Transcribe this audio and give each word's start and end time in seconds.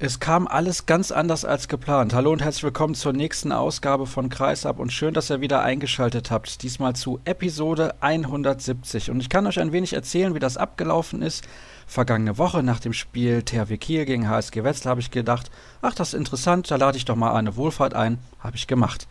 Es 0.00 0.18
kam 0.18 0.48
alles 0.48 0.86
ganz 0.86 1.12
anders 1.12 1.44
als 1.44 1.68
geplant. 1.68 2.14
Hallo 2.14 2.32
und 2.32 2.42
herzlich 2.42 2.64
willkommen 2.64 2.96
zur 2.96 3.12
nächsten 3.12 3.52
Ausgabe 3.52 4.06
von 4.06 4.28
Kreisab 4.28 4.80
und 4.80 4.92
schön, 4.92 5.14
dass 5.14 5.30
ihr 5.30 5.40
wieder 5.40 5.62
eingeschaltet 5.62 6.32
habt. 6.32 6.64
Diesmal 6.64 6.96
zu 6.96 7.20
Episode 7.24 7.94
170. 8.00 9.12
Und 9.12 9.20
ich 9.20 9.28
kann 9.28 9.46
euch 9.46 9.60
ein 9.60 9.70
wenig 9.70 9.92
erzählen, 9.92 10.34
wie 10.34 10.40
das 10.40 10.56
abgelaufen 10.56 11.22
ist. 11.22 11.46
Vergangene 11.86 12.38
Woche 12.38 12.64
nach 12.64 12.80
dem 12.80 12.92
Spiel 12.92 13.44
THW 13.44 13.76
Kiel 13.78 14.04
gegen 14.04 14.28
HSG 14.28 14.64
Wetzlar 14.64 14.90
habe 14.90 15.00
ich 15.00 15.12
gedacht, 15.12 15.52
ach, 15.80 15.94
das 15.94 16.08
ist 16.08 16.18
interessant, 16.18 16.72
da 16.72 16.74
lade 16.74 16.98
ich 16.98 17.04
doch 17.04 17.14
mal 17.14 17.32
eine 17.36 17.54
Wohlfahrt 17.54 17.94
ein. 17.94 18.18
Habe 18.40 18.56
ich 18.56 18.66
gemacht. 18.66 19.06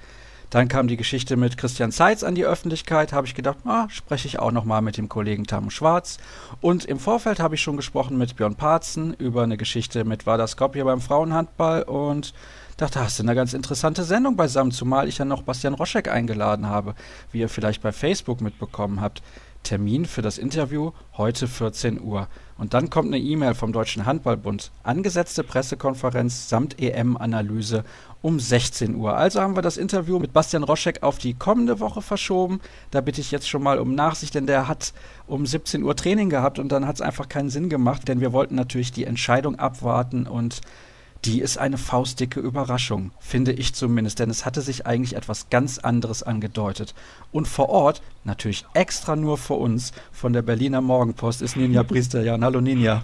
Dann 0.50 0.68
kam 0.68 0.88
die 0.88 0.98
Geschichte 0.98 1.36
mit 1.36 1.58
Christian 1.58 1.92
Zeitz 1.92 2.24
an 2.24 2.36
die 2.36 2.46
Öffentlichkeit. 2.46 3.14
Habe 3.14 3.28
ich 3.28 3.36
gedacht, 3.36 3.58
ah, 3.66 3.88
spreche 3.90 4.28
ich 4.28 4.40
auch 4.40 4.52
nochmal 4.52 4.82
mit 4.82 4.98
dem 4.98 5.10
Kollegen 5.10 5.46
Tamu 5.46 5.70
Schwarz. 5.70 6.18
Und 6.62 6.86
im 6.86 7.00
Vorfeld 7.00 7.40
habe 7.40 7.56
ich 7.56 7.62
schon 7.62 7.78
gesprochen 7.78 8.18
mit 8.18 8.36
Björn 8.36 8.56
Parzen 8.56 9.14
über 9.16 9.44
eine 9.44 9.58
Geschichte 9.58 10.04
mit 10.06 10.26
Vardar 10.26 10.48
Skopje 10.48 10.84
beim 10.84 11.02
Frauenhandball 11.02 11.84
und 11.84 12.34
dachte, 12.78 13.00
hast 13.00 13.20
du 13.20 13.24
eine 13.24 13.36
ganz 13.36 13.54
interessante 13.54 14.04
Sendung 14.04 14.36
beisammen, 14.36 14.72
zumal 14.72 15.08
ich 15.08 15.18
ja 15.18 15.26
noch 15.26 15.44
Bastian 15.44 15.74
Roschek 15.74 16.08
eingeladen 16.08 16.68
habe, 16.68 16.96
wie 17.32 17.40
ihr 17.40 17.50
vielleicht 17.50 17.82
bei 17.82 17.92
Facebook 17.92 18.42
mitbekommen 18.42 19.02
habt. 19.02 19.22
Termin 19.64 20.06
für 20.06 20.22
das 20.22 20.38
Interview 20.38 20.92
heute 21.18 21.48
14 21.48 22.02
Uhr. 22.02 22.28
Und 22.58 22.74
dann 22.74 22.90
kommt 22.90 23.08
eine 23.08 23.18
E-Mail 23.18 23.56
vom 23.56 23.74
Deutschen 23.74 24.06
Handballbund. 24.06 24.72
Angesetzte 24.84 25.44
Pressekonferenz 25.44 26.50
samt 26.50 26.80
EM-Analyse 26.80 27.84
um 28.22 28.40
16 28.40 28.96
Uhr. 28.96 29.18
Also 29.18 29.42
haben 29.42 29.56
wir 29.56 29.62
das 29.62 29.78
Interview 29.78 30.20
mit 30.20 30.34
Bastian 30.34 30.64
Roschek 30.64 31.02
auf 31.04 31.18
die 31.18 31.34
kommende 31.34 31.80
Woche 31.80 32.02
verschoben. 32.02 32.62
Da 32.92 33.02
bitte 33.02 33.22
ich 33.22 33.32
jetzt 33.32 33.50
schon 33.50 33.64
mal 33.64 33.80
um 33.80 33.96
Nachsicht, 33.96 34.36
denn 34.36 34.48
der 34.48 34.68
hat 34.68 34.94
um 35.28 35.46
17 35.46 35.84
Uhr 35.84 35.96
Training 35.96 36.30
gehabt 36.30 36.60
und 36.60 36.72
dann 36.72 36.88
hat 36.88 36.96
es 36.96 37.02
einfach 37.02 37.28
keinen 37.28 37.50
Sinn 37.50 37.70
gemacht, 37.70 38.08
denn 38.08 38.22
wir 38.22 38.32
wollten 38.32 38.56
natürlich 38.56 38.92
die 38.92 39.06
Entscheidung 39.06 39.58
abwarten 39.58 40.28
und 40.28 40.62
die 41.26 41.40
ist 41.40 41.58
eine 41.58 41.78
faustdicke 41.78 42.40
Überraschung, 42.40 43.12
finde 43.20 43.54
ich 43.54 43.74
zumindest, 43.74 44.20
denn 44.20 44.30
es 44.30 44.46
hatte 44.46 44.62
sich 44.62 44.86
eigentlich 44.86 45.16
etwas 45.16 45.50
ganz 45.50 45.78
anderes 45.78 46.22
angedeutet. 46.22 46.94
Und 47.32 47.48
vor 47.48 47.70
Ort, 47.70 48.02
natürlich 48.24 48.66
extra 48.74 49.16
nur 49.16 49.38
für 49.38 49.54
uns, 49.54 49.94
von 50.12 50.34
der 50.34 50.42
Berliner 50.42 50.82
Morgenpost 50.82 51.42
ist 51.42 51.56
Ninja 51.56 51.84
Priesterjan. 51.84 52.44
Hallo 52.44 52.60
Ninja. 52.60 53.04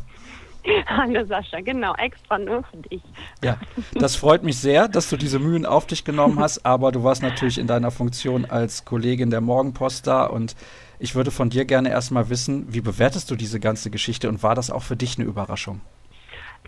Hallo 0.88 1.26
Sascha, 1.26 1.62
genau, 1.62 1.96
extra 1.96 2.38
nur 2.38 2.64
für 2.64 2.78
dich. 2.78 3.02
Ja, 3.42 3.58
das 3.94 4.18
freut 4.18 4.44
mich 4.44 4.58
sehr, 4.58 4.90
dass 4.90 5.10
du 5.10 5.16
diese 5.16 5.40
Mühen 5.40 5.66
auf 5.66 5.88
dich 5.88 6.04
genommen 6.04 6.38
hast, 6.40 6.66
aber 6.66 6.92
du 6.92 7.04
warst 7.04 7.22
natürlich 7.22 7.58
in 7.58 7.68
deiner 7.68 7.92
Funktion 7.92 8.44
als 8.44 8.84
Kollegin 8.84 9.30
der 9.30 9.42
Morgenpost 9.42 10.06
da 10.06 10.26
und 10.26 10.58
ich 11.00 11.16
würde 11.16 11.32
von 11.32 11.50
dir 11.50 11.64
gerne 11.64 11.90
erstmal 11.90 12.30
wissen, 12.30 12.66
wie 12.74 12.82
bewertest 12.82 13.32
du 13.32 13.38
diese 13.38 13.62
ganze 13.62 13.90
Geschichte 13.90 14.28
und 14.28 14.44
war 14.44 14.54
das 14.54 14.70
auch 14.70 14.84
für 14.84 14.98
dich 14.98 15.18
eine 15.18 15.26
Überraschung? 15.26 15.80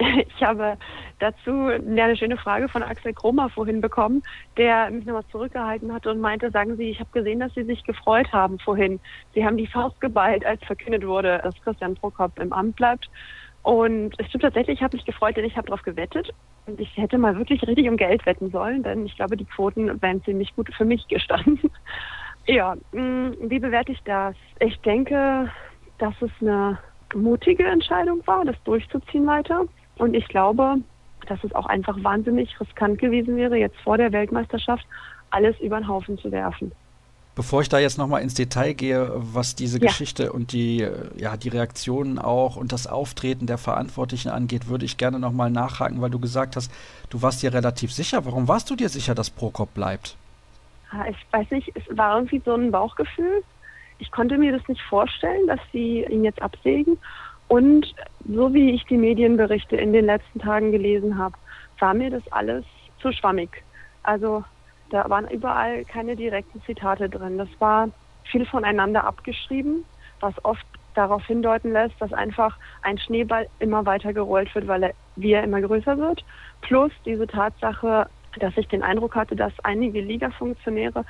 Ich 0.35 0.43
habe 0.43 0.77
dazu 1.19 1.67
eine 1.67 2.15
schöne 2.17 2.37
Frage 2.37 2.67
von 2.67 2.83
Axel 2.83 3.13
Kromer 3.13 3.49
vorhin 3.49 3.81
bekommen, 3.81 4.23
der 4.57 4.89
mich 4.89 5.05
nochmal 5.05 5.25
zurückgehalten 5.31 5.93
hat 5.93 6.07
und 6.07 6.19
meinte, 6.19 6.51
sagen 6.51 6.77
Sie, 6.77 6.89
ich 6.89 6.99
habe 6.99 7.09
gesehen, 7.11 7.39
dass 7.39 7.53
Sie 7.53 7.63
sich 7.63 7.83
gefreut 7.83 8.31
haben 8.31 8.59
vorhin. 8.59 8.99
Sie 9.33 9.45
haben 9.45 9.57
die 9.57 9.67
Faust 9.67 9.99
geballt, 10.01 10.45
als 10.45 10.63
verkündet 10.63 11.05
wurde, 11.05 11.39
dass 11.43 11.59
Christian 11.61 11.95
Prokop 11.95 12.39
im 12.39 12.53
Amt 12.53 12.75
bleibt. 12.75 13.09
Und 13.63 14.19
es 14.19 14.27
stimmt 14.27 14.43
tatsächlich, 14.43 14.79
ich 14.79 14.83
habe 14.83 14.97
mich 14.97 15.05
gefreut, 15.05 15.37
denn 15.37 15.45
ich 15.45 15.55
habe 15.55 15.67
darauf 15.67 15.83
gewettet. 15.83 16.31
Und 16.65 16.79
ich 16.79 16.95
hätte 16.97 17.17
mal 17.17 17.37
wirklich 17.37 17.61
richtig 17.67 17.87
um 17.87 17.97
Geld 17.97 18.25
wetten 18.25 18.49
sollen, 18.49 18.81
denn 18.81 19.05
ich 19.05 19.15
glaube, 19.15 19.37
die 19.37 19.45
Quoten 19.45 20.01
wären 20.01 20.23
ziemlich 20.23 20.55
gut 20.55 20.73
für 20.75 20.85
mich 20.85 21.07
gestanden. 21.07 21.59
ja, 22.47 22.75
mm, 22.91 23.33
wie 23.41 23.59
bewerte 23.59 23.91
ich 23.91 24.01
das? 24.03 24.35
Ich 24.59 24.79
denke, 24.79 25.51
dass 25.99 26.19
es 26.21 26.31
eine 26.39 26.79
mutige 27.13 27.65
Entscheidung 27.65 28.25
war, 28.25 28.45
das 28.45 28.55
durchzuziehen 28.63 29.27
weiter. 29.27 29.65
Und 29.95 30.13
ich 30.13 30.27
glaube, 30.27 30.77
dass 31.27 31.43
es 31.43 31.53
auch 31.53 31.67
einfach 31.67 32.01
wahnsinnig 32.03 32.59
riskant 32.59 32.99
gewesen 32.99 33.35
wäre, 33.35 33.57
jetzt 33.57 33.77
vor 33.81 33.97
der 33.97 34.11
Weltmeisterschaft 34.11 34.85
alles 35.29 35.59
über 35.59 35.79
den 35.79 35.87
Haufen 35.87 36.17
zu 36.17 36.31
werfen. 36.31 36.71
Bevor 37.33 37.61
ich 37.61 37.69
da 37.69 37.79
jetzt 37.79 37.97
nochmal 37.97 38.21
ins 38.21 38.33
Detail 38.33 38.73
gehe, 38.73 39.09
was 39.15 39.55
diese 39.55 39.79
ja. 39.79 39.87
Geschichte 39.87 40.33
und 40.33 40.51
die, 40.51 40.85
ja, 41.15 41.37
die 41.37 41.47
Reaktionen 41.47 42.19
auch 42.19 42.57
und 42.57 42.73
das 42.73 42.87
Auftreten 42.87 43.47
der 43.47 43.57
Verantwortlichen 43.57 44.29
angeht, 44.29 44.67
würde 44.67 44.83
ich 44.83 44.97
gerne 44.97 45.17
nochmal 45.17 45.49
nachhaken, 45.49 46.01
weil 46.01 46.09
du 46.09 46.19
gesagt 46.19 46.57
hast, 46.57 46.69
du 47.09 47.21
warst 47.21 47.41
dir 47.41 47.53
relativ 47.53 47.93
sicher. 47.93 48.25
Warum 48.25 48.49
warst 48.49 48.69
du 48.69 48.75
dir 48.75 48.89
sicher, 48.89 49.15
dass 49.15 49.29
Prokop 49.29 49.73
bleibt? 49.73 50.17
Ah, 50.91 51.05
ich 51.09 51.15
weiß 51.31 51.49
nicht, 51.51 51.71
es 51.73 51.97
war 51.97 52.17
irgendwie 52.17 52.41
so 52.43 52.53
ein 52.53 52.69
Bauchgefühl. 52.69 53.43
Ich 53.99 54.11
konnte 54.11 54.37
mir 54.37 54.51
das 54.51 54.67
nicht 54.67 54.81
vorstellen, 54.81 55.47
dass 55.47 55.59
sie 55.71 56.03
ihn 56.09 56.25
jetzt 56.25 56.41
absägen. 56.41 56.97
Und 57.51 57.93
so 58.29 58.53
wie 58.53 58.71
ich 58.71 58.85
die 58.85 58.95
Medienberichte 58.95 59.75
in 59.75 59.91
den 59.91 60.05
letzten 60.05 60.39
Tagen 60.39 60.71
gelesen 60.71 61.17
habe, 61.17 61.35
war 61.79 61.93
mir 61.93 62.09
das 62.09 62.23
alles 62.31 62.63
zu 63.01 63.11
schwammig. 63.11 63.49
Also 64.03 64.45
da 64.89 65.09
waren 65.09 65.27
überall 65.27 65.83
keine 65.83 66.15
direkten 66.15 66.61
Zitate 66.61 67.09
drin. 67.09 67.37
Das 67.37 67.49
war 67.59 67.89
viel 68.23 68.45
voneinander 68.45 69.03
abgeschrieben, 69.03 69.83
was 70.21 70.33
oft 70.45 70.65
darauf 70.93 71.25
hindeuten 71.25 71.73
lässt, 71.73 71.99
dass 71.99 72.13
einfach 72.13 72.57
ein 72.83 72.97
Schneeball 72.97 73.47
immer 73.59 73.85
weiter 73.85 74.13
gerollt 74.13 74.55
wird, 74.55 74.69
weil 74.69 74.83
er, 74.83 74.93
wie 75.17 75.33
er 75.33 75.43
immer 75.43 75.59
größer 75.59 75.97
wird. 75.97 76.23
Plus 76.61 76.93
diese 77.03 77.27
Tatsache, 77.27 78.07
dass 78.39 78.55
ich 78.55 78.69
den 78.69 78.81
Eindruck 78.81 79.13
hatte, 79.15 79.35
dass 79.35 79.51
einige 79.63 79.99
Liga-Funktionäre 79.99 81.03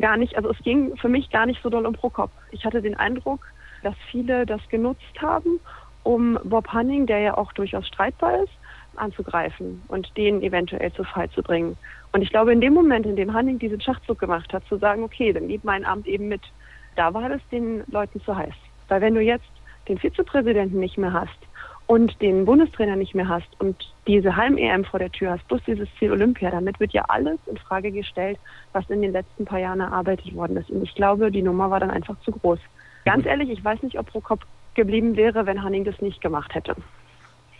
gar 0.00 0.16
nicht, 0.16 0.36
also 0.36 0.50
es 0.50 0.58
ging 0.58 0.96
für 0.96 1.08
mich 1.08 1.28
gar 1.30 1.46
nicht 1.46 1.60
so 1.60 1.68
doll 1.68 1.86
um 1.86 1.94
Prokop. 1.94 2.30
Ich 2.52 2.64
hatte 2.64 2.82
den 2.82 2.94
Eindruck, 2.96 3.44
dass 3.82 3.94
viele 4.12 4.46
das 4.46 4.60
genutzt 4.68 5.20
haben 5.20 5.60
um 6.02 6.38
Bob 6.44 6.68
Hanning, 6.68 7.06
der 7.06 7.18
ja 7.20 7.36
auch 7.36 7.52
durchaus 7.52 7.86
streitbar 7.86 8.42
ist, 8.42 8.52
anzugreifen 8.96 9.82
und 9.88 10.16
den 10.16 10.42
eventuell 10.42 10.92
zu 10.92 11.04
Fall 11.04 11.30
zu 11.30 11.42
bringen. 11.42 11.76
Und 12.12 12.22
ich 12.22 12.30
glaube, 12.30 12.52
in 12.52 12.60
dem 12.60 12.74
Moment, 12.74 13.06
in 13.06 13.16
dem 13.16 13.32
Hanning 13.32 13.58
diesen 13.58 13.80
Schachzug 13.80 14.18
gemacht 14.18 14.52
hat, 14.52 14.64
zu 14.66 14.76
sagen, 14.78 15.02
okay, 15.02 15.32
dann 15.32 15.48
gib 15.48 15.64
mein 15.64 15.84
Amt 15.84 16.06
eben 16.06 16.28
mit, 16.28 16.42
da 16.96 17.12
war 17.14 17.28
das 17.28 17.40
den 17.52 17.84
Leuten 17.88 18.20
zu 18.22 18.36
heiß. 18.36 18.54
Weil 18.88 19.00
wenn 19.00 19.14
du 19.14 19.20
jetzt 19.20 19.50
den 19.88 19.98
Vizepräsidenten 19.98 20.80
nicht 20.80 20.98
mehr 20.98 21.12
hast 21.12 21.38
und 21.86 22.20
den 22.20 22.44
Bundestrainer 22.44 22.96
nicht 22.96 23.14
mehr 23.14 23.28
hast 23.28 23.48
und 23.60 23.94
diese 24.06 24.36
Heim-EM 24.36 24.84
vor 24.84 24.98
der 24.98 25.10
Tür 25.10 25.32
hast, 25.32 25.46
plus 25.48 25.62
dieses 25.66 25.88
Ziel 25.98 26.12
Olympia, 26.12 26.50
damit 26.50 26.80
wird 26.80 26.92
ja 26.92 27.04
alles 27.08 27.38
in 27.46 27.56
Frage 27.56 27.90
gestellt, 27.90 28.38
was 28.72 28.88
in 28.90 29.02
den 29.02 29.12
letzten 29.12 29.44
paar 29.44 29.58
Jahren 29.58 29.80
erarbeitet 29.80 30.34
worden 30.34 30.56
ist. 30.56 30.70
Und 30.70 30.82
ich 30.82 30.94
glaube, 30.94 31.30
die 31.30 31.42
Nummer 31.42 31.70
war 31.70 31.80
dann 31.80 31.90
einfach 31.90 32.18
zu 32.20 32.32
groß. 32.32 32.58
Ganz 33.04 33.24
ehrlich, 33.24 33.48
ich 33.50 33.64
weiß 33.64 33.82
nicht, 33.82 33.98
ob 33.98 34.06
Prokop 34.06 34.40
geblieben 34.78 35.16
wäre, 35.16 35.44
wenn 35.44 35.64
Hanning 35.64 35.84
das 35.84 36.00
nicht 36.00 36.20
gemacht 36.20 36.54
hätte. 36.54 36.76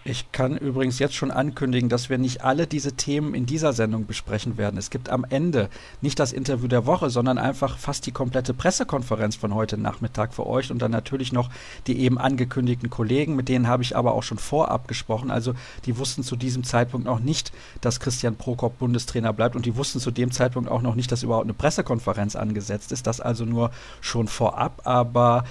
Ich 0.04 0.32
kann 0.32 0.56
übrigens 0.56 0.98
jetzt 1.00 1.16
schon 1.16 1.30
ankündigen, 1.30 1.90
dass 1.90 2.08
wir 2.08 2.16
nicht 2.16 2.42
alle 2.42 2.66
diese 2.66 2.92
Themen 2.92 3.34
in 3.34 3.44
dieser 3.44 3.74
Sendung 3.74 4.06
besprechen 4.06 4.56
werden. 4.56 4.78
Es 4.78 4.88
gibt 4.88 5.10
am 5.10 5.26
Ende 5.28 5.68
nicht 6.00 6.18
das 6.18 6.32
Interview 6.32 6.66
der 6.66 6.86
Woche, 6.86 7.10
sondern 7.10 7.36
einfach 7.36 7.76
fast 7.76 8.06
die 8.06 8.12
komplette 8.12 8.54
Pressekonferenz 8.54 9.36
von 9.36 9.54
heute 9.54 9.76
Nachmittag 9.76 10.32
für 10.32 10.46
euch 10.46 10.70
und 10.70 10.80
dann 10.80 10.92
natürlich 10.92 11.32
noch 11.32 11.50
die 11.86 11.98
eben 12.00 12.16
angekündigten 12.16 12.88
Kollegen, 12.88 13.36
mit 13.36 13.50
denen 13.50 13.68
habe 13.68 13.82
ich 13.82 13.96
aber 13.96 14.14
auch 14.14 14.22
schon 14.22 14.38
vorab 14.38 14.88
gesprochen. 14.88 15.30
Also 15.30 15.52
die 15.84 15.98
wussten 15.98 16.22
zu 16.22 16.36
diesem 16.36 16.64
Zeitpunkt 16.64 17.06
noch 17.06 17.20
nicht, 17.20 17.52
dass 17.82 18.00
Christian 18.00 18.36
Prokop 18.36 18.78
Bundestrainer 18.78 19.34
bleibt 19.34 19.56
und 19.56 19.66
die 19.66 19.76
wussten 19.76 20.00
zu 20.00 20.10
dem 20.10 20.30
Zeitpunkt 20.30 20.70
auch 20.70 20.80
noch 20.80 20.94
nicht, 20.94 21.12
dass 21.12 21.22
überhaupt 21.22 21.44
eine 21.44 21.54
Pressekonferenz 21.54 22.34
angesetzt 22.34 22.92
ist. 22.92 23.06
Das 23.06 23.20
also 23.20 23.44
nur 23.44 23.72
schon 24.00 24.26
vorab, 24.26 24.80
aber 24.84 25.44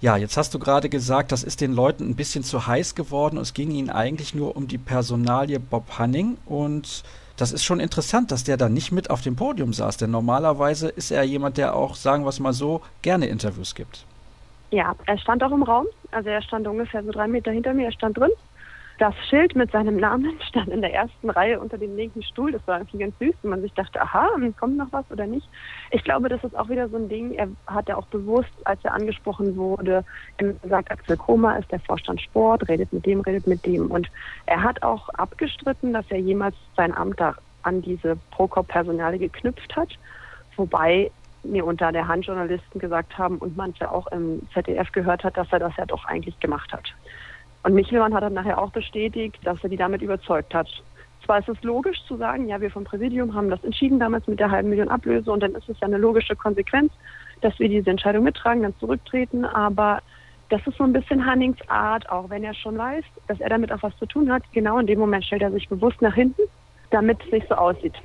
ja, 0.00 0.16
jetzt 0.16 0.36
hast 0.36 0.54
du 0.54 0.58
gerade 0.58 0.88
gesagt, 0.88 1.32
das 1.32 1.42
ist 1.42 1.60
den 1.60 1.72
Leuten 1.72 2.08
ein 2.08 2.14
bisschen 2.14 2.44
zu 2.44 2.66
heiß 2.66 2.94
geworden. 2.94 3.36
Es 3.36 3.54
ging 3.54 3.70
ihnen 3.70 3.90
eigentlich 3.90 4.34
nur 4.34 4.56
um 4.56 4.68
die 4.68 4.78
Personalie 4.78 5.58
Bob 5.58 5.98
Hanning. 5.98 6.38
Und 6.46 7.02
das 7.36 7.52
ist 7.52 7.64
schon 7.64 7.80
interessant, 7.80 8.30
dass 8.30 8.44
der 8.44 8.56
da 8.56 8.68
nicht 8.68 8.92
mit 8.92 9.10
auf 9.10 9.22
dem 9.22 9.36
Podium 9.36 9.72
saß, 9.72 9.96
denn 9.96 10.10
normalerweise 10.10 10.88
ist 10.88 11.10
er 11.10 11.22
jemand, 11.24 11.56
der 11.56 11.74
auch, 11.74 11.94
sagen 11.94 12.24
wir 12.24 12.30
es 12.30 12.40
mal 12.40 12.52
so, 12.52 12.80
gerne 13.02 13.26
Interviews 13.26 13.74
gibt. 13.74 14.04
Ja, 14.70 14.94
er 15.06 15.18
stand 15.18 15.42
auch 15.42 15.52
im 15.52 15.62
Raum, 15.62 15.86
also 16.10 16.28
er 16.28 16.42
stand 16.42 16.66
ungefähr 16.66 17.02
so 17.02 17.10
drei 17.10 17.26
Meter 17.26 17.50
hinter 17.50 17.72
mir, 17.72 17.86
er 17.86 17.92
stand 17.92 18.18
drin 18.18 18.30
das 18.98 19.14
Schild 19.28 19.54
mit 19.54 19.70
seinem 19.70 19.96
Namen 19.96 20.38
stand 20.48 20.68
in 20.68 20.80
der 20.80 20.92
ersten 20.92 21.30
Reihe 21.30 21.60
unter 21.60 21.78
dem 21.78 21.96
linken 21.96 22.22
Stuhl. 22.22 22.52
Das 22.52 22.66
war 22.66 22.78
irgendwie 22.78 22.98
ganz 22.98 23.18
süß. 23.18 23.34
Und 23.42 23.50
man 23.50 23.62
sich 23.62 23.72
dachte, 23.72 24.00
aha, 24.00 24.28
kommt 24.58 24.76
noch 24.76 24.92
was 24.92 25.10
oder 25.10 25.26
nicht. 25.26 25.48
Ich 25.90 26.04
glaube, 26.04 26.28
das 26.28 26.42
ist 26.44 26.56
auch 26.56 26.68
wieder 26.68 26.88
so 26.88 26.96
ein 26.96 27.08
Ding. 27.08 27.32
Er 27.34 27.48
hat 27.66 27.88
ja 27.88 27.96
auch 27.96 28.06
bewusst, 28.06 28.50
als 28.64 28.84
er 28.84 28.94
angesprochen 28.94 29.56
wurde, 29.56 30.04
gesagt, 30.36 30.90
Axel 30.90 31.16
Koma 31.16 31.56
ist 31.56 31.70
der 31.70 31.80
Vorstand 31.80 32.20
Sport, 32.20 32.68
redet 32.68 32.92
mit 32.92 33.06
dem, 33.06 33.20
redet 33.20 33.46
mit 33.46 33.64
dem. 33.64 33.90
Und 33.90 34.08
er 34.46 34.62
hat 34.62 34.82
auch 34.82 35.08
abgestritten, 35.10 35.92
dass 35.92 36.04
er 36.10 36.18
jemals 36.18 36.56
sein 36.76 36.94
Amt 36.94 37.20
da 37.20 37.34
an 37.62 37.82
diese 37.82 38.16
Prokop-Personale 38.30 39.18
geknüpft 39.18 39.76
hat. 39.76 39.90
Wobei 40.56 41.10
mir 41.44 41.64
unter 41.64 41.92
der 41.92 42.08
Hand 42.08 42.26
Journalisten 42.26 42.78
gesagt 42.78 43.16
haben 43.16 43.38
und 43.38 43.56
manche 43.56 43.90
auch 43.90 44.06
im 44.08 44.42
ZDF 44.52 44.90
gehört 44.92 45.24
hat, 45.24 45.36
dass 45.36 45.48
er 45.52 45.60
das 45.60 45.76
ja 45.76 45.86
doch 45.86 46.04
eigentlich 46.04 46.38
gemacht 46.40 46.72
hat. 46.72 46.84
Und 47.68 47.74
Michelmann 47.74 48.14
hat 48.14 48.22
dann 48.22 48.32
nachher 48.32 48.56
auch 48.56 48.70
bestätigt, 48.70 49.36
dass 49.44 49.62
er 49.62 49.68
die 49.68 49.76
damit 49.76 50.00
überzeugt 50.00 50.54
hat. 50.54 50.68
Zwar 51.22 51.40
ist 51.40 51.50
es 51.50 51.62
logisch 51.62 52.02
zu 52.08 52.16
sagen, 52.16 52.48
ja, 52.48 52.62
wir 52.62 52.70
vom 52.70 52.84
Präsidium 52.84 53.34
haben 53.34 53.50
das 53.50 53.62
entschieden 53.62 53.98
damals 53.98 54.26
mit 54.26 54.40
der 54.40 54.50
halben 54.50 54.70
Million 54.70 54.88
Ablöse 54.88 55.30
und 55.30 55.42
dann 55.42 55.54
ist 55.54 55.68
es 55.68 55.78
ja 55.78 55.86
eine 55.86 55.98
logische 55.98 56.34
Konsequenz, 56.34 56.90
dass 57.42 57.58
wir 57.58 57.68
diese 57.68 57.90
Entscheidung 57.90 58.24
mittragen, 58.24 58.62
dann 58.62 58.74
zurücktreten, 58.80 59.44
aber 59.44 60.00
das 60.48 60.66
ist 60.66 60.78
so 60.78 60.84
ein 60.84 60.94
bisschen 60.94 61.26
Hannings 61.26 61.58
Art, 61.68 62.08
auch 62.08 62.30
wenn 62.30 62.42
er 62.42 62.54
schon 62.54 62.78
weiß, 62.78 63.04
dass 63.26 63.38
er 63.38 63.50
damit 63.50 63.70
auch 63.70 63.82
was 63.82 63.94
zu 63.98 64.06
tun 64.06 64.32
hat. 64.32 64.44
Genau 64.52 64.78
in 64.78 64.86
dem 64.86 64.98
Moment 64.98 65.26
stellt 65.26 65.42
er 65.42 65.52
sich 65.52 65.68
bewusst 65.68 66.00
nach 66.00 66.14
hinten, 66.14 66.40
damit 66.90 67.18
es 67.26 67.32
nicht 67.32 67.48
so 67.50 67.54
aussieht. 67.54 67.96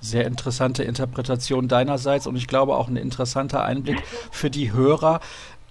Sehr 0.00 0.26
interessante 0.26 0.82
Interpretation 0.82 1.68
deinerseits 1.68 2.26
und 2.26 2.34
ich 2.34 2.48
glaube 2.48 2.74
auch 2.74 2.88
ein 2.88 2.96
interessanter 2.96 3.64
Einblick 3.64 4.04
für 4.32 4.50
die 4.50 4.72
Hörer. 4.72 5.20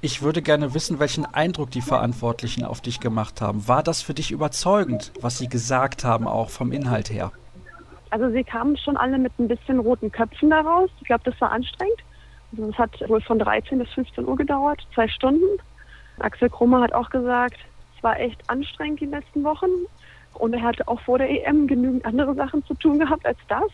Ich 0.01 0.21
würde 0.21 0.42
gerne 0.42 0.74
wissen, 0.74 1.00
welchen 1.00 1.25
Eindruck 1.25 1.71
die 1.71 1.81
Verantwortlichen 1.81 2.63
auf 2.63 2.81
dich 2.81 3.00
gemacht 3.00 3.42
haben. 3.42 3.68
War 3.68 3.81
das 3.81 4.01
für 4.01 4.13
dich 4.13 4.31
überzeugend, 4.31 5.12
was 5.21 5.38
sie 5.38 5.47
gesagt 5.47 6.03
haben, 6.03 6.27
auch 6.27 6.50
vom 6.50 6.71
Inhalt 6.71 7.09
her? 7.09 7.31
Also 8.12 8.30
sie 8.30 8.44
kamen 8.44 8.77
schon 8.77 8.97
alle 8.97 9.18
mit 9.18 9.38
ein 9.39 9.47
bisschen 9.47 9.80
roten 9.80 10.12
Köpfen 10.12 10.50
daraus. 10.50 10.89
Ich 11.01 11.07
glaube, 11.07 11.24
das 11.25 11.39
war 11.42 11.51
anstrengend. 11.51 11.97
Also 12.51 12.69
es 12.69 12.77
hat 12.77 13.09
wohl 13.09 13.21
von 13.21 13.39
13 13.39 13.80
bis 13.80 13.89
15 13.89 14.25
Uhr 14.25 14.36
gedauert, 14.36 14.86
zwei 14.94 15.07
Stunden. 15.07 15.59
Axel 16.19 16.50
Krummer 16.50 16.81
hat 16.81 16.94
auch 16.94 17.09
gesagt, 17.09 17.57
es 17.97 18.03
war 18.03 18.19
echt 18.19 18.39
anstrengend 18.50 19.01
die 19.01 19.06
letzten 19.06 19.44
Wochen. 19.44 19.69
Und 20.36 20.53
er 20.53 20.62
hatte 20.62 20.88
auch 20.88 21.00
vor 21.01 21.18
der 21.18 21.30
EM 21.30 21.68
genügend 21.68 22.06
andere 22.06 22.36
Sachen 22.36 22.63
zu 22.65 22.74
tun 22.75 23.00
gehabt 23.00 23.25
als 23.25 23.39
das. 23.47 23.71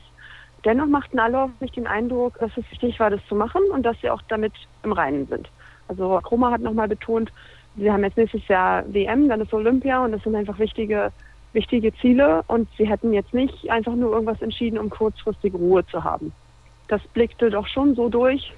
Dennoch 0.64 0.88
machten 0.88 1.20
alle 1.20 1.42
auf 1.42 1.52
mich 1.60 1.72
den 1.72 1.88
Eindruck, 1.88 2.38
dass 2.40 2.52
es 2.56 2.70
wichtig 2.72 3.00
war, 3.00 3.10
das 3.10 3.22
zu 3.28 3.36
machen 3.36 3.62
und 3.72 3.84
dass 3.84 4.00
sie 4.02 4.10
auch 4.10 4.22
damit 4.28 4.54
im 4.84 4.94
Reinen 4.94 5.28
sind. 5.28 5.50
Also 5.92 6.22
Krummer 6.24 6.52
hat 6.52 6.62
nochmal 6.62 6.88
betont, 6.88 7.34
sie 7.76 7.92
haben 7.92 8.04
jetzt 8.06 8.16
nächstes 8.16 8.48
Jahr 8.48 8.86
WM, 8.94 9.28
dann 9.28 9.42
ist 9.42 9.54
Olympia 9.54 10.06
und 10.06 10.14
das 10.14 10.24
sind 10.24 10.38
einfach 10.38 10.58
wichtige, 10.58 11.12
wichtige 11.52 11.94
Ziele 11.98 12.44
und 12.48 12.70
sie 12.78 12.88
hätten 12.88 13.12
jetzt 13.12 13.34
nicht 13.34 13.70
einfach 13.70 13.94
nur 13.94 14.14
irgendwas 14.14 14.42
entschieden, 14.42 14.80
um 14.80 14.90
kurzfristig 14.90 15.54
Ruhe 15.54 15.86
zu 15.86 16.02
haben. 16.02 16.32
Das 16.88 17.02
blickte 17.10 17.50
doch 17.50 17.68
schon 17.68 17.94
so 17.94 18.08
durch, 18.08 18.54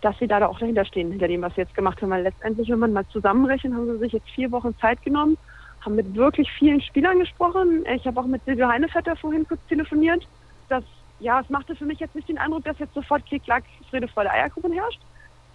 dass 0.00 0.18
sie 0.18 0.26
da 0.26 0.46
auch 0.46 0.58
dahinter 0.58 0.86
stehen, 0.86 1.10
hinter 1.10 1.28
dem, 1.28 1.42
was 1.42 1.54
sie 1.56 1.60
jetzt 1.60 1.74
gemacht 1.74 2.00
haben. 2.00 2.08
Weil 2.08 2.22
letztendlich, 2.22 2.70
wenn 2.70 2.78
man 2.78 2.94
mal 2.94 3.06
zusammenrechnet, 3.08 3.74
haben 3.74 3.92
sie 3.92 3.98
sich 3.98 4.12
jetzt 4.14 4.30
vier 4.30 4.50
Wochen 4.50 4.74
Zeit 4.80 5.02
genommen, 5.02 5.36
haben 5.84 5.94
mit 5.94 6.14
wirklich 6.14 6.50
vielen 6.52 6.80
Spielern 6.80 7.18
gesprochen. 7.18 7.84
Ich 7.94 8.06
habe 8.06 8.18
auch 8.18 8.26
mit 8.26 8.42
Silvio 8.46 8.66
Heinevetter 8.66 9.14
vorhin 9.16 9.46
kurz 9.46 9.60
telefoniert. 9.68 10.26
Das, 10.70 10.84
ja, 11.20 11.38
es 11.40 11.50
machte 11.50 11.76
für 11.76 11.84
mich 11.84 12.00
jetzt 12.00 12.14
nicht 12.14 12.30
den 12.30 12.38
Eindruck, 12.38 12.64
dass 12.64 12.78
jetzt 12.78 12.94
sofort 12.94 13.26
Klick, 13.26 13.44
Klack, 13.44 13.64
Friede, 13.90 14.08
Freude, 14.08 14.30
Eierkuchen 14.30 14.72
herrscht. 14.72 15.00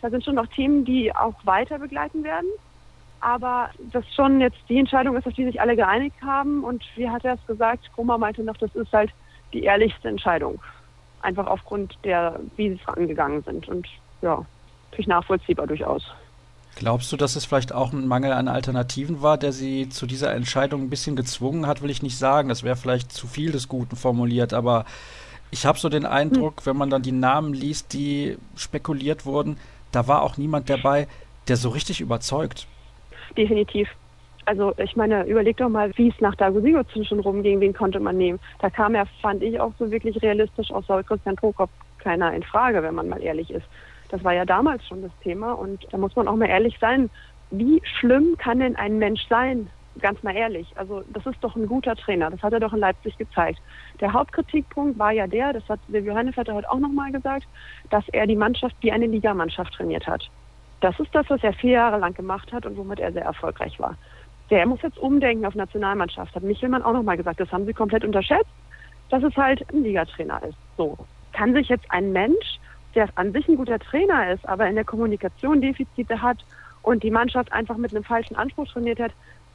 Da 0.04 0.10
sind 0.10 0.26
schon 0.26 0.36
noch 0.36 0.48
Themen, 0.48 0.84
die 0.84 1.16
auch 1.16 1.34
weiter 1.46 1.80
begleiten 1.80 2.26
werden. 2.26 2.50
Aber 3.22 3.70
das 3.94 4.04
schon 4.14 4.42
jetzt 4.42 4.58
die 4.68 4.78
Entscheidung 4.78 5.16
ist, 5.16 5.26
auf 5.26 5.34
die 5.34 5.46
sich 5.46 5.62
alle 5.62 5.78
geeinigt 5.78 6.22
haben. 6.22 6.66
Und 6.66 6.84
wie 6.98 7.10
hat 7.10 7.24
er 7.24 7.36
es 7.36 7.48
gesagt? 7.48 7.90
Kroma 7.96 8.18
meinte 8.18 8.44
noch, 8.44 8.58
das 8.58 8.76
ist 8.76 8.92
halt 8.92 9.12
die 9.54 9.64
ehrlichste 9.64 10.10
Entscheidung. 10.10 10.62
Einfach 11.22 11.48
aufgrund 11.48 11.98
der, 12.04 12.38
wie 12.58 12.72
sie 12.72 12.80
es 12.82 12.88
angegangen 12.94 13.44
sind. 13.44 13.70
Und 13.70 13.88
ja, 14.22 14.46
natürlich 14.92 15.08
nachvollziehbar 15.08 15.68
durchaus. 15.68 16.04
Glaubst 16.76 17.10
du, 17.14 17.16
dass 17.16 17.38
es 17.38 17.46
vielleicht 17.46 17.72
auch 17.72 17.94
ein 17.94 18.06
Mangel 18.06 18.34
an 18.34 18.50
Alternativen 18.50 19.22
war, 19.22 19.38
der 19.38 19.54
sie 19.54 19.88
zu 19.88 20.06
dieser 20.06 20.36
Entscheidung 20.36 20.82
ein 20.82 20.90
bisschen 20.90 21.16
gezwungen 21.16 21.66
hat, 21.66 21.82
will 21.82 21.90
ich 21.90 22.04
nicht 22.04 22.18
sagen. 22.18 22.50
Das 22.50 22.64
wäre 22.64 22.76
vielleicht 22.76 23.14
zu 23.14 23.26
viel 23.26 23.54
des 23.54 23.70
Guten 23.70 23.96
formuliert, 23.96 24.54
aber 24.54 24.84
ich 25.50 25.66
habe 25.66 25.80
so 25.80 25.88
den 25.88 26.06
Eindruck, 26.06 26.58
hm. 26.58 26.66
wenn 26.66 26.78
man 26.78 26.90
dann 26.90 27.04
die 27.04 27.14
Namen 27.14 27.54
liest, 27.54 27.94
die 27.94 28.38
spekuliert 28.58 29.26
wurden, 29.26 29.58
da 29.94 30.08
war 30.08 30.24
auch 30.24 30.38
niemand 30.38 30.70
dabei, 30.70 31.08
der 31.48 31.56
so 31.56 31.70
richtig 31.70 32.02
überzeugt. 32.02 32.68
Definitiv. 33.38 33.90
Also 34.46 34.74
ich 34.78 34.96
meine, 34.96 35.24
überleg 35.24 35.58
doch 35.58 35.70
mal, 35.70 35.92
wie 35.96 36.10
es 36.10 36.20
nach 36.20 36.36
Dago 36.36 36.60
Sigurdsson 36.60 37.06
schon 37.06 37.20
rumging, 37.20 37.62
wen 37.62 37.74
konnte 37.74 38.00
man 38.00 38.18
nehmen. 38.18 38.40
Da 38.60 38.70
kam 38.70 38.94
ja, 38.96 39.06
fand 39.22 39.42
ich, 39.42 39.60
auch 39.60 39.72
so 39.80 39.90
wirklich 39.90 40.22
realistisch 40.22 40.70
aus 40.72 40.86
Christian 41.08 41.36
Prokop 41.36 41.70
keiner 42.00 42.34
in 42.34 42.44
Frage, 42.44 42.84
wenn 42.84 42.96
man 42.96 43.08
mal 43.08 43.22
ehrlich 43.22 43.50
ist. 43.50 43.66
Das 44.10 44.24
war 44.24 44.34
ja 44.34 44.46
damals 44.46 44.86
schon 44.86 45.02
das 45.02 45.12
Thema 45.22 45.54
und 45.54 45.88
da 45.92 45.98
muss 45.98 46.16
man 46.16 46.28
auch 46.28 46.36
mal 46.36 46.50
ehrlich 46.50 46.78
sein. 46.80 47.10
Wie 47.52 47.82
schlimm 48.00 48.36
kann 48.38 48.60
denn 48.60 48.76
ein 48.76 49.00
Mensch 49.00 49.26
sein? 49.30 49.70
Ganz 50.00 50.22
mal 50.24 50.36
ehrlich. 50.36 50.68
Also 50.76 51.04
das 51.14 51.26
ist 51.26 51.38
doch 51.42 51.56
ein 51.56 51.68
guter 51.68 51.96
Trainer. 51.96 52.32
Das 52.32 52.42
hat 52.42 52.54
er 52.54 52.60
doch 52.60 52.74
in 52.74 52.80
Leipzig 52.80 53.18
gezeigt. 53.18 53.60
Der 54.02 54.12
Hauptkritikpunkt 54.12 54.98
war 54.98 55.12
ja 55.12 55.28
der, 55.28 55.54
das 55.54 55.68
hat 55.70 55.80
Silvio 55.88 56.16
Heinevetter 56.16 56.54
heute 56.54 56.70
auch 56.72 56.80
nochmal 56.80 57.12
gesagt, 57.12 57.46
dass 57.90 58.08
er 58.10 58.26
die 58.26 58.36
Mannschaft 58.36 58.76
wie 58.82 58.92
eine 58.92 59.06
Ligamannschaft 59.06 59.74
trainiert 59.74 60.08
hat. 60.08 60.30
Das 60.82 61.00
ist 61.00 61.14
das, 61.14 61.30
was 61.30 61.44
er 61.44 61.54
vier 61.54 61.72
Jahre 61.72 62.00
lang 62.00 62.14
gemacht 62.14 62.52
hat 62.52 62.66
und 62.66 62.76
womit 62.76 63.00
er 63.00 63.14
sehr 63.14 63.24
erfolgreich 63.24 63.80
war. 63.80 63.96
Der 64.50 64.66
muss 64.66 64.82
jetzt 64.82 64.98
umdenken 64.98 65.46
auf 65.46 65.56
Nationalmannschaft, 65.56 66.36
hat 66.36 66.44
Michelmann 66.44 66.84
auch 66.84 66.94
nochmal 66.94 67.18
gesagt. 67.18 67.40
Das 67.40 67.52
haben 67.52 67.66
sie 67.66 67.74
komplett 67.74 68.04
unterschätzt, 68.04 68.50
dass 69.10 69.24
es 69.24 69.36
halt 69.38 69.66
ein 69.72 69.84
Ligatrainer 69.84 70.42
ist. 70.44 70.58
So. 70.76 70.98
Kann 71.32 71.54
sich 71.54 71.70
jetzt 71.70 71.86
ein 71.90 72.12
Mensch, 72.12 72.60
der 72.96 73.08
an 73.16 73.32
sich 73.32 73.48
ein 73.48 73.56
guter 73.56 73.80
Trainer 73.80 74.32
ist, 74.32 74.48
aber 74.48 74.68
in 74.68 74.76
der 74.76 74.84
Kommunikation 74.84 75.62
Defizite 75.62 76.22
hat 76.22 76.38
und 76.82 77.02
die 77.04 77.12
Mannschaft 77.12 77.52
einfach 77.52 77.78
mit 77.78 77.96
einem 77.96 78.04
falschen 78.04 78.36
Anspruch 78.36 78.68
trainiert 78.68 79.00
hat, 79.00 79.14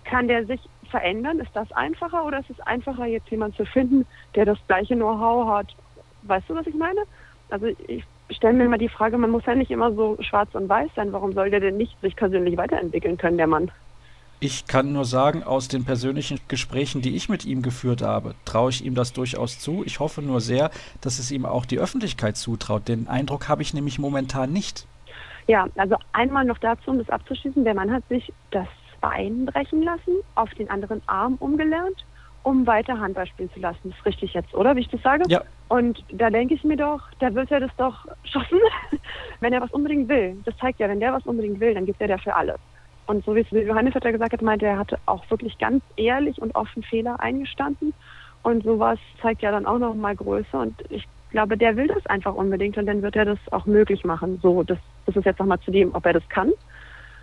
kann 0.08 0.26
der 0.26 0.46
sich 0.46 0.60
verändern? 0.90 1.38
Ist 1.38 1.54
das 1.54 1.70
einfacher 1.72 2.24
oder 2.24 2.40
ist 2.40 2.50
es 2.50 2.60
einfacher, 2.60 3.06
jetzt 3.06 3.30
jemanden 3.30 3.56
zu 3.56 3.66
finden, 3.66 4.06
der 4.34 4.46
das 4.46 4.58
gleiche 4.66 4.96
Know-how 4.96 5.48
hat? 5.48 5.76
Weißt 6.22 6.48
du, 6.48 6.54
was 6.54 6.66
ich 6.66 6.74
meine? 6.74 7.02
Also 7.50 7.66
ich 7.66 8.04
stelle 8.30 8.54
mir 8.54 8.64
immer 8.64 8.78
die 8.78 8.88
Frage, 8.88 9.18
man 9.18 9.30
muss 9.30 9.46
ja 9.46 9.54
nicht 9.54 9.70
immer 9.70 9.92
so 9.92 10.16
schwarz 10.20 10.54
und 10.54 10.68
weiß 10.68 10.90
sein. 10.96 11.12
Warum 11.12 11.32
soll 11.32 11.50
der 11.50 11.60
denn 11.60 11.76
nicht 11.76 12.00
sich 12.00 12.16
persönlich 12.16 12.56
weiterentwickeln 12.56 13.18
können, 13.18 13.36
der 13.36 13.46
Mann? 13.46 13.70
Ich 14.40 14.66
kann 14.66 14.92
nur 14.92 15.04
sagen, 15.04 15.42
aus 15.42 15.66
den 15.66 15.84
persönlichen 15.84 16.38
Gesprächen, 16.46 17.02
die 17.02 17.16
ich 17.16 17.28
mit 17.28 17.44
ihm 17.44 17.60
geführt 17.60 18.02
habe, 18.02 18.34
traue 18.44 18.70
ich 18.70 18.84
ihm 18.84 18.94
das 18.94 19.12
durchaus 19.12 19.58
zu. 19.58 19.82
Ich 19.84 19.98
hoffe 19.98 20.22
nur 20.22 20.40
sehr, 20.40 20.70
dass 21.00 21.18
es 21.18 21.32
ihm 21.32 21.44
auch 21.44 21.66
die 21.66 21.80
Öffentlichkeit 21.80 22.36
zutraut. 22.36 22.86
Den 22.86 23.08
Eindruck 23.08 23.48
habe 23.48 23.62
ich 23.62 23.74
nämlich 23.74 23.98
momentan 23.98 24.52
nicht. 24.52 24.86
Ja, 25.48 25.66
also 25.76 25.96
einmal 26.12 26.44
noch 26.44 26.58
dazu, 26.58 26.90
um 26.90 26.98
das 26.98 27.10
abzuschließen. 27.10 27.64
Der 27.64 27.74
Mann 27.74 27.90
hat 27.90 28.06
sich 28.08 28.32
das 28.52 28.68
Bein 29.00 29.46
brechen 29.46 29.82
lassen, 29.82 30.16
auf 30.34 30.50
den 30.54 30.70
anderen 30.70 31.02
Arm 31.06 31.36
umgelernt 31.40 32.04
um 32.48 32.66
weiter 32.66 32.98
Handball 32.98 33.26
spielen 33.26 33.50
zu 33.52 33.60
lassen. 33.60 33.78
Das 33.84 33.98
ist 33.98 34.06
richtig 34.06 34.34
jetzt, 34.34 34.54
oder? 34.54 34.74
Wie 34.74 34.80
ich 34.80 34.88
das 34.88 35.02
sage? 35.02 35.24
Ja. 35.28 35.42
Und 35.68 36.02
da 36.10 36.30
denke 36.30 36.54
ich 36.54 36.64
mir 36.64 36.76
doch, 36.76 37.00
da 37.20 37.34
wird 37.34 37.50
er 37.50 37.60
das 37.60 37.70
doch 37.76 38.06
schaffen, 38.24 38.58
wenn 39.40 39.52
er 39.52 39.60
was 39.60 39.70
unbedingt 39.70 40.08
will. 40.08 40.36
Das 40.44 40.56
zeigt 40.56 40.80
ja, 40.80 40.88
wenn 40.88 41.00
der 41.00 41.12
was 41.12 41.26
unbedingt 41.26 41.60
will, 41.60 41.74
dann 41.74 41.84
gibt 41.84 42.00
er 42.00 42.08
dafür 42.08 42.36
alles. 42.36 42.58
Und 43.06 43.24
so 43.24 43.34
wie 43.34 43.40
es 43.40 43.50
Johannes 43.50 43.94
hat 43.94 44.04
gesagt 44.04 44.32
hat, 44.32 44.42
meinte 44.42 44.66
er 44.66 44.78
hatte 44.78 44.98
auch 45.06 45.28
wirklich 45.30 45.58
ganz 45.58 45.82
ehrlich 45.96 46.40
und 46.40 46.54
offen 46.54 46.82
Fehler 46.82 47.20
eingestanden. 47.20 47.92
Und 48.42 48.64
sowas 48.64 48.98
zeigt 49.20 49.42
ja 49.42 49.50
dann 49.50 49.66
auch 49.66 49.78
noch 49.78 49.94
mal 49.94 50.14
Größe. 50.14 50.56
Und 50.56 50.74
ich 50.90 51.06
glaube, 51.30 51.56
der 51.56 51.76
will 51.76 51.88
das 51.88 52.04
einfach 52.06 52.34
unbedingt 52.34 52.78
und 52.78 52.86
dann 52.86 53.02
wird 53.02 53.16
er 53.16 53.24
das 53.24 53.38
auch 53.50 53.66
möglich 53.66 54.04
machen. 54.04 54.38
So, 54.42 54.62
das, 54.62 54.78
das 55.06 55.16
ist 55.16 55.24
jetzt 55.24 55.38
nochmal 55.38 55.60
zu 55.60 55.70
dem, 55.70 55.94
ob 55.94 56.06
er 56.06 56.14
das 56.14 56.28
kann. 56.28 56.52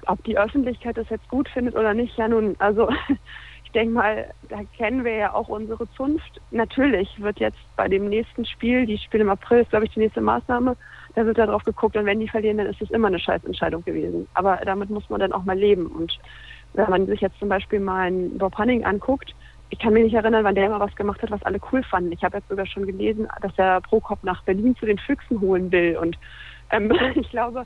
Ob 0.08 0.24
die 0.24 0.38
Öffentlichkeit 0.38 0.98
das 0.98 1.10
jetzt 1.10 1.28
gut 1.30 1.50
findet 1.50 1.76
oder 1.76 1.94
nicht, 1.94 2.18
ja 2.18 2.28
nun, 2.28 2.56
also 2.60 2.90
denke 3.76 3.94
mal, 3.94 4.34
da 4.50 4.62
kennen 4.78 5.04
wir 5.04 5.16
ja 5.16 5.34
auch 5.34 5.50
unsere 5.50 5.88
Zunft. 5.92 6.42
Natürlich 6.52 7.10
wird 7.22 7.40
jetzt 7.40 7.60
bei 7.76 7.88
dem 7.88 8.10
nächsten 8.10 8.46
Spiel, 8.46 8.86
die 8.86 8.98
Spiel 8.98 9.20
im 9.20 9.30
April 9.30 9.62
ist, 9.62 9.70
glaube 9.70 9.86
ich, 9.86 9.92
die 9.92 10.00
nächste 10.00 10.22
Maßnahme, 10.22 10.76
da 11.14 11.26
wird 11.26 11.38
da 11.38 11.46
drauf 11.46 11.64
geguckt 11.64 11.96
und 11.96 12.06
wenn 12.06 12.20
die 12.20 12.28
verlieren, 12.28 12.58
dann 12.58 12.68
ist 12.68 12.82
es 12.82 12.90
immer 12.90 13.08
eine 13.08 13.20
Scheißentscheidung 13.20 13.84
gewesen. 13.84 14.28
Aber 14.34 14.60
damit 14.66 14.90
muss 14.90 15.10
man 15.10 15.20
dann 15.20 15.34
auch 15.34 15.44
mal 15.44 15.58
leben. 15.58 15.88
Und 15.88 16.18
wenn 16.74 16.90
man 16.90 17.06
sich 17.06 17.22
jetzt 17.22 17.38
zum 17.40 17.50
Beispiel 17.50 17.80
mal 17.80 18.08
einen 18.08 18.38
Bob 18.38 18.58
Hanning 18.58 18.84
anguckt, 18.84 19.36
ich 19.70 19.80
kann 19.80 19.94
mich 19.94 20.04
nicht 20.04 20.14
erinnern, 20.14 20.44
wann 20.44 20.56
der 20.56 20.68
immer 20.68 20.80
was 20.80 20.96
gemacht 20.96 21.22
hat, 21.22 21.32
was 21.32 21.44
alle 21.44 21.60
cool 21.72 21.84
fanden. 21.84 22.12
Ich 22.12 22.24
habe 22.24 22.38
jetzt 22.38 22.50
sogar 22.50 22.66
schon 22.66 22.86
gelesen, 22.86 23.28
dass 23.42 23.52
er 23.58 23.82
Prokop 23.82 24.24
nach 24.24 24.44
Berlin 24.44 24.76
zu 24.78 24.86
den 24.86 25.00
Füchsen 25.00 25.42
holen 25.42 25.72
will. 25.72 25.98
Und 25.98 26.18
ähm, 26.72 26.92
ich 27.16 27.30
glaube, 27.30 27.66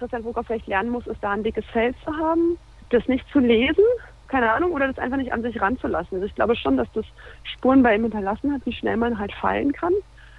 Christian 0.00 0.22
Prokop 0.24 0.46
vielleicht 0.46 0.66
lernen 0.66 0.90
muss, 0.90 1.06
ist 1.06 1.22
da 1.22 1.30
ein 1.30 1.44
dickes 1.44 1.64
Feld 1.66 1.94
zu 2.04 2.16
haben, 2.16 2.58
das 2.88 3.06
nicht 3.06 3.24
zu 3.30 3.38
lesen, 3.38 3.84
keine 4.28 4.50
Ahnung, 4.50 4.72
oder 4.72 4.88
das 4.88 4.98
einfach 4.98 5.18
nicht 5.18 5.32
an 5.32 5.42
sich 5.42 5.60
ranzulassen. 5.60 6.16
Also 6.16 6.26
ich 6.26 6.34
glaube 6.34 6.56
schon, 6.56 6.76
dass 6.76 6.90
das 6.94 7.04
Spuren 7.44 7.82
bei 7.82 7.94
ihm 7.94 8.02
hinterlassen 8.02 8.52
hat, 8.52 8.64
wie 8.64 8.72
schnell 8.72 8.96
man 8.96 9.18
halt 9.18 9.32
fallen 9.32 9.72
kann. 9.72 9.92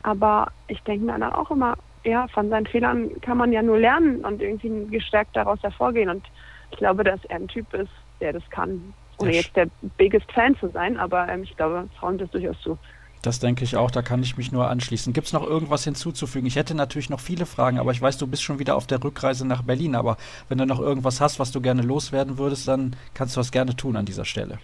Aber 0.03 0.47
ich 0.67 0.81
denke 0.83 1.05
mir 1.05 1.19
dann 1.19 1.31
auch 1.31 1.51
immer, 1.51 1.75
ja, 2.03 2.27
von 2.29 2.49
seinen 2.49 2.65
Fehlern 2.65 3.21
kann 3.21 3.37
man 3.37 3.53
ja 3.53 3.61
nur 3.61 3.77
lernen 3.77 4.25
und 4.25 4.41
irgendwie 4.41 4.87
gestärkt 4.87 5.35
daraus 5.35 5.61
hervorgehen. 5.61 6.09
Und 6.09 6.25
ich 6.71 6.77
glaube, 6.77 7.03
dass 7.03 7.23
er 7.25 7.35
ein 7.35 7.47
Typ 7.47 7.71
ist, 7.73 7.91
der 8.19 8.33
das 8.33 8.49
kann. 8.49 8.93
Ohne 9.19 9.33
jetzt 9.33 9.55
der 9.55 9.67
biggest 9.97 10.31
Fan 10.31 10.57
zu 10.57 10.69
sein, 10.69 10.97
aber 10.97 11.29
ähm, 11.29 11.43
ich 11.43 11.55
glaube, 11.55 11.87
trauen 11.99 12.17
das 12.17 12.31
durchaus 12.31 12.59
zu. 12.61 12.77
Das 13.21 13.39
denke 13.39 13.63
ich 13.63 13.77
auch, 13.77 13.91
da 13.91 14.01
kann 14.01 14.23
ich 14.23 14.35
mich 14.37 14.51
nur 14.51 14.67
anschließen. 14.67 15.13
Gibt 15.13 15.27
es 15.27 15.33
noch 15.33 15.45
irgendwas 15.45 15.83
hinzuzufügen? 15.83 16.47
Ich 16.47 16.55
hätte 16.55 16.73
natürlich 16.73 17.11
noch 17.11 17.19
viele 17.19 17.45
Fragen, 17.45 17.77
aber 17.77 17.91
ich 17.91 18.01
weiß, 18.01 18.17
du 18.17 18.25
bist 18.25 18.41
schon 18.41 18.57
wieder 18.57 18.75
auf 18.75 18.87
der 18.87 19.03
Rückreise 19.03 19.47
nach 19.47 19.61
Berlin. 19.61 19.95
Aber 19.95 20.17
wenn 20.49 20.57
du 20.57 20.65
noch 20.65 20.79
irgendwas 20.79 21.21
hast, 21.21 21.39
was 21.39 21.51
du 21.51 21.61
gerne 21.61 21.83
loswerden 21.83 22.39
würdest, 22.39 22.67
dann 22.67 22.95
kannst 23.13 23.35
du 23.35 23.39
das 23.39 23.51
gerne 23.51 23.75
tun 23.75 23.95
an 23.95 24.05
dieser 24.05 24.25
Stelle. 24.25 24.57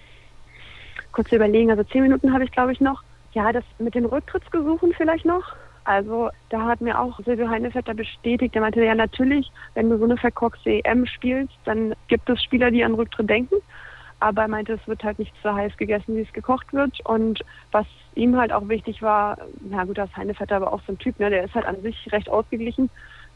Kurz 1.12 1.32
überlegen, 1.32 1.70
also 1.70 1.84
zehn 1.84 2.02
Minuten 2.02 2.34
habe 2.34 2.46
ich, 2.46 2.52
glaube 2.52 2.72
ich, 2.72 2.82
noch. 2.82 3.04
Ja, 3.34 3.52
das 3.52 3.64
mit 3.78 3.94
den 3.94 4.06
Rücktrittsgesuchen 4.06 4.94
vielleicht 4.98 5.26
noch. 5.26 5.44
Also 5.84 6.30
da 6.50 6.66
hat 6.66 6.82
mir 6.82 7.00
auch 7.00 7.20
Silvio 7.24 7.48
Heinevetter 7.48 7.94
bestätigt, 7.94 8.56
der 8.56 8.62
meinte, 8.62 8.84
ja 8.84 8.94
natürlich, 8.94 9.50
wenn 9.74 9.90
du 9.90 9.98
so 9.98 10.04
eine 10.04 10.18
verkorkste 10.18 10.84
EM 10.84 11.06
spielst, 11.06 11.54
dann 11.64 11.94
gibt 12.08 12.30
es 12.30 12.44
Spieler, 12.44 12.72
die 12.72 12.84
an 12.84 12.96
Rücktritt 12.96 13.30
denken 13.30 13.56
aber 14.20 14.44
er 14.44 14.48
meinte, 14.48 14.74
es 14.74 14.88
wird 14.88 15.04
halt 15.04 15.20
nicht 15.20 15.34
so 15.44 15.54
heiß 15.54 15.78
gegessen, 15.78 16.16
wie 16.16 16.22
es 16.22 16.34
gekocht 16.34 16.74
wird. 16.74 17.00
Und 17.06 17.42
was 17.72 17.86
ihm 18.16 18.36
halt 18.38 18.52
auch 18.52 18.68
wichtig 18.68 19.02
war, 19.02 19.38
na 19.62 19.84
gut, 19.86 19.98
das 19.98 20.16
Heinevetter 20.16 20.56
aber 20.56 20.74
auch 20.74 20.82
so 20.86 20.94
ein 20.94 20.98
Typ, 20.98 21.20
ne, 21.20 21.30
der 21.30 21.44
ist 21.44 21.56
halt 21.56 21.66
an 21.66 21.82
sich 21.82 22.12
recht 22.12 22.30
ausgeglichen. 22.30 22.90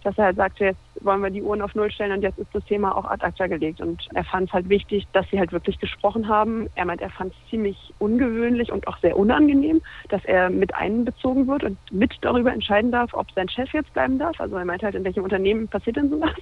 dass 0.03 0.17
er 0.17 0.25
halt 0.25 0.37
sagte, 0.37 0.65
jetzt 0.65 0.79
wollen 1.01 1.21
wir 1.21 1.29
die 1.29 1.41
Uhren 1.41 1.61
auf 1.61 1.75
Null 1.75 1.91
stellen 1.91 2.11
und 2.11 2.21
jetzt 2.21 2.39
ist 2.39 2.53
das 2.53 2.63
Thema 2.65 2.95
auch 2.95 3.05
ad 3.05 3.23
acta 3.23 3.47
gelegt. 3.47 3.81
Und 3.81 4.07
er 4.13 4.23
fand 4.23 4.49
es 4.49 4.53
halt 4.53 4.69
wichtig, 4.69 5.07
dass 5.13 5.29
sie 5.29 5.39
halt 5.39 5.51
wirklich 5.51 5.79
gesprochen 5.79 6.27
haben. 6.27 6.67
Er 6.75 6.85
meint, 6.85 7.01
er 7.01 7.09
fand 7.09 7.33
es 7.33 7.49
ziemlich 7.49 7.93
ungewöhnlich 7.99 8.71
und 8.71 8.87
auch 8.87 8.97
sehr 8.99 9.17
unangenehm, 9.17 9.81
dass 10.09 10.23
er 10.25 10.49
mit 10.49 10.73
einbezogen 10.75 11.47
wird 11.47 11.63
und 11.63 11.77
mit 11.91 12.13
darüber 12.21 12.51
entscheiden 12.51 12.91
darf, 12.91 13.13
ob 13.13 13.31
sein 13.31 13.49
Chef 13.49 13.71
jetzt 13.73 13.93
bleiben 13.93 14.19
darf. 14.19 14.39
Also 14.39 14.55
er 14.55 14.65
meint 14.65 14.83
halt, 14.83 14.95
in 14.95 15.03
welchem 15.03 15.23
Unternehmen 15.23 15.67
passiert 15.67 15.97
denn 15.97 16.09
sowas? 16.09 16.33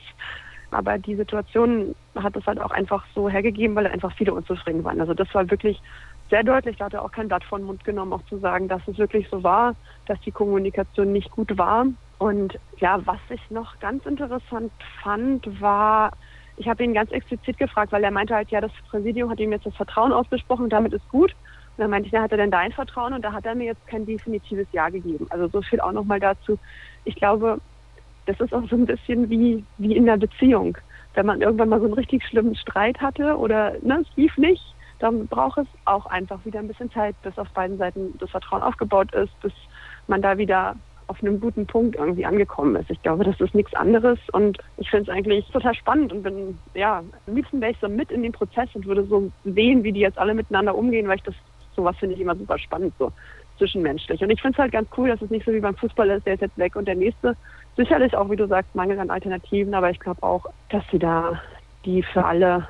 Aber 0.72 0.98
die 0.98 1.16
Situation 1.16 1.96
hat 2.16 2.36
es 2.36 2.46
halt 2.46 2.60
auch 2.60 2.72
einfach 2.72 3.04
so 3.16 3.30
hergegeben, 3.30 3.76
weil 3.76 3.88
einfach 3.88 4.14
viele 4.16 4.34
unzufrieden 4.34 4.84
waren. 4.84 5.02
Also 5.02 5.14
das 5.14 5.34
war 5.34 5.50
wirklich 5.50 5.82
sehr 6.30 6.44
deutlich. 6.44 6.78
Da 6.78 6.86
hat 6.86 6.94
er 6.94 7.04
auch 7.04 7.12
kein 7.12 7.28
Blatt 7.28 7.44
vor 7.44 7.58
den 7.58 7.66
Mund 7.66 7.84
genommen, 7.84 8.14
auch 8.14 8.26
zu 8.26 8.38
sagen, 8.38 8.68
dass 8.68 8.88
es 8.88 8.98
wirklich 8.98 9.28
so 9.30 9.44
war, 9.44 9.76
dass 10.06 10.20
die 10.22 10.32
Kommunikation 10.32 11.12
nicht 11.12 11.32
gut 11.32 11.58
war. 11.58 11.88
Und 12.20 12.60
ja, 12.78 13.00
was 13.06 13.20
ich 13.30 13.42
noch 13.50 13.80
ganz 13.80 14.06
interessant 14.06 14.72
fand, 15.02 15.62
war, 15.62 16.12
ich 16.58 16.68
habe 16.68 16.84
ihn 16.84 16.94
ganz 16.94 17.12
explizit 17.12 17.58
gefragt, 17.58 17.92
weil 17.92 18.04
er 18.04 18.12
meinte 18.12 18.36
halt, 18.36 18.52
ja, 18.52 18.62
das 18.62 18.72
Präsidium 18.90 19.30
hat 19.30 19.40
ihm 19.40 19.52
jetzt 19.52 19.66
das 19.66 19.76
Vertrauen 19.76 20.12
ausgesprochen 20.12 20.66
und 20.66 20.74
damit 20.74 20.94
ist 20.94 21.08
gut. 21.10 21.32
Und 21.32 21.84
dann 21.84 21.90
meinte 21.90 22.08
ich, 22.08 22.14
ja, 22.14 22.22
hat 22.22 22.32
er 22.32 22.38
denn 22.38 22.52
dein 22.52 22.74
Vertrauen? 22.74 23.14
Und 23.14 23.24
da 23.24 23.32
hat 23.32 23.46
er 23.46 23.56
mir 23.56 23.66
jetzt 23.66 23.88
kein 23.88 24.06
definitives 24.06 24.68
Ja 24.74 24.90
gegeben. 24.90 25.28
Also 25.30 25.48
so 25.48 25.62
viel 25.62 25.80
auch 25.80 25.94
nochmal 25.94 26.20
dazu. 26.20 26.60
Ich 27.06 27.16
glaube, 27.16 27.62
das 28.30 28.40
ist 28.40 28.54
auch 28.54 28.70
so 28.70 28.76
ein 28.76 28.86
bisschen 28.86 29.28
wie, 29.28 29.64
wie 29.80 29.96
in 29.96 30.06
der 30.06 30.18
Beziehung. 30.18 30.78
Wenn 31.16 31.26
man 31.26 31.42
irgendwann 31.42 31.70
mal 31.70 31.80
so 31.80 31.86
einen 31.86 31.96
richtig 31.96 32.24
schlimmen 32.24 32.54
Streit 32.56 33.02
hatte 33.02 33.36
oder 33.36 33.74
ne, 33.82 34.02
es 34.02 34.18
lief 34.18 34.38
nicht, 34.38 34.62
dann 35.00 35.26
braucht 35.26 35.58
es 35.58 35.68
auch 35.86 36.06
einfach 36.06 36.46
wieder 36.46 36.60
ein 36.60 36.68
bisschen 36.68 36.92
Zeit, 36.92 37.16
bis 37.24 37.36
auf 37.40 37.50
beiden 37.50 37.80
Seiten 37.80 38.14
das 38.20 38.30
Vertrauen 38.30 38.62
aufgebaut 38.62 39.14
ist, 39.16 39.32
bis 39.42 39.54
man 40.08 40.22
da 40.22 40.38
wieder 40.38 40.76
auf 41.08 41.24
einem 41.24 41.40
guten 41.40 41.66
Punkt 41.66 41.96
irgendwie 41.96 42.24
angekommen 42.26 42.76
ist. 42.76 42.92
Ich 42.92 43.02
glaube, 43.02 43.24
das 43.24 43.40
ist 43.42 43.56
nichts 43.56 43.74
anderes 43.74 44.20
und 44.32 44.60
ich 44.78 44.92
finde 44.92 45.10
es 45.10 45.18
eigentlich 45.18 45.50
total 45.50 45.74
spannend 45.74 46.14
und 46.14 46.22
bin, 46.22 46.60
ja, 46.76 47.02
am 47.26 47.36
liebsten 47.36 47.60
wäre 47.62 47.72
ich 47.72 47.80
so 47.80 47.90
mit 47.90 48.12
in 48.12 48.22
den 48.22 48.32
Prozess 48.32 48.70
und 48.76 48.86
würde 48.86 49.06
so 49.06 49.32
sehen, 49.44 49.84
wie 49.84 49.92
die 49.92 50.02
jetzt 50.02 50.20
alle 50.20 50.36
miteinander 50.36 50.76
umgehen, 50.76 51.08
weil 51.08 51.18
ich 51.18 51.24
das, 51.24 51.36
sowas 51.76 51.98
finde 51.98 52.14
ich 52.14 52.22
immer 52.22 52.36
super 52.36 52.60
spannend, 52.60 52.94
so 53.00 53.12
zwischenmenschlich. 53.60 54.22
Und 54.24 54.32
ich 54.32 54.42
finde 54.42 54.56
es 54.56 54.60
halt 54.60 54.72
ganz 54.72 54.90
cool, 54.98 55.10
dass 55.10 55.22
es 55.22 55.30
nicht 55.30 55.46
so 55.46 55.54
wie 55.54 55.60
beim 55.60 55.76
Fußball 55.76 56.10
ist, 56.10 56.26
der 56.26 56.34
ist 56.34 56.42
jetzt 56.42 56.58
weg 56.58 56.76
und 56.76 56.88
der 56.88 56.96
nächste. 56.96 57.36
Sicherlich 57.78 58.16
auch, 58.18 58.30
wie 58.32 58.36
du 58.36 58.48
sagst, 58.48 58.74
Mangel 58.74 59.00
an 59.00 59.12
Alternativen, 59.12 59.74
aber 59.76 59.92
ich 59.92 60.00
glaube 60.00 60.24
auch, 60.24 60.46
dass 60.70 60.84
sie 60.92 61.00
da 61.00 61.40
die 61.86 62.02
für 62.02 62.26
alle 62.26 62.68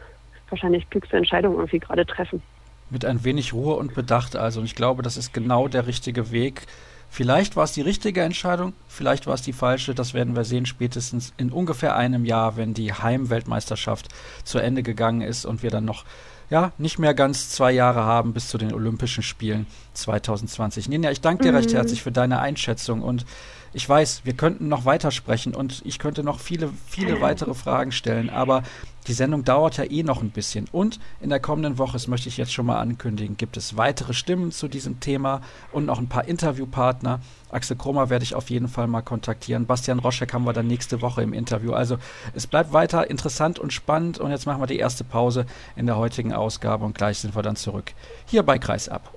wahrscheinlich 0.50 0.90
klügste 0.90 1.18
Entscheidung 1.18 1.56
irgendwie 1.56 1.80
gerade 1.80 2.06
treffen. 2.06 2.42
Mit 2.90 3.06
ein 3.06 3.24
wenig 3.24 3.54
Ruhe 3.54 3.76
und 3.76 3.94
Bedacht 3.94 4.36
also. 4.36 4.60
Und 4.60 4.66
ich 4.66 4.76
glaube, 4.76 5.02
das 5.04 5.16
ist 5.16 5.34
genau 5.34 5.68
der 5.68 5.88
richtige 5.88 6.32
Weg. 6.32 6.66
Vielleicht 7.10 7.56
war 7.56 7.64
es 7.64 7.72
die 7.72 7.82
richtige 7.82 8.22
Entscheidung, 8.22 8.74
vielleicht 8.88 9.26
war 9.26 9.34
es 9.34 9.42
die 9.42 9.54
falsche. 9.54 9.96
Das 9.96 10.14
werden 10.14 10.36
wir 10.36 10.44
sehen 10.44 10.68
spätestens 10.68 11.34
in 11.38 11.52
ungefähr 11.52 11.96
einem 11.96 12.24
Jahr, 12.24 12.56
wenn 12.56 12.76
die 12.76 12.94
Heimweltmeisterschaft 12.94 14.10
zu 14.44 14.60
Ende 14.60 14.84
gegangen 14.84 15.22
ist 15.22 15.46
und 15.46 15.64
wir 15.64 15.72
dann 15.72 15.86
noch 15.86 16.06
ja, 16.50 16.72
nicht 16.78 17.00
mehr 17.00 17.14
ganz 17.14 17.50
zwei 17.50 17.72
Jahre 17.72 18.04
haben 18.04 18.34
bis 18.34 18.48
zu 18.48 18.58
den 18.58 18.74
Olympischen 18.74 19.24
Spielen 19.24 19.68
2020. 19.94 20.90
Ninja, 20.90 21.12
ich 21.12 21.22
danke 21.22 21.44
dir 21.44 21.52
mhm. 21.52 21.58
recht 21.58 21.74
herzlich 21.74 22.02
für 22.02 22.12
deine 22.12 22.40
Einschätzung 22.40 23.02
und 23.02 23.26
ich 23.74 23.88
weiß, 23.88 24.22
wir 24.24 24.34
könnten 24.34 24.68
noch 24.68 24.86
weitersprechen 24.86 25.56
und 25.56 25.82
ich 25.86 26.00
könnte 26.00 26.24
noch 26.24 26.40
viele, 26.40 26.72
viele 26.88 27.22
weitere 27.22 27.54
Fragen 27.54 27.92
stellen, 27.92 28.30
aber 28.30 28.64
die 29.08 29.14
Sendung 29.14 29.44
dauert 29.44 29.78
ja 29.78 29.86
eh 29.86 30.04
noch 30.04 30.22
ein 30.22 30.30
bisschen. 30.30 30.68
Und 30.72 31.00
in 31.20 31.30
der 31.30 31.40
kommenden 31.40 31.78
Woche, 31.78 31.94
das 31.94 32.08
möchte 32.08 32.30
ich 32.30 32.38
jetzt 32.38 32.54
schon 32.54 32.66
mal 32.66 32.80
ankündigen, 32.80 33.38
gibt 33.38 33.58
es 33.58 33.78
weitere 33.78 34.14
Stimmen 34.14 34.52
zu 34.52 34.68
diesem 34.68 35.00
Thema 35.00 35.42
und 35.72 35.86
noch 35.86 36.00
ein 36.00 36.10
paar 36.10 36.28
Interviewpartner. 36.28 37.20
Axel 37.50 37.76
Kromer 37.76 38.10
werde 38.10 38.24
ich 38.24 38.36
auf 38.36 38.50
jeden 38.50 38.68
Fall 38.68 38.88
mal 38.88 39.02
kontaktieren. 39.02 39.66
Bastian 39.66 40.00
Roschek 40.00 40.34
haben 40.34 40.46
wir 40.46 40.54
dann 40.54 40.68
nächste 40.68 41.02
Woche 41.02 41.24
im 41.24 41.34
Interview. 41.34 41.74
Also 41.74 41.98
es 42.36 42.46
bleibt 42.46 42.74
weiter 42.74 43.10
interessant 43.10 43.58
und 43.58 43.74
spannend. 43.74 44.20
Und 44.20 44.32
jetzt 44.32 44.46
machen 44.46 44.62
wir 44.62 44.68
die 44.68 44.78
erste 44.78 45.04
Pause 45.04 45.46
in 45.76 45.88
der 45.88 45.98
heutigen 45.98 46.34
Ausgabe 46.34 46.86
und 46.86 46.96
gleich 46.96 47.20
sind 47.20 47.36
wir 47.36 47.42
dann 47.42 47.56
zurück 47.56 47.94
hier 48.26 48.44
bei 48.44 48.60
Kreisab. 48.60 49.12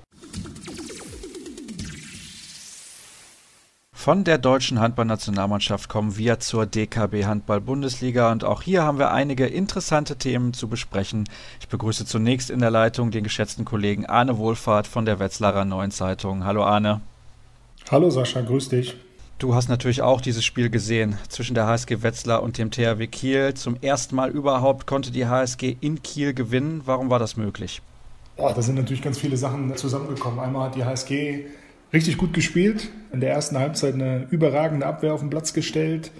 Von 4.03 4.25
der 4.25 4.37
deutschen 4.37 4.81
Handballnationalmannschaft 4.81 5.87
kommen 5.87 6.17
wir 6.17 6.41
zur 6.41 6.65
DKB 6.65 7.23
Handball-Bundesliga 7.23 8.33
und 8.33 8.43
auch 8.43 8.61
hier 8.61 8.83
haben 8.83 8.99
wir 8.99 9.11
einige 9.11 9.45
interessante 9.45 10.17
Themen 10.17 10.53
zu 10.53 10.67
besprechen. 10.67 11.23
Ich 11.61 11.69
begrüße 11.69 12.05
zunächst 12.05 12.49
in 12.49 12.59
der 12.59 12.69
Leitung 12.69 13.11
den 13.11 13.23
geschätzten 13.23 13.63
Kollegen 13.63 14.05
Arne 14.05 14.37
Wohlfahrt 14.37 14.87
von 14.87 15.05
der 15.05 15.19
Wetzlarer 15.19 15.63
Neuen 15.63 15.91
Zeitung. 15.91 16.43
Hallo 16.43 16.65
Arne. 16.65 16.99
Hallo 17.89 18.09
Sascha, 18.09 18.41
grüß 18.41 18.67
dich. 18.67 18.97
Du 19.39 19.55
hast 19.55 19.69
natürlich 19.69 20.01
auch 20.01 20.19
dieses 20.19 20.43
Spiel 20.43 20.69
gesehen 20.69 21.17
zwischen 21.29 21.55
der 21.55 21.67
HSG 21.67 22.03
Wetzlar 22.03 22.43
und 22.43 22.57
dem 22.57 22.71
THW 22.71 23.07
Kiel. 23.07 23.53
Zum 23.53 23.77
ersten 23.81 24.17
Mal 24.17 24.31
überhaupt 24.31 24.85
konnte 24.85 25.11
die 25.11 25.27
HSG 25.27 25.77
in 25.79 26.03
Kiel 26.03 26.33
gewinnen. 26.33 26.81
Warum 26.83 27.09
war 27.09 27.19
das 27.19 27.37
möglich? 27.37 27.81
Boah, 28.35 28.53
da 28.53 28.61
sind 28.61 28.75
natürlich 28.75 29.01
ganz 29.01 29.17
viele 29.17 29.37
Sachen 29.37 29.73
zusammengekommen. 29.77 30.41
Einmal 30.41 30.65
hat 30.65 30.75
die 30.75 30.83
HSG 30.83 31.45
richtig 31.93 32.17
gut 32.17 32.33
gespielt. 32.33 32.89
In 33.13 33.21
der 33.21 33.31
ersten 33.31 33.57
Halbzeit 33.57 33.93
eine 33.93 34.27
überragende 34.31 34.85
Abwehr 34.85 35.13
auf 35.13 35.21
den 35.21 35.29
Platz 35.29 35.53
gestellt 35.53 36.11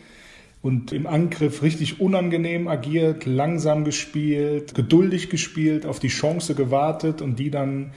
und 0.61 0.93
im 0.93 1.07
Angriff 1.07 1.61
richtig 1.61 1.99
unangenehm 1.99 2.67
agiert, 2.67 3.25
langsam 3.25 3.83
gespielt, 3.83 4.75
geduldig 4.75 5.29
gespielt, 5.29 5.85
auf 5.85 5.99
die 5.99 6.07
Chance 6.07 6.55
gewartet 6.55 7.21
und 7.21 7.37
die 7.37 7.49
dann 7.49 7.91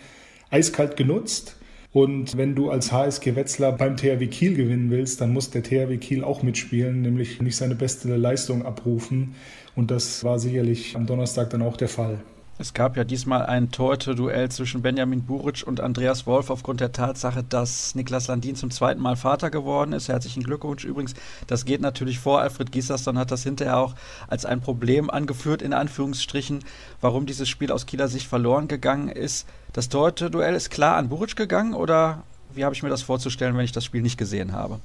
eiskalt 0.51 0.97
genutzt. 0.97 1.57
Und 1.93 2.37
wenn 2.37 2.55
du 2.55 2.71
als 2.71 2.93
HSG 2.93 3.37
Wetzlar 3.37 3.73
beim 3.73 3.97
THW 3.97 4.27
Kiel 4.27 4.55
gewinnen 4.55 4.91
willst, 4.91 5.21
dann 5.21 5.33
muss 5.33 5.51
der 5.51 5.63
THW 5.63 5.97
Kiel 5.99 6.25
auch 6.25 6.43
mitspielen, 6.43 7.01
nämlich 7.03 7.41
nicht 7.41 7.57
seine 7.57 7.75
beste 7.75 8.15
Leistung 8.17 8.67
abrufen. 8.67 9.35
Und 9.77 9.91
das 9.91 10.25
war 10.25 10.39
sicherlich 10.39 10.97
am 10.97 11.07
Donnerstag 11.07 11.51
dann 11.51 11.63
auch 11.63 11.77
der 11.77 11.89
Fall. 11.89 12.19
Es 12.59 12.73
gab 12.73 12.97
ja 12.97 13.05
diesmal 13.05 13.45
ein 13.45 13.71
Torhüter-Duell 13.71 14.51
zwischen 14.51 14.81
Benjamin 14.81 15.27
Buric 15.27 15.63
und 15.67 15.83
Andreas 15.83 16.27
Wolf 16.27 16.49
aufgrund 16.49 16.81
der 16.81 16.91
Tatsache, 16.91 17.45
dass 17.47 17.95
Niklas 17.95 18.29
Landin 18.29 18.57
zum 18.57 18.71
zweiten 18.71 19.03
Mal 19.03 19.17
Vater 19.17 19.51
geworden 19.51 19.93
ist. 19.93 20.09
Herzlichen 20.09 20.43
Glückwunsch 20.43 20.85
übrigens. 20.85 21.13
Das 21.47 21.67
geht 21.67 21.83
natürlich 21.83 22.19
vor. 22.19 22.41
Alfred 22.41 22.73
Gieslersson 22.73 23.19
hat 23.19 23.31
das 23.31 23.43
hinterher 23.43 23.77
auch 23.77 23.95
als 24.27 24.47
ein 24.47 24.63
Problem 24.63 25.11
angeführt, 25.11 25.61
in 25.61 25.75
Anführungsstrichen, 25.75 26.61
warum 27.03 27.27
dieses 27.27 27.47
Spiel 27.47 27.71
aus 27.71 27.85
Kieler 27.85 28.09
Sicht 28.09 28.27
verloren 28.27 28.69
gegangen 28.69 29.11
ist. 29.11 29.47
Das 29.75 29.91
Torhüter-Duell 29.91 30.55
ist 30.55 30.71
klar 30.71 30.97
an 30.97 31.11
Buric 31.11 31.37
gegangen 31.37 31.75
oder 31.75 32.23
wie 32.55 32.65
habe 32.65 32.75
ich 32.75 32.83
mir 32.83 32.89
das 32.89 33.03
vorzustellen, 33.03 33.55
wenn 33.59 33.67
ich 33.67 33.73
das 33.73 33.85
Spiel 33.85 34.01
nicht 34.01 34.17
gesehen 34.17 34.53
habe? 34.53 34.81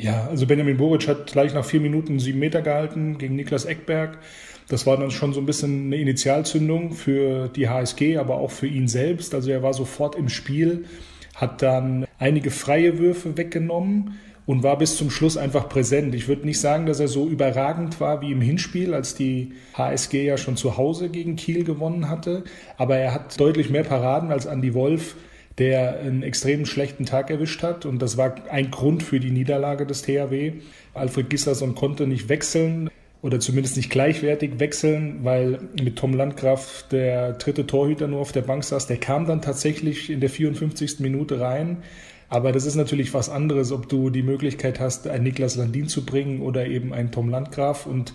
Ja, 0.00 0.28
also 0.28 0.46
Benjamin 0.46 0.76
Boric 0.76 1.08
hat 1.08 1.26
gleich 1.26 1.54
nach 1.54 1.64
vier 1.64 1.80
Minuten 1.80 2.20
sieben 2.20 2.38
Meter 2.38 2.62
gehalten 2.62 3.18
gegen 3.18 3.34
Niklas 3.34 3.64
Eckberg. 3.64 4.18
Das 4.68 4.86
war 4.86 4.96
dann 4.96 5.10
schon 5.10 5.32
so 5.32 5.40
ein 5.40 5.46
bisschen 5.46 5.86
eine 5.86 5.96
Initialzündung 5.96 6.92
für 6.92 7.48
die 7.48 7.68
HSG, 7.68 8.18
aber 8.18 8.36
auch 8.36 8.50
für 8.50 8.66
ihn 8.66 8.86
selbst. 8.86 9.34
Also 9.34 9.50
er 9.50 9.62
war 9.62 9.74
sofort 9.74 10.14
im 10.14 10.28
Spiel, 10.28 10.84
hat 11.34 11.62
dann 11.62 12.06
einige 12.18 12.50
freie 12.50 12.98
Würfe 12.98 13.36
weggenommen 13.36 14.18
und 14.46 14.62
war 14.62 14.78
bis 14.78 14.96
zum 14.96 15.10
Schluss 15.10 15.36
einfach 15.36 15.68
präsent. 15.68 16.14
Ich 16.14 16.28
würde 16.28 16.46
nicht 16.46 16.60
sagen, 16.60 16.86
dass 16.86 17.00
er 17.00 17.08
so 17.08 17.26
überragend 17.26 18.00
war 18.00 18.20
wie 18.20 18.30
im 18.30 18.40
Hinspiel, 18.40 18.94
als 18.94 19.14
die 19.14 19.52
HSG 19.74 20.24
ja 20.24 20.36
schon 20.36 20.56
zu 20.56 20.76
Hause 20.76 21.08
gegen 21.08 21.36
Kiel 21.36 21.64
gewonnen 21.64 22.08
hatte, 22.08 22.44
aber 22.76 22.96
er 22.96 23.14
hat 23.14 23.38
deutlich 23.40 23.68
mehr 23.68 23.84
Paraden 23.84 24.30
als 24.30 24.46
Andy 24.46 24.74
Wolf, 24.74 25.16
der 25.58 26.00
einen 26.00 26.22
extrem 26.22 26.66
schlechten 26.66 27.04
Tag 27.04 27.30
erwischt 27.30 27.62
hat 27.62 27.84
und 27.84 28.00
das 28.00 28.16
war 28.16 28.34
ein 28.50 28.70
Grund 28.70 29.02
für 29.02 29.20
die 29.20 29.30
Niederlage 29.30 29.86
des 29.86 30.02
THW. 30.02 30.52
Alfred 30.94 31.30
Gislason 31.30 31.74
konnte 31.74 32.06
nicht 32.06 32.28
wechseln 32.28 32.90
oder 33.20 33.40
zumindest 33.40 33.76
nicht 33.76 33.90
gleichwertig 33.90 34.60
wechseln, 34.60 35.20
weil 35.24 35.58
mit 35.80 35.96
Tom 35.96 36.14
Landgraf 36.14 36.84
der 36.90 37.32
dritte 37.32 37.66
Torhüter 37.66 38.06
nur 38.06 38.20
auf 38.20 38.32
der 38.32 38.42
Bank 38.42 38.62
saß. 38.62 38.86
Der 38.86 38.98
kam 38.98 39.26
dann 39.26 39.42
tatsächlich 39.42 40.10
in 40.10 40.20
der 40.20 40.30
54. 40.30 41.00
Minute 41.00 41.40
rein. 41.40 41.78
Aber 42.28 42.52
das 42.52 42.66
ist 42.66 42.74
natürlich 42.74 43.14
was 43.14 43.30
anderes, 43.30 43.72
ob 43.72 43.88
du 43.88 44.10
die 44.10 44.22
Möglichkeit 44.22 44.80
hast, 44.80 45.08
einen 45.08 45.24
Niklas 45.24 45.56
Landin 45.56 45.88
zu 45.88 46.04
bringen 46.04 46.42
oder 46.42 46.66
eben 46.66 46.92
einen 46.92 47.10
Tom 47.10 47.30
Landgraf. 47.30 47.86
Und 47.86 48.12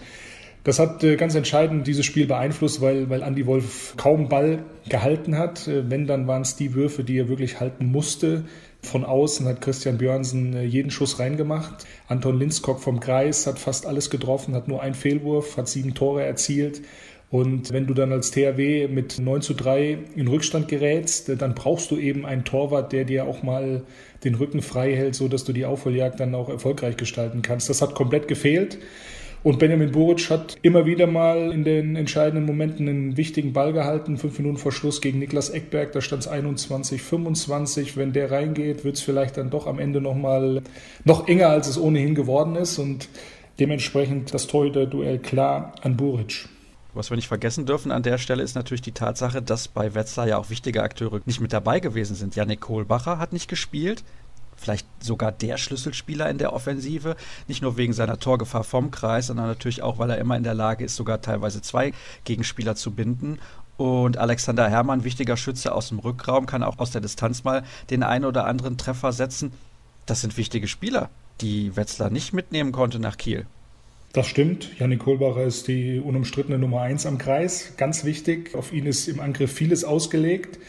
das 0.63 0.79
hat 0.79 1.03
äh, 1.03 1.17
ganz 1.17 1.36
entscheidend 1.36 1.88
dieses 1.88 2.05
Spiel 2.05 2.25
beeinflusst, 2.25 2.82
weil, 2.82 3.10
weil 3.10 3.22
Andy 3.22 3.46
Wolf 3.46 3.96
kaum 3.98 4.29
Ball 4.29 4.63
gehalten 4.88 5.38
hat. 5.38 5.67
Äh, 5.67 5.89
wenn, 5.89 6.08
dann 6.08 6.27
waren 6.27 6.41
es 6.41 6.55
die 6.55 6.74
Würfe, 6.74 7.03
die 7.03 7.17
er 7.17 7.27
wirklich 7.27 7.60
halten 7.60 7.86
musste. 7.86 8.46
Von 8.82 9.03
außen 9.03 9.46
hat 9.46 9.62
Christian 9.62 9.98
Björnsen 9.98 10.53
äh, 10.53 10.63
jeden 10.63 10.89
Schuss 10.89 11.20
reingemacht. 11.20 11.86
Anton 12.08 12.39
Linskog 12.39 12.79
vom 12.79 13.00
Kreis 13.00 13.46
hat 13.46 13.60
fast 13.60 13.86
alles 13.86 14.10
getroffen, 14.10 14.55
hat 14.55 14.67
nur 14.67 14.82
einen 14.82 14.96
Fehlwurf, 14.96 15.58
hat 15.58 15.67
sieben 15.67 15.93
Tore 15.96 16.24
erzielt. 16.24 16.82
Und 17.29 17.74
wenn 17.74 17.88
du 17.88 17.96
dann 17.96 18.12
als 18.12 18.29
THW 18.29 18.88
mit 18.88 19.17
9 19.20 19.41
zu 19.41 19.55
3 19.55 19.98
in 20.15 20.27
Rückstand 20.27 20.67
gerätst, 20.67 21.32
dann 21.41 21.55
brauchst 21.55 21.89
du 21.89 21.98
eben 21.98 22.27
einen 22.27 22.46
Torwart, 22.46 22.93
der 22.93 23.05
dir 23.05 23.25
auch 23.25 23.41
mal 23.41 23.82
den 24.24 24.36
Rücken 24.36 24.62
frei 24.62 24.96
hält, 24.96 25.15
so 25.15 25.27
dass 25.27 25.43
du 25.43 25.51
die 25.51 25.65
Aufholjagd 25.65 26.20
dann 26.20 26.36
auch 26.36 26.48
erfolgreich 26.48 26.96
gestalten 26.96 27.41
kannst. 27.41 27.70
Das 27.70 27.82
hat 27.82 27.96
komplett 27.96 28.27
gefehlt. 28.27 28.77
Und 29.44 29.60
Benjamin 29.60 29.92
Buric 29.92 30.30
hat 30.30 30.58
immer 30.62 30.86
wieder 30.86 31.06
mal 31.06 31.52
in 31.52 31.66
den 31.66 31.98
entscheidenden 31.98 32.46
Momenten 32.46 32.88
einen 32.88 33.18
wichtigen 33.18 33.52
Ball 33.52 33.74
gehalten. 33.74 34.18
Fünf 34.18 34.40
Minuten 34.40 34.58
vor 34.58 34.72
Schluss 34.72 35.02
gegen 35.02 35.20
Niklas 35.20 35.50
Eckberg, 35.50 35.92
da 35.92 36.00
stand 36.00 36.24
es 36.24 36.28
21, 36.30 37.02
25. 37.02 37.98
Wenn 37.98 38.14
der 38.14 38.32
reingeht, 38.32 38.86
wird 38.86 38.96
es 38.96 39.02
vielleicht 39.02 39.38
dann 39.38 39.50
doch 39.50 39.68
am 39.68 39.80
Ende 39.80 40.00
noch 40.00 40.16
mal 40.16 40.62
noch 41.04 41.28
enger, 41.28 41.50
als 41.50 41.68
es 41.68 41.78
ohnehin 41.78 42.16
geworden 42.16 42.56
ist. 42.56 42.80
Und 42.80 43.10
Dementsprechend 43.60 44.34
das 44.34 44.48
Torhüter-Duell 44.48 45.20
klar 45.20 45.74
an 45.82 45.96
Buric. 45.96 46.50
Was 46.96 47.10
wir 47.10 47.16
nicht 47.16 47.28
vergessen 47.28 47.66
dürfen 47.66 47.92
an 47.92 48.04
der 48.04 48.18
Stelle 48.18 48.44
ist 48.44 48.56
natürlich 48.56 48.82
die 48.82 48.92
Tatsache, 48.92 49.42
dass 49.42 49.68
bei 49.68 49.96
Wetzlar 49.96 50.28
ja 50.28 50.38
auch 50.38 50.50
wichtige 50.50 50.84
Akteure 50.84 51.22
nicht 51.26 51.40
mit 51.40 51.54
dabei 51.54 51.80
gewesen 51.80 52.16
sind. 52.16 52.36
Janik 52.36 52.62
Kohlbacher 52.62 53.18
hat 53.18 53.34
nicht 53.34 53.48
gespielt, 53.48 54.04
vielleicht 54.56 54.88
sogar 55.02 55.32
der 55.32 55.58
Schlüsselspieler 55.58 56.30
in 56.30 56.38
der 56.38 56.54
Offensive, 56.54 57.16
nicht 57.48 57.62
nur 57.62 57.78
wegen 57.78 57.94
seiner 57.94 58.20
Torgefahr 58.20 58.64
vom 58.64 58.92
Kreis, 58.92 59.28
sondern 59.28 59.48
natürlich 59.48 59.82
auch, 59.82 60.00
weil 60.00 60.10
er 60.10 60.18
immer 60.18 60.38
in 60.38 60.44
der 60.44 60.54
Lage 60.54 60.86
ist, 60.86 60.96
sogar 60.96 61.22
teilweise 61.22 61.62
zwei 61.62 61.94
Gegenspieler 62.24 62.76
zu 62.76 62.92
binden. 62.92 63.40
Und 63.78 64.18
Alexander 64.18 64.70
Herrmann, 64.70 65.04
wichtiger 65.04 65.36
Schütze 65.36 65.74
aus 65.74 65.90
dem 65.90 66.00
Rückraum, 66.00 66.46
kann 66.46 66.64
auch 66.64 66.80
aus 66.80 66.92
der 66.92 67.02
Distanz 67.02 67.44
mal 67.44 67.64
den 67.90 68.04
einen 68.04 68.26
oder 68.26 68.46
anderen 68.46 68.78
Treffer 68.78 69.12
setzen. 69.12 69.52
Das 70.06 70.22
sind 70.22 70.38
wichtige 70.38 70.68
Spieler, 70.68 71.10
die 71.42 71.76
Wetzlar 71.76 72.10
nicht 72.10 72.34
mitnehmen 72.34 72.72
konnte 72.72 73.00
nach 73.00 73.18
Kiel. 73.18 73.46
Das 74.14 74.28
stimmt. 74.28 74.78
Janik 74.78 75.00
Kohlbacher 75.00 75.44
ist 75.44 75.68
die 75.68 76.00
unumstrittene 76.00 76.60
Nummer 76.60 76.82
eins 76.82 77.08
am 77.08 77.18
Kreis. 77.18 77.74
Ganz 77.78 78.06
wichtig. 78.06 78.54
Auf 78.54 78.72
ihn 78.72 78.86
ist 78.86 79.08
im 79.08 79.20
Angriff 79.20 79.52
vieles 79.52 79.84
ausgelegt. 79.84 80.60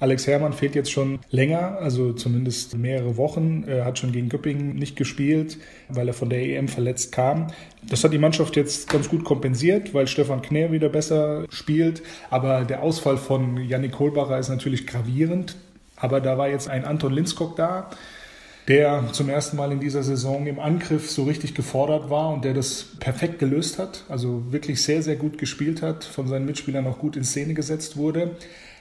Alex 0.00 0.26
Herrmann 0.26 0.52
fehlt 0.52 0.74
jetzt 0.74 0.90
schon 0.90 1.20
länger, 1.30 1.78
also 1.78 2.12
zumindest 2.12 2.76
mehrere 2.76 3.16
Wochen. 3.16 3.64
Er 3.66 3.84
hat 3.84 3.98
schon 3.98 4.12
gegen 4.12 4.28
Göppingen 4.28 4.74
nicht 4.74 4.96
gespielt, 4.96 5.58
weil 5.88 6.08
er 6.08 6.14
von 6.14 6.30
der 6.30 6.42
EM 6.42 6.68
verletzt 6.68 7.12
kam. 7.12 7.48
Das 7.88 8.02
hat 8.04 8.12
die 8.12 8.18
Mannschaft 8.18 8.56
jetzt 8.56 8.88
ganz 8.88 9.08
gut 9.08 9.24
kompensiert, 9.24 9.94
weil 9.94 10.06
Stefan 10.06 10.42
Knär 10.42 10.72
wieder 10.72 10.88
besser 10.88 11.46
spielt. 11.50 12.02
Aber 12.30 12.64
der 12.64 12.82
Ausfall 12.82 13.16
von 13.16 13.58
Janik 13.58 13.92
Kohlbacher 13.92 14.38
ist 14.38 14.48
natürlich 14.48 14.86
gravierend. 14.86 15.56
Aber 15.96 16.20
da 16.20 16.36
war 16.36 16.48
jetzt 16.48 16.68
ein 16.68 16.84
Anton 16.84 17.12
Linskog 17.12 17.56
da, 17.56 17.88
der 18.66 19.04
zum 19.12 19.28
ersten 19.28 19.56
Mal 19.56 19.72
in 19.72 19.80
dieser 19.80 20.02
Saison 20.02 20.46
im 20.46 20.58
Angriff 20.58 21.10
so 21.10 21.24
richtig 21.24 21.54
gefordert 21.54 22.10
war 22.10 22.32
und 22.32 22.44
der 22.44 22.54
das 22.54 22.86
perfekt 22.98 23.38
gelöst 23.38 23.78
hat. 23.78 24.04
Also 24.08 24.52
wirklich 24.52 24.82
sehr, 24.82 25.02
sehr 25.02 25.16
gut 25.16 25.38
gespielt 25.38 25.82
hat, 25.82 26.04
von 26.04 26.26
seinen 26.26 26.46
Mitspielern 26.46 26.86
auch 26.86 26.98
gut 26.98 27.16
in 27.16 27.24
Szene 27.24 27.54
gesetzt 27.54 27.96
wurde. 27.96 28.32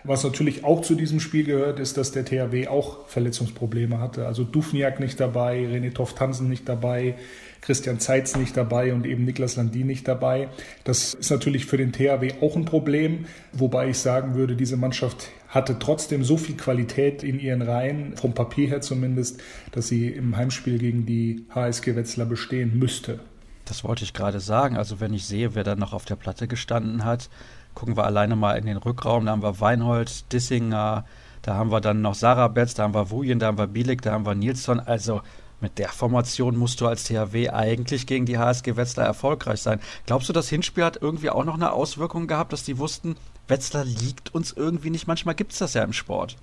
Was 0.06 0.24
natürlich 0.26 0.66
auch 0.66 0.82
zu 0.82 0.96
diesem 0.96 1.22
Spiel 1.22 1.46
gehört, 1.46 1.80
ist, 1.80 1.98
dass 1.98 2.12
der 2.12 2.26
THW 2.26 2.68
auch 2.68 3.08
Verletzungsprobleme 3.08 4.00
hatte. 4.00 4.28
Also 4.28 4.44
Dufniak 4.44 5.00
nicht 5.00 5.18
dabei, 5.20 5.60
René 5.60 5.94
Toft-Hansen 5.94 6.50
nicht 6.50 6.68
dabei, 6.68 7.16
Christian 7.62 8.02
Zeitz 8.02 8.36
nicht 8.36 8.58
dabei 8.58 8.94
und 8.94 9.06
eben 9.06 9.24
Niklas 9.24 9.56
Landin 9.56 9.88
nicht 9.88 10.06
dabei. 10.06 10.50
Das 10.84 11.14
ist 11.14 11.32
natürlich 11.32 11.66
für 11.66 11.78
den 11.78 11.94
THW 11.94 12.34
auch 12.42 12.58
ein 12.58 12.66
Problem, 12.66 13.26
wobei 13.54 13.90
ich 13.90 13.98
sagen 13.98 14.36
würde, 14.36 14.58
diese 14.58 14.76
Mannschaft 14.76 15.30
hatte 15.48 15.80
trotzdem 15.80 16.26
so 16.26 16.36
viel 16.36 16.58
Qualität 16.58 17.24
in 17.24 17.40
ihren 17.40 17.62
Reihen, 17.62 18.18
vom 18.18 18.34
Papier 18.34 18.68
her 18.68 18.82
zumindest, 18.82 19.42
dass 19.72 19.88
sie 19.88 20.10
im 20.10 20.36
Heimspiel 20.36 20.80
gegen 20.80 21.06
die 21.06 21.46
HSG 21.56 21.96
Wetzlar 21.96 22.28
bestehen 22.28 22.78
müsste. 22.78 23.20
Das 23.66 23.86
wollte 23.86 24.04
ich 24.04 24.14
gerade 24.14 24.42
sagen. 24.42 24.76
Also 24.76 25.00
wenn 25.00 25.14
ich 25.14 25.26
sehe, 25.26 25.56
wer 25.56 25.64
da 25.64 25.76
noch 25.76 25.94
auf 25.94 26.04
der 26.04 26.18
Platte 26.18 26.50
gestanden 26.50 27.06
hat, 27.06 27.30
gucken 27.74 27.98
wir 27.98 28.06
alleine 28.06 28.36
mal 28.36 28.58
in 28.58 28.66
den 28.66 28.78
Rückraum. 28.78 29.26
Da 29.26 29.32
haben 29.32 29.44
wir 29.44 29.60
Weinhold, 29.60 30.32
Dissinger, 30.32 31.06
da 31.42 31.56
haben 31.56 31.72
wir 31.72 31.82
dann 31.82 32.02
noch 32.02 32.16
Sarah 32.16 32.48
Betz, 32.48 32.74
da 32.74 32.84
haben 32.84 32.94
wir 32.94 33.12
Wujen, 33.12 33.40
da 33.40 33.48
haben 33.48 33.58
wir 33.58 33.68
Bielik, 33.68 34.02
da 34.02 34.14
haben 34.14 34.26
wir 34.26 34.36
Nilsson. 34.36 34.80
Also 34.80 35.22
mit 35.60 35.78
der 35.78 35.90
Formation 35.90 36.58
musst 36.58 36.82
du 36.82 36.88
als 36.88 37.06
THW 37.06 37.50
eigentlich 37.50 38.06
gegen 38.06 38.26
die 38.26 38.38
HSG 38.38 38.76
Wetzlar 38.76 39.06
erfolgreich 39.06 39.62
sein. 39.62 39.80
Glaubst 40.06 40.28
du, 40.28 40.34
das 40.34 40.50
Hinspiel 40.50 40.84
hat 40.84 41.02
irgendwie 41.02 41.30
auch 41.30 41.46
noch 41.46 41.56
eine 41.56 41.72
Auswirkung 41.72 42.28
gehabt, 42.28 42.54
dass 42.54 42.64
die 42.64 42.78
wussten, 42.78 43.16
Wetzlar 43.48 43.86
liegt 43.86 44.34
uns 44.36 44.52
irgendwie 44.52 44.90
nicht? 44.90 45.08
Manchmal 45.08 45.36
gibt 45.36 45.54
es 45.54 45.60
das 45.60 45.74
ja 45.74 45.84
im 45.84 45.94
Sport. 45.94 46.36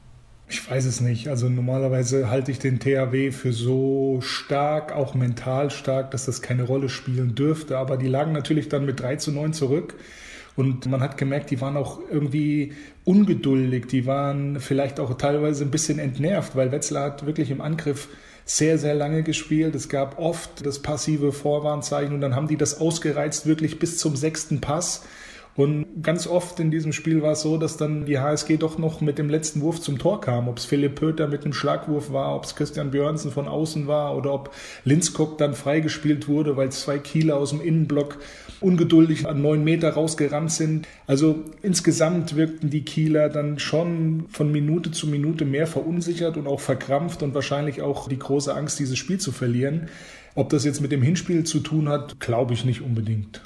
Ich 0.49 0.69
weiß 0.69 0.85
es 0.85 1.01
nicht. 1.01 1.29
Also 1.29 1.49
normalerweise 1.49 2.29
halte 2.29 2.51
ich 2.51 2.59
den 2.59 2.81
THW 2.81 3.31
für 3.31 3.53
so 3.53 4.21
stark, 4.21 4.93
auch 4.93 5.15
mental 5.15 5.71
stark, 5.71 6.11
dass 6.11 6.25
das 6.25 6.43
keine 6.43 6.65
Rolle 6.65 6.89
spielen 6.89 7.35
dürfte. 7.35 7.79
Aber 7.79 7.97
die 7.97 8.09
lagen 8.09 8.33
natürlich 8.33 8.69
dann 8.69 8.85
mit 8.85 9.01
3 9.01 9.17
zu 9.17 9.33
9 9.33 9.53
zurück. 9.53 9.95
Und 10.57 10.87
man 10.87 11.01
hat 11.01 11.17
gemerkt, 11.17 11.51
die 11.51 11.61
waren 11.61 11.77
auch 11.77 12.01
irgendwie 12.11 12.73
ungeduldig. 13.05 13.87
Die 13.87 14.07
waren 14.07 14.61
vielleicht 14.61 15.01
auch 15.01 15.15
teilweise 15.15 15.65
ein 15.65 15.71
bisschen 15.71 15.99
entnervt, 15.99 16.57
weil 16.57 16.73
Wetzlar 16.73 17.05
hat 17.05 17.27
wirklich 17.27 17.51
im 17.51 17.61
Angriff 17.61 18.09
sehr, 18.45 18.79
sehr 18.79 18.95
lange 18.95 19.23
gespielt. 19.23 19.75
Es 19.75 19.89
gab 19.89 20.19
oft 20.19 20.67
das 20.67 20.81
passive 20.81 21.33
Vorwarnzeichen 21.33 22.15
und 22.15 22.21
dann 22.21 22.35
haben 22.35 22.49
die 22.49 22.57
das 22.57 22.81
ausgereizt 22.81 23.47
wirklich 23.47 23.79
bis 23.79 23.99
zum 23.99 24.17
sechsten 24.17 24.61
Pass. 24.61 25.05
Und 25.57 26.03
ganz 26.03 26.27
oft 26.27 26.61
in 26.61 26.71
diesem 26.71 26.93
Spiel 26.93 27.23
war 27.23 27.33
es 27.33 27.43
so, 27.43 27.57
dass 27.57 27.77
dann 27.77 28.07
die 28.07 28.19
HSG 28.19 28.57
doch 28.57 28.79
noch 28.79 29.01
mit 29.01 29.19
dem 29.19 29.29
letzten 29.29 29.61
Wurf 29.61 29.81
zum 29.81 29.99
Tor 29.99 30.21
kam. 30.21 30.49
Ob 30.49 30.59
es 30.59 30.65
Philipp 30.65 30.95
Pöter 30.95 31.27
mit 31.27 31.45
einem 31.45 31.53
Schlagwurf 31.53 32.13
war, 32.13 32.37
ob 32.37 32.45
es 32.45 32.55
Christian 32.55 32.93
Björnsen 32.93 33.31
von 33.31 33.49
außen 33.49 33.87
war 33.87 34.17
oder 34.17 34.33
ob 34.33 34.55
Linskog 34.85 35.39
dann 35.39 35.55
freigespielt 35.55 36.29
wurde, 36.29 36.57
weil 36.57 36.71
zwei 36.71 36.99
Kieler 36.99 37.37
aus 37.37 37.51
dem 37.51 37.61
Innenblock 37.61 38.19
ungeduldig 38.61 39.27
an 39.27 39.43
neun 39.43 39.65
Meter 39.65 39.91
rausgerannt 39.91 40.53
sind. 40.53 40.87
Also 41.07 41.45
insgesamt 41.63 42.37
wirkten 42.37 42.71
die 42.71 42.85
Kieler 42.85 43.29
dann 43.29 43.59
schon 43.59 44.27
von 44.29 44.53
Minute 44.53 44.93
zu 44.93 45.09
Minute 45.09 45.45
mehr 45.45 45.67
verunsichert 45.67 46.37
und 46.37 46.47
auch 46.47 46.61
verkrampft 46.61 47.23
und 47.23 47.35
wahrscheinlich 47.35 47.83
auch 47.83 48.09
die 48.09 48.19
große 48.19 48.55
Angst, 48.55 48.79
dieses 48.79 48.99
Spiel 48.99 49.19
zu 49.19 49.33
verlieren. 49.33 49.89
Ob 50.37 50.49
das 50.51 50.65
jetzt 50.65 50.81
mit 50.81 50.93
dem 50.93 51.03
Hinspiel 51.03 51.45
zu 51.45 51.59
tun 51.61 51.89
hat, 51.89 52.21
glaube 52.21 52.55
ich 52.55 52.65
nicht 52.65 52.83
unbedingt. 52.83 53.43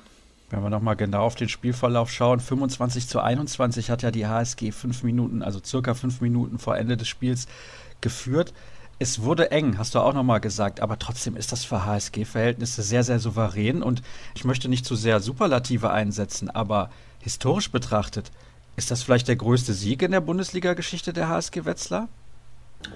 Wenn 0.54 0.62
wir 0.62 0.70
nochmal 0.70 0.94
genau 0.94 1.24
auf 1.24 1.34
den 1.34 1.48
Spielverlauf 1.48 2.12
schauen, 2.12 2.38
25 2.38 3.08
zu 3.08 3.20
21 3.20 3.90
hat 3.90 4.02
ja 4.02 4.12
die 4.12 4.28
HSG 4.28 4.70
fünf 4.70 5.02
Minuten, 5.02 5.42
also 5.42 5.60
circa 5.62 5.94
fünf 5.94 6.20
Minuten 6.20 6.60
vor 6.60 6.76
Ende 6.76 6.96
des 6.96 7.08
Spiels 7.08 7.48
geführt. 8.00 8.54
Es 9.00 9.22
wurde 9.22 9.50
eng, 9.50 9.78
hast 9.78 9.96
du 9.96 9.98
auch 9.98 10.12
nochmal 10.12 10.38
gesagt, 10.38 10.78
aber 10.78 10.96
trotzdem 11.00 11.36
ist 11.36 11.50
das 11.50 11.64
für 11.64 11.84
HSG-Verhältnisse 11.84 12.84
sehr, 12.84 13.02
sehr 13.02 13.18
souverän 13.18 13.82
und 13.82 14.02
ich 14.36 14.44
möchte 14.44 14.68
nicht 14.68 14.86
zu 14.86 14.94
sehr 14.94 15.18
Superlative 15.18 15.90
einsetzen, 15.90 16.50
aber 16.50 16.88
historisch 17.18 17.72
betrachtet, 17.72 18.30
ist 18.76 18.92
das 18.92 19.02
vielleicht 19.02 19.26
der 19.26 19.34
größte 19.34 19.74
Sieg 19.74 20.02
in 20.02 20.12
der 20.12 20.20
Bundesliga-Geschichte 20.20 21.12
der 21.12 21.30
HSG 21.30 21.64
Wetzlar? 21.64 22.08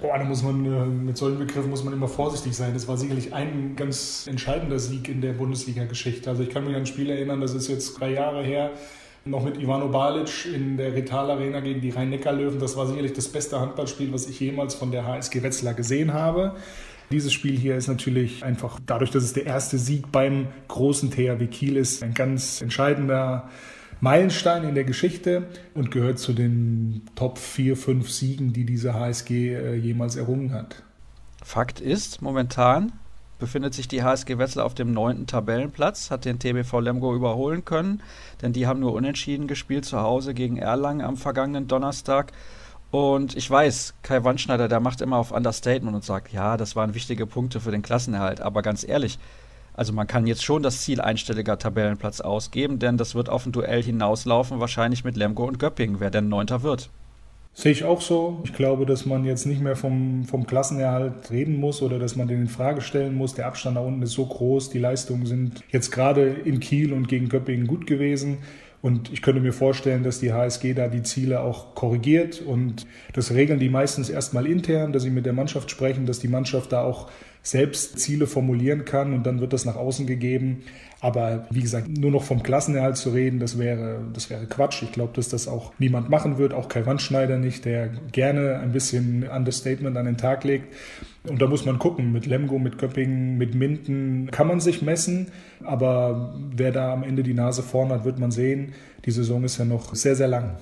Oh, 0.01 0.11
da 0.17 0.23
muss 0.23 0.43
man, 0.43 0.65
äh, 0.65 0.85
mit 0.85 1.17
solchen 1.17 1.39
Begriffen 1.39 1.69
muss 1.69 1.83
man 1.83 1.93
immer 1.93 2.07
vorsichtig 2.07 2.55
sein. 2.55 2.73
Das 2.73 2.87
war 2.87 2.97
sicherlich 2.97 3.33
ein 3.33 3.75
ganz 3.75 4.27
entscheidender 4.27 4.79
Sieg 4.79 5.09
in 5.09 5.21
der 5.21 5.33
Bundesliga-Geschichte. 5.33 6.29
Also 6.29 6.43
ich 6.43 6.49
kann 6.49 6.65
mich 6.65 6.75
an 6.75 6.81
ein 6.81 6.85
Spiel 6.85 7.09
erinnern, 7.09 7.41
das 7.41 7.53
ist 7.53 7.67
jetzt 7.67 7.99
drei 7.99 8.11
Jahre 8.13 8.43
her, 8.43 8.71
noch 9.25 9.43
mit 9.43 9.57
Ivano 9.61 9.89
Balic 9.89 10.45
in 10.45 10.77
der 10.77 10.93
Rital 10.93 11.29
Arena 11.31 11.59
gegen 11.59 11.81
die 11.81 11.89
Rhein-Neckar-Löwen. 11.89 12.59
Das 12.59 12.77
war 12.77 12.87
sicherlich 12.87 13.13
das 13.13 13.27
beste 13.27 13.59
Handballspiel, 13.59 14.13
was 14.13 14.27
ich 14.27 14.39
jemals 14.39 14.75
von 14.75 14.91
der 14.91 15.05
HSG 15.05 15.43
Wetzlar 15.43 15.73
gesehen 15.73 16.13
habe. 16.13 16.55
Dieses 17.11 17.33
Spiel 17.33 17.57
hier 17.57 17.75
ist 17.75 17.87
natürlich 17.87 18.43
einfach 18.43 18.79
dadurch, 18.85 19.09
dass 19.09 19.23
es 19.23 19.33
der 19.33 19.47
erste 19.47 19.79
Sieg 19.79 20.11
beim 20.11 20.47
großen 20.67 21.09
THW 21.09 21.47
Kiel 21.47 21.75
ist, 21.75 22.03
ein 22.03 22.13
ganz 22.13 22.61
entscheidender 22.61 23.49
Meilenstein 24.01 24.63
in 24.63 24.75
der 24.75 24.85
Geschichte 24.85 25.47
und 25.73 25.91
gehört 25.91 26.19
zu 26.19 26.33
den 26.33 27.01
Top 27.15 27.37
4, 27.37 27.75
5 27.75 28.09
Siegen, 28.09 28.53
die 28.53 28.65
diese 28.65 28.93
HSG 28.93 29.55
äh, 29.55 29.75
jemals 29.75 30.15
errungen 30.15 30.53
hat. 30.53 30.83
Fakt 31.43 31.81
ist, 31.81 32.21
momentan 32.21 32.93
befindet 33.39 33.73
sich 33.73 33.87
die 33.87 34.03
HSG 34.03 34.37
Wetzlar 34.37 34.65
auf 34.65 34.75
dem 34.75 34.93
neunten 34.93 35.25
Tabellenplatz, 35.25 36.11
hat 36.11 36.25
den 36.25 36.39
TBV 36.39 36.79
Lemgo 36.79 37.15
überholen 37.15 37.63
können, 37.65 38.01
denn 38.41 38.53
die 38.53 38.67
haben 38.67 38.81
nur 38.81 38.93
unentschieden 38.93 39.47
gespielt 39.47 39.85
zu 39.85 39.99
Hause 39.99 40.33
gegen 40.33 40.57
Erlangen 40.57 41.01
am 41.01 41.17
vergangenen 41.17 41.67
Donnerstag. 41.67 42.33
Und 42.91 43.35
ich 43.37 43.49
weiß, 43.49 43.93
Kai 44.01 44.23
Wandschneider, 44.23 44.67
der 44.67 44.79
macht 44.79 45.01
immer 45.01 45.17
auf 45.17 45.31
Understatement 45.31 45.95
und 45.95 46.03
sagt, 46.03 46.33
ja, 46.33 46.57
das 46.57 46.75
waren 46.75 46.95
wichtige 46.95 47.25
Punkte 47.25 47.59
für 47.59 47.71
den 47.71 47.81
Klassenerhalt. 47.81 48.41
Aber 48.41 48.61
ganz 48.61 48.87
ehrlich, 48.87 49.19
also 49.79 49.93
man 49.93 50.07
kann 50.07 50.27
jetzt 50.27 50.43
schon 50.43 50.61
das 50.61 50.81
Ziel 50.81 50.99
einstelliger 50.99 51.57
Tabellenplatz 51.57 52.19
ausgeben, 52.19 52.79
denn 52.79 52.97
das 52.97 53.15
wird 53.15 53.29
auf 53.29 53.45
ein 53.45 53.53
Duell 53.53 53.81
hinauslaufen, 53.81 54.59
wahrscheinlich 54.59 55.05
mit 55.05 55.15
Lemgo 55.15 55.45
und 55.45 55.57
Göppingen, 55.57 56.01
wer 56.01 56.09
denn 56.09 56.27
Neunter 56.27 56.63
wird. 56.63 56.89
Sehe 57.53 57.71
ich 57.71 57.85
auch 57.85 58.01
so. 58.01 58.41
Ich 58.43 58.51
glaube, 58.51 58.85
dass 58.85 59.05
man 59.05 59.23
jetzt 59.23 59.45
nicht 59.45 59.61
mehr 59.61 59.77
vom, 59.77 60.25
vom 60.25 60.45
Klassenerhalt 60.45 61.31
reden 61.31 61.57
muss 61.61 61.81
oder 61.81 61.97
dass 61.97 62.17
man 62.17 62.27
den 62.27 62.41
in 62.41 62.47
Frage 62.49 62.81
stellen 62.81 63.15
muss. 63.15 63.35
Der 63.35 63.47
Abstand 63.47 63.77
da 63.77 63.81
unten 63.81 64.01
ist 64.01 64.11
so 64.11 64.25
groß. 64.25 64.69
Die 64.69 64.79
Leistungen 64.79 65.25
sind 65.25 65.63
jetzt 65.71 65.91
gerade 65.91 66.27
in 66.27 66.59
Kiel 66.59 66.91
und 66.91 67.07
gegen 67.07 67.29
Göppingen 67.29 67.65
gut 67.65 67.87
gewesen. 67.87 68.39
Und 68.81 69.11
ich 69.11 69.21
könnte 69.21 69.41
mir 69.41 69.53
vorstellen, 69.53 70.03
dass 70.03 70.19
die 70.19 70.31
HSG 70.31 70.73
da 70.73 70.87
die 70.87 71.03
Ziele 71.03 71.41
auch 71.41 71.73
korrigiert. 71.75 72.41
Und 72.41 72.85
das 73.13 73.31
regeln 73.31 73.59
die 73.59 73.69
meistens 73.69 74.09
erstmal 74.09 74.45
intern, 74.45 74.91
dass 74.91 75.03
sie 75.03 75.09
mit 75.09 75.25
der 75.25 75.33
Mannschaft 75.33 75.71
sprechen, 75.71 76.05
dass 76.05 76.19
die 76.19 76.27
Mannschaft 76.27 76.73
da 76.73 76.83
auch 76.83 77.09
selbst 77.41 77.99
Ziele 77.99 78.27
formulieren 78.27 78.85
kann 78.85 79.13
und 79.13 79.25
dann 79.25 79.39
wird 79.39 79.53
das 79.53 79.65
nach 79.65 79.75
außen 79.75 80.05
gegeben. 80.05 80.63
Aber 81.01 81.47
wie 81.49 81.61
gesagt, 81.61 81.87
nur 81.87 82.11
noch 82.11 82.23
vom 82.23 82.43
Klassenerhalt 82.43 82.97
zu 82.97 83.11
reden, 83.11 83.39
das 83.39 83.57
wäre, 83.57 84.01
das 84.13 84.29
wäre 84.29 84.45
Quatsch. 84.45 84.83
Ich 84.83 84.91
glaube, 84.91 85.13
dass 85.15 85.29
das 85.29 85.47
auch 85.47 85.71
niemand 85.79 86.09
machen 86.09 86.37
wird, 86.37 86.53
auch 86.53 86.67
Kai 86.67 86.85
Wandschneider 86.85 87.37
nicht, 87.37 87.63
der 87.63 87.87
gerne 88.11 88.59
ein 88.59 88.73
bisschen 88.73 89.27
Understatement 89.27 89.95
an 89.95 90.05
den 90.05 90.17
Tag 90.17 90.43
legt. 90.43 90.73
Und 91.23 91.41
da 91.41 91.47
muss 91.47 91.65
man 91.65 91.79
gucken, 91.79 92.11
mit 92.11 92.25
Lemgo, 92.25 92.59
mit 92.59 92.77
Köppingen, 92.77 93.37
mit 93.37 93.55
Minden 93.55 94.29
kann 94.31 94.47
man 94.47 94.59
sich 94.59 94.81
messen, 94.81 95.27
aber 95.63 96.33
wer 96.55 96.71
da 96.71 96.91
am 96.91 97.03
Ende 97.03 97.23
die 97.23 97.33
Nase 97.33 97.63
vorn 97.63 97.89
hat, 97.89 98.03
wird 98.03 98.19
man 98.19 98.31
sehen. 98.31 98.73
Die 99.05 99.11
Saison 99.11 99.43
ist 99.45 99.57
ja 99.57 99.65
noch 99.65 99.95
sehr, 99.95 100.15
sehr 100.15 100.27
lang. 100.27 100.57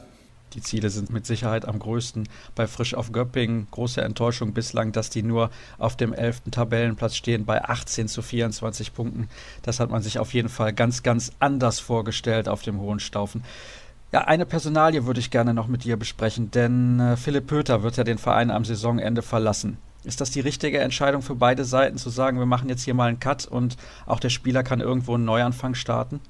Die 0.53 0.61
Ziele 0.61 0.89
sind 0.89 1.09
mit 1.09 1.25
Sicherheit 1.25 1.67
am 1.67 1.79
größten 1.79 2.27
bei 2.55 2.67
Frisch 2.67 2.93
auf 2.93 3.11
Göppingen. 3.11 3.67
Große 3.71 4.01
Enttäuschung 4.01 4.53
bislang, 4.53 4.91
dass 4.91 5.09
die 5.09 5.23
nur 5.23 5.51
auf 5.77 5.97
dem 5.97 6.13
11. 6.13 6.43
Tabellenplatz 6.51 7.15
stehen 7.15 7.45
bei 7.45 7.63
18 7.63 8.07
zu 8.07 8.21
24 8.21 8.93
Punkten. 8.93 9.29
Das 9.61 9.79
hat 9.79 9.89
man 9.89 10.01
sich 10.01 10.19
auf 10.19 10.33
jeden 10.33 10.49
Fall 10.49 10.73
ganz, 10.73 11.03
ganz 11.03 11.31
anders 11.39 11.79
vorgestellt 11.79 12.47
auf 12.47 12.61
dem 12.61 12.79
Hohen 12.79 12.99
Staufen. 12.99 13.43
Ja, 14.13 14.21
eine 14.21 14.45
Personalie 14.45 15.05
würde 15.05 15.19
ich 15.19 15.31
gerne 15.31 15.53
noch 15.53 15.67
mit 15.67 15.83
dir 15.83 15.97
besprechen, 15.97 16.49
denn 16.49 16.99
äh, 16.99 17.17
Philipp 17.17 17.47
Pöter 17.47 17.83
wird 17.83 17.97
ja 17.97 18.05
den 18.05 18.17
Verein 18.17 18.51
am 18.51 18.63
Saisonende 18.63 19.21
verlassen. 19.21 19.77
Ist 20.05 20.21
das 20.21 20.31
die 20.31 20.39
richtige 20.39 20.79
Entscheidung 20.79 21.21
für 21.21 21.35
beide 21.35 21.65
Seiten, 21.65 21.97
zu 21.97 22.09
sagen, 22.09 22.39
wir 22.39 22.45
machen 22.45 22.69
jetzt 22.69 22.83
hier 22.83 22.93
mal 22.93 23.09
einen 23.09 23.19
Cut 23.19 23.45
und 23.45 23.75
auch 24.05 24.21
der 24.21 24.29
Spieler 24.29 24.63
kann 24.63 24.79
irgendwo 24.79 25.15
einen 25.15 25.25
Neuanfang 25.25 25.75
starten? 25.75 26.21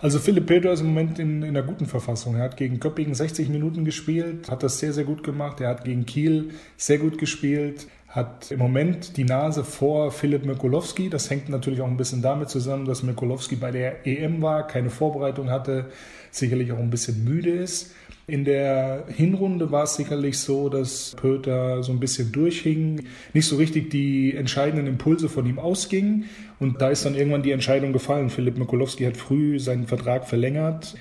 Also 0.00 0.20
Philipp 0.20 0.46
Peter 0.46 0.72
ist 0.72 0.80
im 0.80 0.88
Moment 0.88 1.18
in, 1.18 1.42
in 1.42 1.48
einer 1.48 1.64
guten 1.64 1.86
Verfassung. 1.86 2.36
Er 2.36 2.44
hat 2.44 2.56
gegen 2.56 2.78
Köppingen 2.78 3.14
60 3.14 3.48
Minuten 3.48 3.84
gespielt, 3.84 4.48
hat 4.48 4.62
das 4.62 4.78
sehr, 4.78 4.92
sehr 4.92 5.02
gut 5.02 5.24
gemacht. 5.24 5.60
Er 5.60 5.70
hat 5.70 5.84
gegen 5.84 6.06
Kiel 6.06 6.50
sehr 6.76 6.98
gut 6.98 7.18
gespielt, 7.18 7.88
hat 8.06 8.52
im 8.52 8.60
Moment 8.60 9.16
die 9.16 9.24
Nase 9.24 9.64
vor 9.64 10.12
Philipp 10.12 10.44
Mikulowski. 10.44 11.10
Das 11.10 11.30
hängt 11.30 11.48
natürlich 11.48 11.80
auch 11.80 11.88
ein 11.88 11.96
bisschen 11.96 12.22
damit 12.22 12.48
zusammen, 12.48 12.84
dass 12.84 13.02
Mikulowski 13.02 13.56
bei 13.56 13.72
der 13.72 14.06
EM 14.06 14.40
war, 14.40 14.68
keine 14.68 14.90
Vorbereitung 14.90 15.50
hatte, 15.50 15.86
sicherlich 16.30 16.70
auch 16.70 16.78
ein 16.78 16.90
bisschen 16.90 17.24
müde 17.24 17.50
ist. 17.50 17.92
In 18.28 18.44
der 18.44 19.06
Hinrunde 19.08 19.72
war 19.72 19.84
es 19.84 19.96
sicherlich 19.96 20.38
so, 20.38 20.68
dass 20.68 21.14
Pöter 21.16 21.82
so 21.82 21.92
ein 21.92 21.98
bisschen 21.98 22.30
durchhing, 22.30 23.06
nicht 23.32 23.46
so 23.46 23.56
richtig 23.56 23.88
die 23.88 24.34
entscheidenden 24.36 24.86
Impulse 24.86 25.30
von 25.30 25.46
ihm 25.46 25.58
ausgingen. 25.58 26.26
Und 26.60 26.82
da 26.82 26.90
ist 26.90 27.06
dann 27.06 27.14
irgendwann 27.14 27.42
die 27.42 27.52
Entscheidung 27.52 27.94
gefallen. 27.94 28.28
Philipp 28.28 28.58
Mikulowski 28.58 29.04
hat 29.04 29.16
früh 29.16 29.58
seinen 29.58 29.86
Vertrag 29.86 30.28
verlängert. 30.28 30.94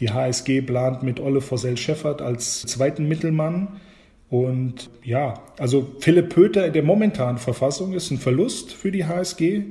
Die 0.00 0.10
HSG 0.10 0.60
plant 0.62 1.04
mit 1.04 1.20
Olle 1.20 1.40
Forsell-Scheffert 1.40 2.20
als 2.20 2.62
zweiten 2.62 3.06
Mittelmann. 3.06 3.80
Und 4.28 4.90
ja, 5.04 5.34
also 5.60 5.92
Philipp 6.00 6.30
Pöter 6.30 6.66
in 6.66 6.72
der 6.72 6.82
momentanen 6.82 7.38
Verfassung 7.38 7.92
ist 7.92 8.10
ein 8.10 8.18
Verlust 8.18 8.72
für 8.72 8.90
die 8.90 9.04
HSG. 9.04 9.66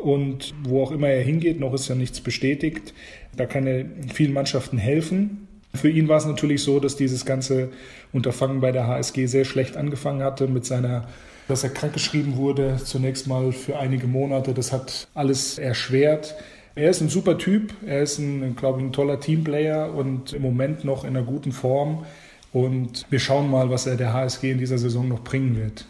Und 0.00 0.54
wo 0.62 0.80
auch 0.84 0.92
immer 0.92 1.08
er 1.08 1.22
hingeht, 1.22 1.58
noch 1.58 1.74
ist 1.74 1.88
ja 1.88 1.96
nichts 1.96 2.20
bestätigt. 2.20 2.94
Da 3.36 3.46
kann 3.46 3.66
er 3.66 3.84
vielen 4.14 4.32
Mannschaften 4.32 4.78
helfen. 4.78 5.41
Für 5.74 5.88
ihn 5.88 6.08
war 6.08 6.18
es 6.18 6.26
natürlich 6.26 6.62
so, 6.62 6.80
dass 6.80 6.96
dieses 6.96 7.24
ganze 7.24 7.70
Unterfangen 8.12 8.60
bei 8.60 8.72
der 8.72 8.86
HSG 8.86 9.26
sehr 9.26 9.44
schlecht 9.44 9.76
angefangen 9.76 10.22
hatte 10.22 10.46
mit 10.46 10.66
seiner, 10.66 11.08
dass 11.48 11.64
er 11.64 11.70
krankgeschrieben 11.70 12.36
wurde, 12.36 12.76
zunächst 12.82 13.26
mal 13.26 13.52
für 13.52 13.78
einige 13.78 14.06
Monate. 14.06 14.52
Das 14.52 14.72
hat 14.72 15.08
alles 15.14 15.58
erschwert. 15.58 16.34
Er 16.74 16.90
ist 16.90 17.00
ein 17.00 17.08
super 17.08 17.38
Typ, 17.38 17.74
er 17.86 18.02
ist 18.02 18.18
ein, 18.18 18.56
glaube 18.56 18.80
ich, 18.80 18.86
ein 18.86 18.92
toller 18.92 19.20
Teamplayer 19.20 19.94
und 19.94 20.32
im 20.32 20.42
Moment 20.42 20.84
noch 20.84 21.04
in 21.04 21.16
einer 21.16 21.24
guten 21.24 21.52
Form. 21.52 22.04
Und 22.52 23.06
wir 23.10 23.18
schauen 23.18 23.50
mal, 23.50 23.70
was 23.70 23.86
er 23.86 23.96
der 23.96 24.12
HSG 24.12 24.50
in 24.52 24.58
dieser 24.58 24.78
Saison 24.78 25.08
noch 25.08 25.22
bringen 25.24 25.56
wird. 25.56 25.86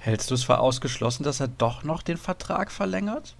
Hältst 0.00 0.30
du 0.30 0.34
es 0.34 0.44
für 0.44 0.58
ausgeschlossen, 0.58 1.24
dass 1.24 1.40
er 1.40 1.48
doch 1.48 1.82
noch 1.82 2.02
den 2.02 2.16
Vertrag 2.16 2.70
verlängert? 2.70 3.34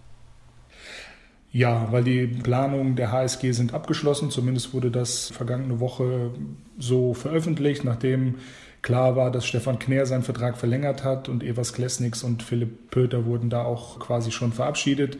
Ja, 1.50 1.88
weil 1.90 2.04
die 2.04 2.26
Planungen 2.26 2.94
der 2.94 3.10
HSG 3.10 3.52
sind 3.52 3.72
abgeschlossen. 3.72 4.30
Zumindest 4.30 4.74
wurde 4.74 4.90
das 4.90 5.30
vergangene 5.30 5.80
Woche 5.80 6.30
so 6.78 7.14
veröffentlicht, 7.14 7.84
nachdem 7.84 8.34
klar 8.82 9.16
war, 9.16 9.30
dass 9.30 9.46
Stefan 9.46 9.78
Knär 9.78 10.04
seinen 10.06 10.22
Vertrag 10.22 10.58
verlängert 10.58 11.04
hat 11.04 11.28
und 11.28 11.42
Evas 11.42 11.72
Klesniks 11.72 12.22
und 12.22 12.42
Philipp 12.42 12.90
Pöter 12.90 13.24
wurden 13.24 13.50
da 13.50 13.64
auch 13.64 13.98
quasi 13.98 14.30
schon 14.30 14.52
verabschiedet. 14.52 15.18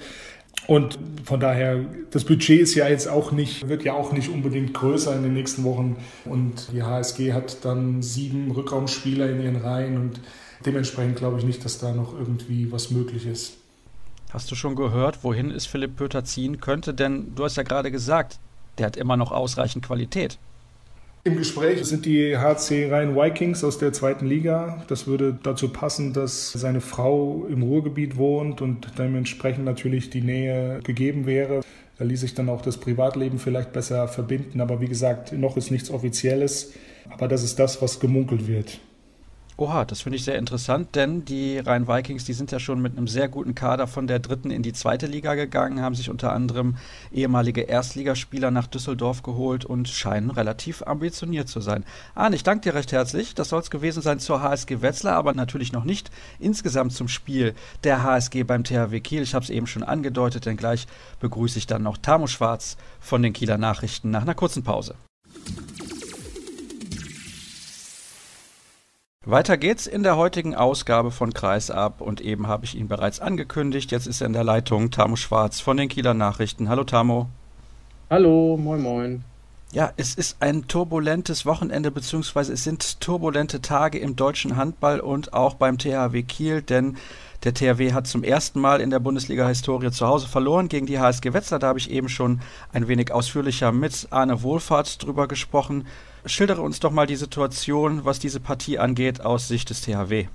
Und 0.67 0.99
von 1.25 1.41
daher, 1.41 1.85
das 2.11 2.25
Budget 2.25 2.61
ist 2.61 2.75
ja 2.75 2.89
jetzt 2.89 3.09
auch 3.09 3.33
nicht, 3.33 3.69
wird 3.69 3.85
ja 3.85 3.95
auch 3.95 4.13
nicht 4.13 4.29
unbedingt 4.29 4.75
größer 4.75 5.17
in 5.17 5.23
den 5.23 5.33
nächsten 5.33 5.65
Wochen. 5.65 5.97
Und 6.27 6.69
die 6.73 6.83
HSG 6.83 7.33
hat 7.33 7.65
dann 7.65 8.03
sieben 8.03 8.51
Rückraumspieler 8.51 9.31
in 9.31 9.41
ihren 9.41 9.57
Reihen 9.57 9.97
und 9.97 10.21
dementsprechend 10.67 11.17
glaube 11.17 11.39
ich 11.39 11.45
nicht, 11.45 11.65
dass 11.65 11.79
da 11.79 11.93
noch 11.93 12.13
irgendwie 12.19 12.71
was 12.71 12.91
möglich 12.91 13.27
ist. 13.27 13.55
Hast 14.31 14.51
du 14.51 14.55
schon 14.55 14.77
gehört, 14.77 15.25
wohin 15.25 15.51
es 15.51 15.65
Philipp 15.65 15.97
Pöter 15.97 16.23
ziehen 16.23 16.61
könnte? 16.61 16.93
Denn 16.93 17.35
du 17.35 17.45
hast 17.45 17.57
ja 17.57 17.63
gerade 17.63 17.91
gesagt, 17.91 18.39
der 18.77 18.87
hat 18.87 18.97
immer 18.97 19.17
noch 19.17 19.33
ausreichend 19.33 19.85
Qualität. 19.87 20.39
Im 21.25 21.37
Gespräch 21.37 21.85
sind 21.85 22.07
die 22.07 22.37
HC 22.37 22.91
Rhein 22.91 23.17
Vikings 23.17 23.65
aus 23.65 23.79
der 23.79 23.93
zweiten 23.93 24.27
Liga. 24.27 24.85
Das 24.89 25.07
würde 25.07 25.39
dazu 25.43 25.69
passen, 25.71 26.13
dass 26.13 26.53
seine 26.53 26.81
Frau 26.81 27.47
im 27.49 27.63
Ruhrgebiet 27.63 28.17
wohnt 28.17 28.61
und 28.61 28.99
dementsprechend 28.99 29.65
natürlich 29.65 30.11
die 30.11 30.21
Nähe 30.21 30.81
gegeben 30.85 31.27
wäre. 31.27 31.63
Da 31.99 32.05
ließ 32.05 32.21
sich 32.21 32.35
dann 32.35 32.49
auch 32.49 32.63
das 32.63 32.77
Privatleben 32.77 33.39
vielleicht 33.39 33.73
besser 33.73 34.09
verbinden. 34.09 34.61
Aber 34.61 34.81
wie 34.81 34.89
gesagt, 34.89 35.33
noch 35.33 35.57
ist 35.57 35.71
nichts 35.71 35.91
Offizielles. 35.91 36.73
Aber 37.11 37.29
das 37.29 37.43
ist 37.43 37.59
das, 37.59 37.83
was 37.83 37.99
gemunkelt 37.99 38.47
wird. 38.47 38.79
Oha, 39.61 39.85
das 39.85 40.03
finde 40.03 40.15
ich 40.15 40.25
sehr 40.25 40.39
interessant, 40.39 40.95
denn 40.95 41.25
die 41.25 41.59
Rhein-Vikings, 41.59 42.25
die 42.25 42.33
sind 42.33 42.53
ja 42.53 42.61
schon 42.61 42.81
mit 42.81 42.97
einem 42.97 43.09
sehr 43.09 43.29
guten 43.29 43.57
Kader 43.57 43.89
von 43.89 44.07
der 44.07 44.21
dritten 44.21 44.53
in 44.53 44.63
die 44.63 44.73
zweite 44.73 45.09
Liga 45.09 45.35
gegangen, 45.35 45.83
haben 45.83 45.97
sich 45.97 46.11
unter 46.11 46.33
anderem 46.33 46.77
ehemalige 47.11 47.63
Erstligaspieler 47.63 48.53
nach 48.53 48.69
Düsseldorf 48.69 49.25
geholt 49.25 49.65
und 49.65 49.89
scheinen 49.89 50.31
relativ 50.31 50.83
ambitioniert 50.87 51.49
zu 51.49 51.61
sein. 51.61 51.85
Arne, 52.15 52.37
ich 52.37 52.45
danke 52.45 52.71
dir 52.71 52.77
recht 52.77 52.93
herzlich. 52.93 53.35
Das 53.35 53.49
soll 53.49 53.61
es 53.61 53.69
gewesen 53.69 54.01
sein 54.01 54.21
zur 54.21 54.43
HSG 54.43 54.81
Wetzlar, 54.81 55.17
aber 55.17 55.35
natürlich 55.35 55.73
noch 55.73 55.83
nicht 55.83 56.13
insgesamt 56.39 56.93
zum 56.93 57.09
Spiel 57.09 57.53
der 57.83 58.05
HSG 58.05 58.45
beim 58.45 58.63
THW 58.63 59.01
Kiel. 59.01 59.23
Ich 59.23 59.35
habe 59.35 59.43
es 59.43 59.51
eben 59.51 59.67
schon 59.67 59.83
angedeutet, 59.83 60.47
denn 60.47 60.57
gleich 60.57 60.87
begrüße 61.19 61.59
ich 61.59 61.67
dann 61.67 61.83
noch 61.83 61.99
Tamo 61.99 62.29
Schwarz 62.29 62.77
von 63.01 63.25
den 63.25 63.33
Kieler 63.33 63.59
Nachrichten 63.59 64.13
nach 64.13 64.23
einer 64.23 64.37
kurzen 64.37 64.63
Pause. 64.63 64.95
Weiter 69.27 69.57
geht's 69.57 69.89
in 69.89 70.05
der 70.05 70.17
heutigen 70.17 70.55
Ausgabe 70.55 71.11
von 71.11 71.35
Kreisab 71.35 72.01
und 72.01 72.21
eben 72.21 72.47
habe 72.47 72.65
ich 72.65 72.77
ihn 72.77 72.87
bereits 72.87 73.19
angekündigt. 73.19 73.91
Jetzt 73.91 74.07
ist 74.07 74.21
er 74.21 74.29
in 74.29 74.33
der 74.33 74.45
Leitung 74.45 74.93
Tamo 74.93 75.17
Schwarz 75.17 75.61
von 75.61 75.77
den 75.77 75.89
Kieler 75.89 76.15
Nachrichten. 76.15 76.69
Hallo 76.69 76.85
Tamo. 76.85 77.29
Hallo, 78.09 78.57
moin 78.57 78.81
moin. 78.81 79.25
Ja, 79.73 79.93
es 79.97 80.15
ist 80.15 80.37
ein 80.41 80.67
turbulentes 80.67 81.45
Wochenende, 81.45 81.91
beziehungsweise 81.91 82.55
es 82.55 82.65
sind 82.65 83.01
turbulente 83.01 83.61
Tage 83.61 83.99
im 83.99 84.17
deutschen 84.17 84.57
Handball 84.57 85.01
und 85.01 85.35
auch 85.35 85.55
beim 85.55 85.77
THW 85.77 86.23
Kiel, 86.23 86.63
denn 86.63 86.97
der 87.45 87.53
THW 87.53 87.93
hat 87.93 88.07
zum 88.07 88.25
ersten 88.25 88.61
Mal 88.61 88.81
in 88.81 88.91
der 88.91 88.99
Bundesliga-Historie 88.99 89.91
zu 89.91 90.07
Hause 90.07 90.27
verloren 90.27 90.69
gegen 90.69 90.87
die 90.87 90.99
HSG 90.99 91.33
Wetzlar. 91.35 91.61
Da 91.61 91.67
habe 91.67 91.79
ich 91.79 91.91
eben 91.91 92.09
schon 92.09 92.41
ein 92.73 92.89
wenig 92.89 93.13
ausführlicher 93.13 93.73
mit 93.73 94.09
Arne 94.11 94.43
Wohlfahrt 94.43 95.03
drüber 95.03 95.29
gesprochen. 95.29 95.87
Schildere 96.29 96.63
uns 96.63 96.79
doch 96.79 96.91
mal 96.91 97.07
die 97.07 97.17
Situation, 97.17 98.05
was 98.05 98.19
diese 98.19 98.39
Partie 98.39 98.79
angeht, 98.79 99.21
aus 99.25 99.49
Sicht 99.49 99.71
des 99.71 99.81
THW. 99.81 100.27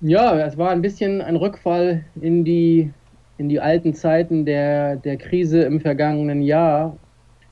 Ja, 0.00 0.38
es 0.38 0.56
war 0.56 0.70
ein 0.70 0.80
bisschen 0.80 1.20
ein 1.20 1.36
Rückfall 1.36 2.04
in 2.20 2.44
die, 2.44 2.90
in 3.36 3.48
die 3.48 3.60
alten 3.60 3.92
Zeiten 3.92 4.46
der, 4.46 4.96
der 4.96 5.16
Krise 5.16 5.62
im 5.62 5.80
vergangenen 5.80 6.42
Jahr. 6.42 6.96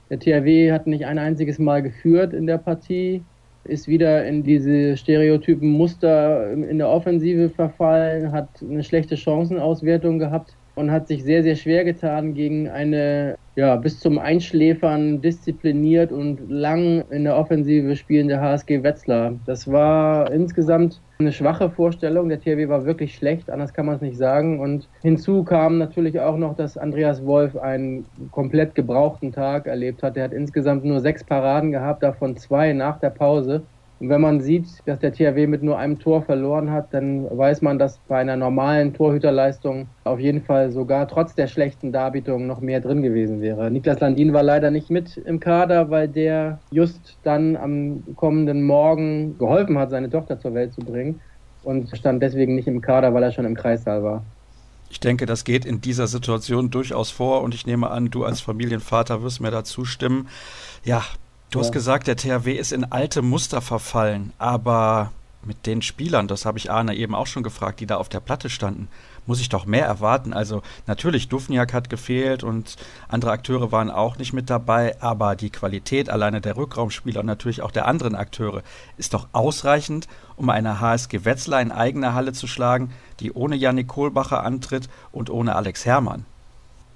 Der 0.09 0.19
THW 0.19 0.73
hat 0.73 0.87
nicht 0.87 1.05
ein 1.05 1.19
einziges 1.19 1.59
Mal 1.59 1.83
geführt 1.83 2.33
in 2.33 2.47
der 2.47 2.59
Partie, 2.59 3.23
ist 3.65 3.89
wieder 3.89 4.25
in 4.25 4.43
diese 4.43 4.97
stereotypen 4.97 5.69
Muster 5.71 6.53
in 6.53 6.79
der 6.79 6.89
Offensive 6.89 7.51
verfallen, 7.51 8.33
hat 8.33 8.49
eine 8.63 8.83
schlechte 8.83 9.17
Chancenauswertung 9.17 10.19
gehabt 10.19 10.55
und 10.79 10.91
hat 10.91 11.09
sich 11.09 11.25
sehr, 11.25 11.43
sehr 11.43 11.57
schwer 11.57 11.85
getan 11.85 12.35
gegen 12.35 12.69
eine 12.69 13.37
ja, 13.59 13.75
bis 13.75 13.99
zum 13.99 14.21
Einschläfern 14.21 15.21
diszipliniert 15.21 16.13
und 16.13 16.49
lang 16.49 17.03
in 17.11 17.25
der 17.25 17.37
Offensive 17.37 17.97
spielende 17.97 18.41
HSG 18.41 18.85
Wetzlar. 18.85 19.35
Das 19.47 19.67
war 19.67 20.31
insgesamt 20.31 21.01
eine 21.19 21.33
schwache 21.33 21.69
Vorstellung. 21.69 22.29
Der 22.29 22.41
THW 22.41 22.69
war 22.69 22.85
wirklich 22.85 23.17
schlecht, 23.17 23.51
anders 23.51 23.75
kann 23.75 23.87
man 23.87 23.97
es 23.97 24.01
nicht 24.01 24.17
sagen. 24.17 24.61
Und 24.61 24.89
hinzu 25.03 25.43
kam 25.43 25.79
natürlich 25.79 26.21
auch 26.21 26.37
noch, 26.37 26.55
dass 26.55 26.79
Andreas 26.79 27.27
Wolf 27.27 27.57
einen 27.57 28.05
komplett 28.31 28.77
gebrauchten 28.77 29.33
Tag 29.33 29.67
erlebt 29.67 30.05
hat. 30.05 30.17
Er 30.17 30.23
hat 30.23 30.33
insgesamt 30.33 30.85
nur 30.85 31.01
sechs 31.01 31.25
Paraden 31.25 31.73
gehabt, 31.73 32.05
davon 32.05 32.37
zwei 32.37 32.73
nach 32.73 33.01
der 33.01 33.11
Pause. 33.11 33.65
Und 34.01 34.11
wenn 34.11 34.21
man 34.21 34.41
sieht, 34.41 34.67
dass 34.87 35.01
der 35.01 35.13
THW 35.13 35.49
mit 35.49 35.63
nur 35.63 35.77
einem 35.77 35.99
Tor 35.99 36.23
verloren 36.23 36.71
hat, 36.71 36.95
dann 36.95 37.27
weiß 37.37 37.63
man, 37.63 37.79
dass 37.79 37.99
bei 38.07 38.19
einer 38.19 38.37
normalen 38.37 38.95
Torhüterleistung 38.95 39.89
auf 40.05 40.21
jeden 40.21 40.43
Fall 40.43 40.71
sogar 40.71 41.09
trotz 41.09 41.35
der 41.35 41.49
schlechten 41.49 41.91
Darbietung 41.91 42.47
noch 42.47 42.61
mehr 42.61 42.81
drin 42.81 43.03
gewesen 43.03 43.41
wäre. 43.41 43.71
Niklas 43.71 43.99
Landin 43.99 44.33
war 44.33 44.45
leider 44.45 44.71
nicht 44.71 44.89
mit 44.89 45.17
im 45.17 45.41
Kader, 45.41 45.91
weil 45.91 46.07
der 46.07 46.61
just 46.71 47.17
dann 47.25 47.57
am 47.57 48.05
kommenden 48.15 48.63
Morgen 48.63 49.37
geholfen 49.37 49.77
hat, 49.79 49.91
seine 49.91 50.11
Tochter 50.11 50.39
zur 50.39 50.55
Welt 50.55 50.73
zu 50.75 50.81
bringen 50.81 51.21
und 51.65 51.91
stand 51.97 52.23
deswegen 52.23 52.55
nicht 52.55 52.69
im 52.69 52.81
Kader, 52.81 53.15
weil 53.15 53.25
er 53.25 53.33
schon 53.33 53.45
im 53.45 53.57
Kreissaal 53.57 54.05
war. 54.05 54.23
Ich 54.91 55.01
denke, 55.01 55.27
das 55.27 55.45
geht 55.45 55.65
in 55.65 55.81
dieser 55.81 56.07
Situation 56.07 56.71
durchaus 56.71 57.11
vor 57.11 57.43
und 57.43 57.55
ich 57.55 57.67
nehme 57.67 57.91
an, 57.91 58.11
du 58.11 58.25
als 58.25 58.41
Familienvater 58.41 59.23
wirst 59.23 59.41
mir 59.41 59.51
da 59.51 59.65
zustimmen. 59.65 60.29
Ja, 60.85 61.03
Du 61.51 61.61
hast 61.61 61.73
gesagt, 61.73 62.07
der 62.07 62.17
THW 62.17 62.53
ist 62.53 62.73
in 62.73 62.85
alte 62.93 63.23
Muster 63.23 63.63
verfallen, 63.63 64.35
aber 64.37 65.13
mit 65.43 65.65
den 65.65 65.81
Spielern, 65.81 66.29
das 66.29 66.45
habe 66.45 66.59
ich 66.59 66.71
Arne 66.71 66.95
eben 66.95 67.15
auch 67.15 67.27
schon 67.27 67.43
gefragt, 67.43 67.81
die 67.81 67.87
da 67.87 67.97
auf 67.97 68.11
der 68.11 68.21
Platte 68.21 68.51
standen, 68.51 68.89
muss 69.25 69.41
ich 69.41 69.49
doch 69.49 69.65
mehr 69.65 69.87
erwarten. 69.87 70.35
Also 70.35 70.61
natürlich, 70.87 71.29
Dufniak 71.29 71.73
hat 71.73 71.89
gefehlt 71.89 72.45
und 72.45 72.77
andere 73.09 73.31
Akteure 73.31 73.73
waren 73.73 73.89
auch 73.89 74.19
nicht 74.19 74.35
mit 74.35 74.51
dabei, 74.51 75.01
aber 75.01 75.37
die 75.37 75.49
Qualität 75.49 76.11
alleine 76.11 76.43
der 76.43 76.59
Rückraumspieler 76.59 77.21
und 77.21 77.27
natürlich 77.27 77.63
auch 77.63 77.71
der 77.71 77.87
anderen 77.87 78.15
Akteure 78.15 78.63
ist 78.99 79.15
doch 79.15 79.29
ausreichend, 79.33 80.07
um 80.37 80.51
eine 80.51 80.83
HSG 80.83 81.25
Wetzlar 81.25 81.63
in 81.63 81.73
eigener 81.73 82.13
Halle 82.13 82.35
zu 82.35 82.47
schlagen, 82.47 82.91
die 83.21 83.33
ohne 83.33 83.57
Janik 83.57 83.89
Kohlbacher 83.89 84.45
antritt 84.45 84.91
und 85.13 85.31
ohne 85.31 85.57
Alex 85.57 85.87
Herrmann. 85.87 86.27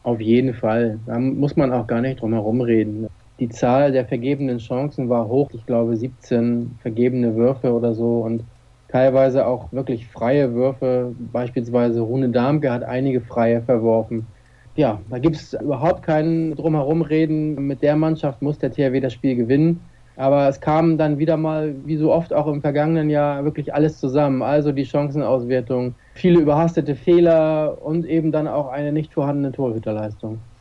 Auf 0.03 0.21
jeden 0.21 0.53
Fall. 0.53 0.99
Da 1.07 1.19
muss 1.19 1.57
man 1.57 1.73
auch 1.73 1.87
gar 1.87 2.03
nicht 2.03 2.21
drum 2.21 2.35
herum 2.35 2.61
reden. 2.61 3.09
Die 3.43 3.49
Zahl 3.49 3.91
der 3.91 4.07
vergebenen 4.07 4.59
Chancen 4.59 5.09
war 5.09 5.27
hoch. 5.27 5.51
Ich 5.53 5.67
glaube 5.67 5.97
17 5.97 6.79
vergebene 6.81 7.35
Würfe 7.35 7.73
oder 7.73 7.93
so 7.93 8.21
und 8.21 8.45
teilweise 8.87 9.49
auch 9.49 9.73
wirklich 9.73 10.07
freie 10.07 10.55
Würfe. 10.55 11.13
Beispielsweise 11.19 12.03
Rune 12.03 12.29
Darmke 12.29 12.71
hat 12.71 12.85
einige 12.85 13.21
freie 13.21 13.61
verworfen. 13.61 14.29
Ja, 14.77 15.01
da 15.11 15.19
gibt 15.19 15.35
es 15.35 15.55
überhaupt 15.55 16.05
keinen 16.05 16.55
Drumherumreden. 16.55 17.57
Mit 17.67 17.83
der 17.83 17.97
Mannschaft 17.97 18.43
muss 18.43 18.59
der 18.59 18.71
THW 18.71 19.01
das 19.01 19.13
Spiel 19.13 19.35
gewinnen. 19.35 19.91
Aber 20.15 20.47
es 20.47 20.61
kam 20.61 20.97
dann 20.97 21.19
wieder 21.19 21.37
mal, 21.37 21.75
wie 21.85 21.97
so 21.97 22.13
oft 22.13 22.33
auch 22.33 22.47
im 22.47 22.61
vergangenen 22.61 23.11
Jahr, 23.11 23.43
wirklich 23.45 23.75
alles 23.75 23.99
zusammen. 23.99 24.43
Also 24.43 24.71
die 24.71 24.85
Chancenauswertung, 24.87 25.97
viele 26.15 26.39
überhastete 26.39 26.95
Fehler 26.95 27.83
und 27.83 28.05
eben 28.07 28.31
dann 28.31 28.47
auch 28.47 28.69
eine 28.69 28.93
nicht 28.93 29.13
vorhandene 29.15 29.51
Torhüterleistung. 29.51 30.52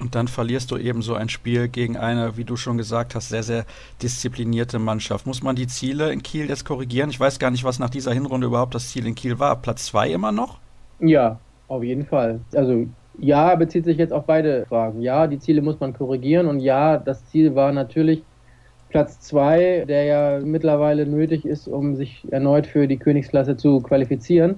Und 0.00 0.14
dann 0.14 0.28
verlierst 0.28 0.70
du 0.70 0.78
eben 0.78 1.02
so 1.02 1.14
ein 1.14 1.28
Spiel 1.28 1.68
gegen 1.68 1.96
eine, 1.98 2.36
wie 2.38 2.44
du 2.44 2.56
schon 2.56 2.78
gesagt 2.78 3.14
hast, 3.14 3.28
sehr, 3.28 3.42
sehr 3.42 3.66
disziplinierte 4.02 4.78
Mannschaft. 4.78 5.26
Muss 5.26 5.42
man 5.42 5.56
die 5.56 5.66
Ziele 5.66 6.10
in 6.10 6.22
Kiel 6.22 6.48
jetzt 6.48 6.64
korrigieren? 6.64 7.10
Ich 7.10 7.20
weiß 7.20 7.38
gar 7.38 7.50
nicht, 7.50 7.64
was 7.64 7.78
nach 7.78 7.90
dieser 7.90 8.12
Hinrunde 8.12 8.46
überhaupt 8.46 8.74
das 8.74 8.88
Ziel 8.88 9.06
in 9.06 9.14
Kiel 9.14 9.38
war. 9.38 9.56
Platz 9.56 9.86
zwei 9.86 10.10
immer 10.10 10.32
noch? 10.32 10.58
Ja, 11.00 11.38
auf 11.68 11.84
jeden 11.84 12.06
Fall. 12.06 12.40
Also 12.54 12.86
ja, 13.18 13.54
bezieht 13.54 13.84
sich 13.84 13.98
jetzt 13.98 14.12
auf 14.12 14.24
beide 14.24 14.64
Fragen. 14.66 15.02
Ja, 15.02 15.26
die 15.26 15.38
Ziele 15.38 15.60
muss 15.60 15.78
man 15.80 15.92
korrigieren 15.92 16.46
und 16.46 16.60
ja, 16.60 16.96
das 16.96 17.26
Ziel 17.26 17.54
war 17.54 17.70
natürlich 17.70 18.22
Platz 18.88 19.20
zwei, 19.20 19.84
der 19.86 20.04
ja 20.04 20.40
mittlerweile 20.40 21.06
nötig 21.06 21.44
ist, 21.44 21.68
um 21.68 21.94
sich 21.94 22.26
erneut 22.30 22.66
für 22.66 22.88
die 22.88 22.96
Königsklasse 22.96 23.56
zu 23.56 23.80
qualifizieren. 23.80 24.56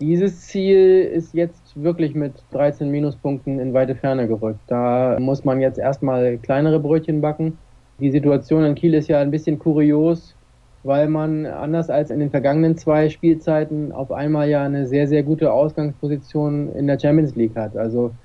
Dieses 0.00 0.48
Ziel 0.48 1.02
ist 1.02 1.34
jetzt 1.34 1.80
wirklich 1.80 2.14
mit 2.14 2.32
13 2.50 2.90
Minuspunkten 2.90 3.60
in 3.60 3.72
weite 3.74 3.94
Ferne 3.94 4.26
gerückt. 4.26 4.60
Da 4.66 5.18
muss 5.20 5.44
man 5.44 5.60
jetzt 5.60 5.78
erstmal 5.78 6.38
kleinere 6.38 6.80
Brötchen 6.80 7.20
backen. 7.20 7.58
Die 8.00 8.10
Situation 8.10 8.64
in 8.64 8.74
Kiel 8.74 8.94
ist 8.94 9.08
ja 9.08 9.20
ein 9.20 9.30
bisschen 9.30 9.60
kurios, 9.60 10.34
weil 10.82 11.08
man 11.08 11.46
anders 11.46 11.90
als 11.90 12.10
in 12.10 12.18
den 12.18 12.30
vergangenen 12.30 12.76
zwei 12.76 13.08
Spielzeiten 13.08 13.92
auf 13.92 14.10
einmal 14.10 14.48
ja 14.48 14.64
eine 14.64 14.86
sehr, 14.86 15.06
sehr 15.06 15.22
gute 15.22 15.52
Ausgangsposition 15.52 16.72
in 16.72 16.88
der 16.88 16.98
Champions 16.98 17.36
League 17.36 17.54
hat. 17.54 17.76
Also 17.76 18.16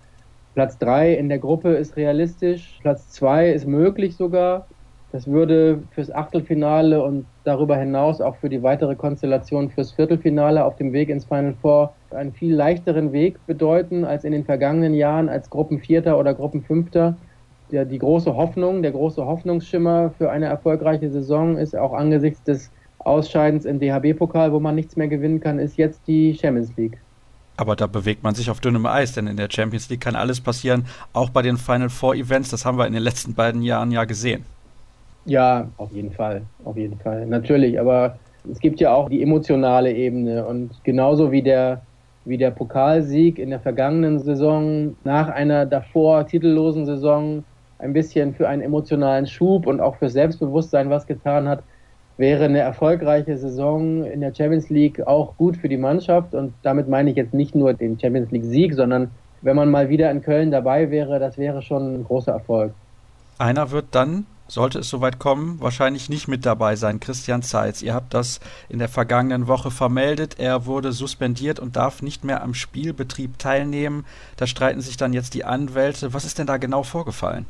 Platz 0.55 0.79
drei 0.79 1.13
in 1.13 1.29
der 1.29 1.39
Gruppe 1.39 1.75
ist 1.75 1.95
realistisch, 1.95 2.79
Platz 2.81 3.09
zwei 3.11 3.51
ist 3.51 3.67
möglich 3.67 4.17
sogar. 4.17 4.67
Das 5.11 5.25
würde 5.25 5.81
fürs 5.91 6.11
Achtelfinale 6.11 7.03
und 7.03 7.25
darüber 7.43 7.75
hinaus 7.75 8.21
auch 8.21 8.35
für 8.35 8.49
die 8.49 8.61
weitere 8.61 8.95
Konstellation 8.95 9.71
fürs 9.71 9.91
Viertelfinale 9.91 10.63
auf 10.63 10.75
dem 10.75 10.93
Weg 10.93 11.09
ins 11.09 11.25
Final 11.25 11.55
Four 11.61 11.93
einen 12.11 12.31
viel 12.31 12.53
leichteren 12.53 13.11
Weg 13.11 13.43
bedeuten 13.47 14.05
als 14.05 14.23
in 14.23 14.31
den 14.31 14.45
vergangenen 14.45 14.93
Jahren 14.93 15.27
als 15.27 15.49
Gruppenvierter 15.49 16.17
oder 16.17 16.35
Gruppenfünfter. 16.35 17.17
Der, 17.71 17.85
die 17.85 17.97
große 17.97 18.35
Hoffnung, 18.35 18.83
der 18.83 18.91
große 18.91 19.25
Hoffnungsschimmer 19.25 20.11
für 20.17 20.29
eine 20.29 20.45
erfolgreiche 20.45 21.09
Saison 21.09 21.57
ist 21.57 21.75
auch 21.75 21.93
angesichts 21.93 22.43
des 22.43 22.71
Ausscheidens 22.99 23.65
im 23.65 23.79
DHB-Pokal, 23.79 24.51
wo 24.51 24.59
man 24.59 24.75
nichts 24.75 24.95
mehr 24.95 25.07
gewinnen 25.07 25.39
kann, 25.39 25.57
ist 25.57 25.77
jetzt 25.77 26.01
die 26.07 26.37
Champions 26.39 26.75
League. 26.77 26.99
Aber 27.57 27.75
da 27.75 27.87
bewegt 27.87 28.23
man 28.23 28.35
sich 28.35 28.49
auf 28.49 28.59
dünnem 28.59 28.85
Eis, 28.85 29.13
denn 29.13 29.27
in 29.27 29.37
der 29.37 29.49
Champions 29.51 29.89
League 29.89 30.01
kann 30.01 30.15
alles 30.15 30.39
passieren, 30.39 30.85
auch 31.13 31.29
bei 31.29 31.41
den 31.41 31.57
Final 31.57 31.89
Four 31.89 32.15
Events. 32.15 32.49
Das 32.49 32.65
haben 32.65 32.77
wir 32.77 32.87
in 32.87 32.93
den 32.93 33.03
letzten 33.03 33.33
beiden 33.33 33.63
Jahren 33.63 33.91
ja 33.91 34.05
gesehen. 34.05 34.45
Ja, 35.25 35.67
auf 35.77 35.91
jeden 35.91 36.11
Fall, 36.11 36.41
auf 36.63 36.77
jeden 36.77 36.97
Fall. 36.99 37.25
Natürlich, 37.25 37.79
aber 37.79 38.17
es 38.49 38.59
gibt 38.59 38.79
ja 38.79 38.93
auch 38.93 39.09
die 39.09 39.21
emotionale 39.21 39.93
Ebene 39.93 40.45
und 40.45 40.71
genauso 40.83 41.31
wie 41.31 41.41
der 41.41 41.81
wie 42.25 42.37
der 42.37 42.51
Pokalsieg 42.51 43.39
in 43.39 43.49
der 43.49 43.59
vergangenen 43.59 44.19
Saison 44.19 44.95
nach 45.03 45.29
einer 45.29 45.65
davor 45.65 46.27
titellosen 46.27 46.85
Saison 46.85 47.43
ein 47.79 47.93
bisschen 47.93 48.35
für 48.35 48.47
einen 48.47 48.61
emotionalen 48.61 49.25
Schub 49.25 49.65
und 49.65 49.79
auch 49.79 49.95
für 49.95 50.09
Selbstbewusstsein 50.09 50.89
was 50.89 51.07
getan 51.07 51.47
hat, 51.47 51.63
wäre 52.17 52.45
eine 52.45 52.59
erfolgreiche 52.59 53.37
Saison 53.37 54.03
in 54.03 54.19
der 54.19 54.35
Champions 54.35 54.69
League 54.69 55.07
auch 55.07 55.37
gut 55.37 55.55
für 55.55 55.69
die 55.69 55.77
Mannschaft. 55.77 56.35
Und 56.35 56.53
damit 56.61 56.89
meine 56.89 57.09
ich 57.09 57.15
jetzt 57.15 57.33
nicht 57.33 57.55
nur 57.55 57.73
den 57.73 57.97
Champions 57.97 58.29
League-Sieg, 58.31 58.73
sondern 58.73 59.09
wenn 59.41 59.55
man 59.55 59.71
mal 59.71 59.87
wieder 59.87 60.11
in 60.11 60.21
Köln 60.21 60.51
dabei 60.51 60.91
wäre, 60.91 61.19
das 61.19 61.37
wäre 61.37 61.61
schon 61.61 61.95
ein 61.95 62.03
großer 62.03 62.33
Erfolg. 62.33 62.73
Einer 63.37 63.71
wird 63.71 63.85
dann 63.91 64.25
sollte 64.49 64.79
es 64.79 64.89
soweit 64.89 65.19
kommen, 65.19 65.61
wahrscheinlich 65.61 66.09
nicht 66.09 66.27
mit 66.27 66.45
dabei 66.45 66.75
sein, 66.75 66.99
Christian 66.99 67.41
Zeitz. 67.43 67.81
Ihr 67.81 67.93
habt 67.93 68.13
das 68.13 68.39
in 68.67 68.79
der 68.79 68.89
vergangenen 68.89 69.47
Woche 69.47 69.71
vermeldet. 69.71 70.35
Er 70.39 70.65
wurde 70.65 70.91
suspendiert 70.91 71.59
und 71.59 71.75
darf 71.75 72.01
nicht 72.01 72.23
mehr 72.23 72.43
am 72.43 72.53
Spielbetrieb 72.53 73.37
teilnehmen. 73.37 74.05
Da 74.37 74.47
streiten 74.47 74.81
sich 74.81 74.97
dann 74.97 75.13
jetzt 75.13 75.35
die 75.35 75.45
Anwälte. 75.45 76.13
Was 76.13 76.25
ist 76.25 76.39
denn 76.39 76.47
da 76.47 76.57
genau 76.57 76.83
vorgefallen? 76.83 77.45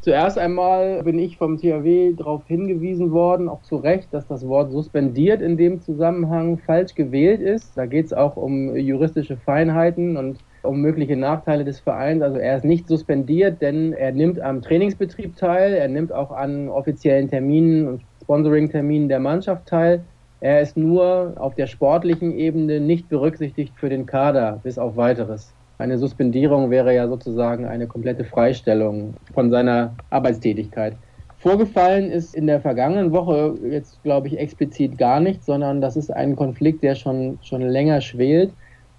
Zuerst 0.00 0.38
einmal 0.38 1.02
bin 1.02 1.18
ich 1.18 1.36
vom 1.36 1.58
THW 1.58 2.14
darauf 2.14 2.46
hingewiesen 2.46 3.12
worden, 3.12 3.48
auch 3.48 3.62
zu 3.62 3.76
Recht, 3.76 4.08
dass 4.12 4.26
das 4.26 4.46
Wort 4.46 4.70
suspendiert 4.70 5.40
in 5.42 5.56
dem 5.56 5.80
Zusammenhang 5.82 6.58
falsch 6.58 6.94
gewählt 6.94 7.40
ist. 7.40 7.76
Da 7.76 7.86
geht 7.86 8.06
es 8.06 8.12
auch 8.12 8.36
um 8.36 8.76
juristische 8.76 9.36
Feinheiten 9.36 10.16
und 10.16 10.38
um 10.68 10.80
mögliche 10.80 11.16
Nachteile 11.16 11.64
des 11.64 11.80
Vereins. 11.80 12.22
Also 12.22 12.38
er 12.38 12.56
ist 12.56 12.64
nicht 12.64 12.88
suspendiert, 12.88 13.60
denn 13.62 13.92
er 13.92 14.12
nimmt 14.12 14.40
am 14.40 14.62
Trainingsbetrieb 14.62 15.36
teil, 15.36 15.74
er 15.74 15.88
nimmt 15.88 16.12
auch 16.12 16.30
an 16.30 16.68
offiziellen 16.68 17.28
Terminen 17.28 17.88
und 17.88 18.02
Sponsoring-Terminen 18.22 19.08
der 19.08 19.20
Mannschaft 19.20 19.66
teil. 19.66 20.02
Er 20.40 20.60
ist 20.60 20.76
nur 20.76 21.34
auf 21.36 21.54
der 21.54 21.66
sportlichen 21.66 22.36
Ebene 22.36 22.80
nicht 22.80 23.08
berücksichtigt 23.08 23.72
für 23.76 23.88
den 23.88 24.06
Kader, 24.06 24.60
bis 24.62 24.78
auf 24.78 24.96
weiteres. 24.96 25.52
Eine 25.78 25.98
Suspendierung 25.98 26.70
wäre 26.70 26.94
ja 26.94 27.06
sozusagen 27.08 27.66
eine 27.66 27.86
komplette 27.86 28.24
Freistellung 28.24 29.14
von 29.34 29.50
seiner 29.50 29.94
Arbeitstätigkeit. 30.10 30.96
Vorgefallen 31.38 32.10
ist 32.10 32.34
in 32.34 32.46
der 32.46 32.60
vergangenen 32.60 33.12
Woche 33.12 33.54
jetzt, 33.70 34.02
glaube 34.02 34.28
ich, 34.28 34.38
explizit 34.38 34.96
gar 34.96 35.20
nichts, 35.20 35.46
sondern 35.46 35.80
das 35.80 35.96
ist 35.96 36.10
ein 36.10 36.34
Konflikt, 36.34 36.82
der 36.82 36.94
schon, 36.94 37.38
schon 37.42 37.60
länger 37.60 38.00
schwelt. 38.00 38.52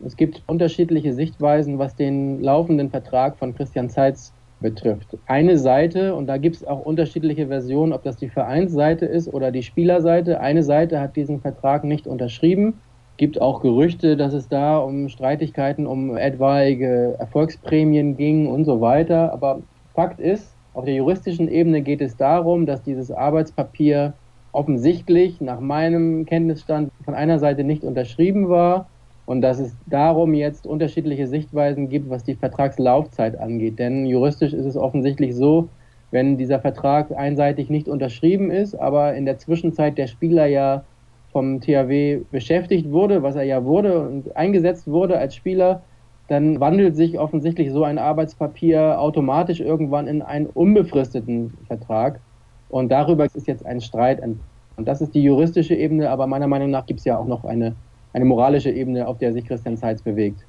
Es 0.05 0.15
gibt 0.15 0.43
unterschiedliche 0.47 1.13
Sichtweisen, 1.13 1.79
was 1.79 1.95
den 1.95 2.41
laufenden 2.41 2.89
Vertrag 2.91 3.37
von 3.37 3.55
Christian 3.55 3.89
Zeitz 3.89 4.31
betrifft. 4.59 5.17
Eine 5.25 5.57
Seite, 5.57 6.15
und 6.15 6.27
da 6.27 6.37
gibt 6.37 6.57
es 6.57 6.65
auch 6.65 6.81
unterschiedliche 6.81 7.47
Versionen, 7.47 7.93
ob 7.93 8.03
das 8.03 8.17
die 8.17 8.29
Vereinsseite 8.29 9.05
ist 9.05 9.27
oder 9.27 9.51
die 9.51 9.63
Spielerseite, 9.63 10.39
eine 10.39 10.63
Seite 10.63 10.99
hat 10.99 11.15
diesen 11.15 11.41
Vertrag 11.41 11.83
nicht 11.83 12.07
unterschrieben. 12.07 12.79
Gibt 13.17 13.41
auch 13.41 13.61
Gerüchte, 13.61 14.15
dass 14.17 14.33
es 14.33 14.47
da 14.47 14.77
um 14.77 15.09
Streitigkeiten 15.09 15.87
um 15.87 16.15
etwaige 16.15 17.15
Erfolgsprämien 17.17 18.15
ging 18.15 18.47
und 18.47 18.65
so 18.65 18.79
weiter. 18.81 19.33
Aber 19.33 19.61
Fakt 19.95 20.19
ist, 20.19 20.53
auf 20.75 20.85
der 20.85 20.93
juristischen 20.93 21.47
Ebene 21.47 21.81
geht 21.81 22.01
es 22.01 22.15
darum, 22.15 22.67
dass 22.67 22.83
dieses 22.83 23.11
Arbeitspapier 23.11 24.13
offensichtlich 24.51 25.41
nach 25.41 25.59
meinem 25.59 26.25
Kenntnisstand 26.25 26.91
von 27.03 27.15
einer 27.15 27.39
Seite 27.39 27.63
nicht 27.63 27.83
unterschrieben 27.83 28.49
war 28.49 28.87
und 29.27 29.41
dass 29.41 29.59
es 29.59 29.75
darum 29.85 30.33
jetzt 30.33 30.65
unterschiedliche 30.65 31.27
Sichtweisen 31.27 31.89
gibt, 31.89 32.09
was 32.09 32.23
die 32.23 32.35
Vertragslaufzeit 32.35 33.37
angeht. 33.37 33.77
Denn 33.77 34.05
juristisch 34.05 34.53
ist 34.53 34.65
es 34.65 34.77
offensichtlich 34.77 35.35
so, 35.35 35.67
wenn 36.11 36.37
dieser 36.37 36.61
Vertrag 36.61 37.11
einseitig 37.11 37.69
nicht 37.69 37.89
unterschrieben 37.89 38.49
ist, 38.49 38.73
aber 38.73 39.13
in 39.15 39.25
der 39.25 39.37
Zwischenzeit 39.37 39.97
der 39.97 40.07
Spieler 40.07 40.45
ja 40.47 40.85
vom 41.33 41.59
THW 41.59 42.21
beschäftigt 42.31 42.89
wurde, 42.89 43.21
was 43.21 43.35
er 43.35 43.43
ja 43.43 43.65
wurde 43.65 43.99
und 43.99 44.33
eingesetzt 44.37 44.87
wurde 44.87 45.17
als 45.19 45.35
Spieler, 45.35 45.83
dann 46.29 46.61
wandelt 46.61 46.95
sich 46.95 47.19
offensichtlich 47.19 47.71
so 47.71 47.83
ein 47.83 47.97
Arbeitspapier 47.97 48.97
automatisch 48.97 49.59
irgendwann 49.59 50.07
in 50.07 50.21
einen 50.21 50.45
unbefristeten 50.45 51.53
Vertrag. 51.67 52.21
Und 52.69 52.93
darüber 52.93 53.25
ist 53.25 53.47
jetzt 53.47 53.65
ein 53.65 53.81
Streit. 53.81 54.21
Und 54.23 54.87
das 54.87 55.01
ist 55.01 55.13
die 55.13 55.23
juristische 55.23 55.75
Ebene, 55.75 56.09
aber 56.09 56.27
meiner 56.27 56.47
Meinung 56.47 56.69
nach 56.69 56.85
gibt 56.85 56.99
es 56.99 57.05
ja 57.05 57.17
auch 57.17 57.27
noch 57.27 57.43
eine 57.43 57.75
eine 58.17 58.25
moralische 58.25 58.71
Ebene, 58.71 59.07
auf 59.07 59.19
der 59.19 59.31
sich 59.31 59.45
Christian 59.45 59.77
Zeitz 59.77 60.01
bewegt. 60.01 60.43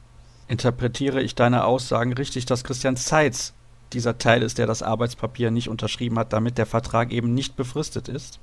Interpretiere 0.48 1.20
ich 1.20 1.34
deine 1.34 1.64
Aussagen 1.64 2.14
richtig, 2.14 2.46
dass 2.46 2.64
Christian 2.64 2.96
Zeitz 2.96 3.52
dieser 3.92 4.16
Teil 4.16 4.42
ist, 4.42 4.58
der 4.58 4.66
das 4.66 4.82
Arbeitspapier 4.82 5.50
nicht 5.50 5.68
unterschrieben 5.68 6.18
hat, 6.18 6.32
damit 6.32 6.56
der 6.56 6.64
Vertrag 6.64 7.12
eben 7.12 7.34
nicht 7.34 7.56
befristet 7.56 8.08
ist? 8.08 8.40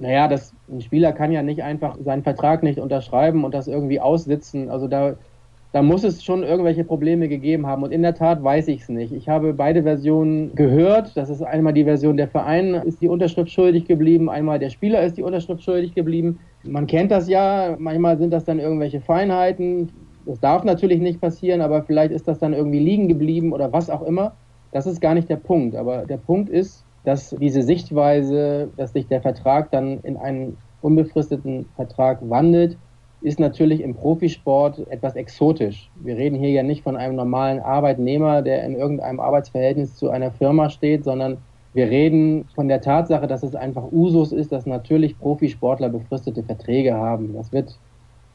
Naja, 0.00 0.26
das, 0.26 0.52
ein 0.68 0.80
Spieler 0.80 1.12
kann 1.12 1.30
ja 1.30 1.42
nicht 1.42 1.62
einfach 1.62 1.96
seinen 2.04 2.24
Vertrag 2.24 2.64
nicht 2.64 2.80
unterschreiben 2.80 3.44
und 3.44 3.54
das 3.54 3.68
irgendwie 3.68 4.00
aussitzen. 4.00 4.68
Also 4.68 4.88
da, 4.88 5.14
da 5.72 5.82
muss 5.82 6.02
es 6.02 6.24
schon 6.24 6.42
irgendwelche 6.42 6.82
Probleme 6.82 7.28
gegeben 7.28 7.66
haben. 7.66 7.84
Und 7.84 7.92
in 7.92 8.02
der 8.02 8.16
Tat 8.16 8.42
weiß 8.42 8.66
ich 8.66 8.82
es 8.82 8.88
nicht. 8.88 9.12
Ich 9.12 9.28
habe 9.28 9.52
beide 9.52 9.84
Versionen 9.84 10.56
gehört. 10.56 11.16
Das 11.16 11.30
ist 11.30 11.42
einmal 11.42 11.74
die 11.74 11.84
Version 11.84 12.16
der 12.16 12.28
Verein 12.28 12.74
ist 12.74 13.00
die 13.00 13.08
Unterschrift 13.08 13.52
schuldig 13.52 13.84
geblieben, 13.84 14.28
einmal 14.28 14.58
der 14.58 14.70
Spieler 14.70 15.02
ist 15.02 15.16
die 15.16 15.22
Unterschrift 15.22 15.62
schuldig 15.62 15.94
geblieben. 15.94 16.40
Man 16.62 16.86
kennt 16.86 17.10
das 17.10 17.28
ja, 17.28 17.76
manchmal 17.78 18.18
sind 18.18 18.32
das 18.32 18.44
dann 18.44 18.58
irgendwelche 18.58 19.00
Feinheiten. 19.00 19.90
Das 20.26 20.40
darf 20.40 20.64
natürlich 20.64 21.00
nicht 21.00 21.20
passieren, 21.20 21.60
aber 21.60 21.82
vielleicht 21.82 22.12
ist 22.12 22.28
das 22.28 22.38
dann 22.38 22.52
irgendwie 22.52 22.78
liegen 22.78 23.08
geblieben 23.08 23.52
oder 23.52 23.72
was 23.72 23.88
auch 23.88 24.02
immer. 24.02 24.32
Das 24.72 24.86
ist 24.86 25.00
gar 25.00 25.14
nicht 25.14 25.28
der 25.28 25.36
Punkt. 25.36 25.74
Aber 25.74 26.06
der 26.06 26.18
Punkt 26.18 26.50
ist, 26.50 26.84
dass 27.04 27.30
diese 27.30 27.62
Sichtweise, 27.62 28.68
dass 28.76 28.92
sich 28.92 29.06
der 29.06 29.22
Vertrag 29.22 29.70
dann 29.70 30.00
in 30.00 30.16
einen 30.16 30.56
unbefristeten 30.82 31.66
Vertrag 31.76 32.18
wandelt, 32.28 32.76
ist 33.22 33.38
natürlich 33.38 33.82
im 33.82 33.94
Profisport 33.94 34.86
etwas 34.90 35.14
exotisch. 35.14 35.90
Wir 35.96 36.16
reden 36.16 36.38
hier 36.38 36.50
ja 36.50 36.62
nicht 36.62 36.82
von 36.82 36.96
einem 36.96 37.16
normalen 37.16 37.60
Arbeitnehmer, 37.60 38.42
der 38.42 38.64
in 38.64 38.74
irgendeinem 38.74 39.20
Arbeitsverhältnis 39.20 39.96
zu 39.96 40.10
einer 40.10 40.30
Firma 40.30 40.70
steht, 40.70 41.04
sondern 41.04 41.38
wir 41.72 41.88
reden 41.88 42.46
von 42.54 42.68
der 42.68 42.80
Tatsache, 42.80 43.26
dass 43.26 43.42
es 43.42 43.54
einfach 43.54 43.84
Usus 43.92 44.32
ist, 44.32 44.50
dass 44.50 44.66
natürlich 44.66 45.18
Profisportler 45.18 45.88
befristete 45.88 46.42
Verträge 46.42 46.94
haben. 46.94 47.34
Das 47.34 47.52
wird, 47.52 47.78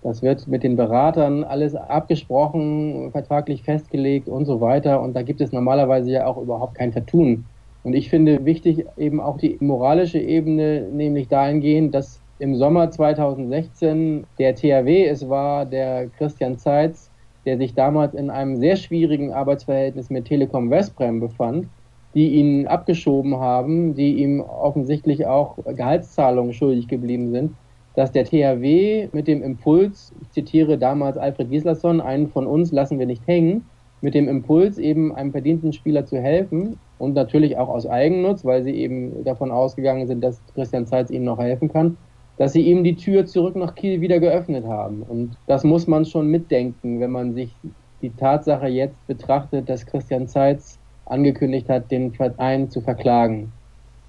das 0.03 0.21
wird 0.21 0.47
mit 0.47 0.63
den 0.63 0.77
Beratern 0.77 1.43
alles 1.43 1.75
abgesprochen, 1.75 3.11
vertraglich 3.11 3.63
festgelegt 3.63 4.29
und 4.29 4.45
so 4.45 4.61
weiter. 4.61 5.01
Und 5.01 5.15
da 5.15 5.21
gibt 5.21 5.41
es 5.41 5.51
normalerweise 5.51 6.11
ja 6.11 6.27
auch 6.27 6.37
überhaupt 6.37 6.75
kein 6.75 6.93
Vertun. 6.93 7.45
Und 7.83 7.93
ich 7.93 8.09
finde 8.09 8.45
wichtig 8.45 8.85
eben 8.97 9.19
auch 9.19 9.37
die 9.37 9.57
moralische 9.59 10.19
Ebene, 10.19 10.87
nämlich 10.91 11.27
dahingehend, 11.27 11.93
dass 11.93 12.21
im 12.39 12.55
Sommer 12.55 12.89
2016 12.89 14.25
der 14.39 14.55
THW 14.55 15.07
es 15.07 15.27
war, 15.29 15.65
der 15.65 16.07
Christian 16.17 16.57
Zeitz, 16.57 17.11
der 17.45 17.57
sich 17.57 17.75
damals 17.75 18.13
in 18.13 18.29
einem 18.29 18.57
sehr 18.57 18.75
schwierigen 18.75 19.33
Arbeitsverhältnis 19.33 20.09
mit 20.09 20.25
Telekom 20.25 20.71
Westbrem 20.71 21.19
befand, 21.19 21.67
die 22.15 22.35
ihn 22.35 22.65
abgeschoben 22.65 23.35
haben, 23.35 23.93
die 23.93 24.23
ihm 24.23 24.39
offensichtlich 24.39 25.27
auch 25.27 25.57
Gehaltszahlungen 25.65 26.53
schuldig 26.53 26.87
geblieben 26.87 27.29
sind, 27.29 27.51
dass 27.95 28.11
der 28.11 28.25
THW 28.25 29.09
mit 29.11 29.27
dem 29.27 29.43
Impuls, 29.43 30.13
ich 30.21 30.29
zitiere 30.31 30.77
damals 30.77 31.17
Alfred 31.17 31.51
Gislason, 31.51 32.01
einen 32.01 32.29
von 32.29 32.47
uns 32.47 32.71
lassen 32.71 32.99
wir 32.99 33.05
nicht 33.05 33.25
hängen, 33.27 33.65
mit 34.01 34.13
dem 34.13 34.27
Impuls 34.27 34.77
eben 34.77 35.13
einem 35.15 35.31
verdienten 35.31 35.73
Spieler 35.73 36.05
zu 36.05 36.17
helfen 36.17 36.77
und 36.99 37.13
natürlich 37.13 37.57
auch 37.57 37.69
aus 37.69 37.87
Eigennutz, 37.87 38.45
weil 38.45 38.63
sie 38.63 38.75
eben 38.75 39.23
davon 39.23 39.51
ausgegangen 39.51 40.07
sind, 40.07 40.23
dass 40.23 40.41
Christian 40.53 40.85
Zeitz 40.85 41.09
ihnen 41.09 41.25
noch 41.25 41.39
helfen 41.39 41.69
kann, 41.71 41.97
dass 42.37 42.53
sie 42.53 42.61
ihm 42.61 42.83
die 42.83 42.95
Tür 42.95 43.25
zurück 43.25 43.55
nach 43.55 43.75
Kiel 43.75 44.01
wieder 44.01 44.19
geöffnet 44.19 44.65
haben. 44.65 45.01
Und 45.01 45.37
das 45.47 45.63
muss 45.63 45.87
man 45.87 46.05
schon 46.05 46.27
mitdenken, 46.27 46.99
wenn 46.99 47.11
man 47.11 47.33
sich 47.33 47.53
die 48.01 48.11
Tatsache 48.11 48.67
jetzt 48.67 49.05
betrachtet, 49.07 49.69
dass 49.69 49.85
Christian 49.85 50.27
Zeitz 50.27 50.77
angekündigt 51.05 51.69
hat, 51.69 51.91
den 51.91 52.13
Verein 52.13 52.69
zu 52.69 52.81
verklagen. 52.81 53.51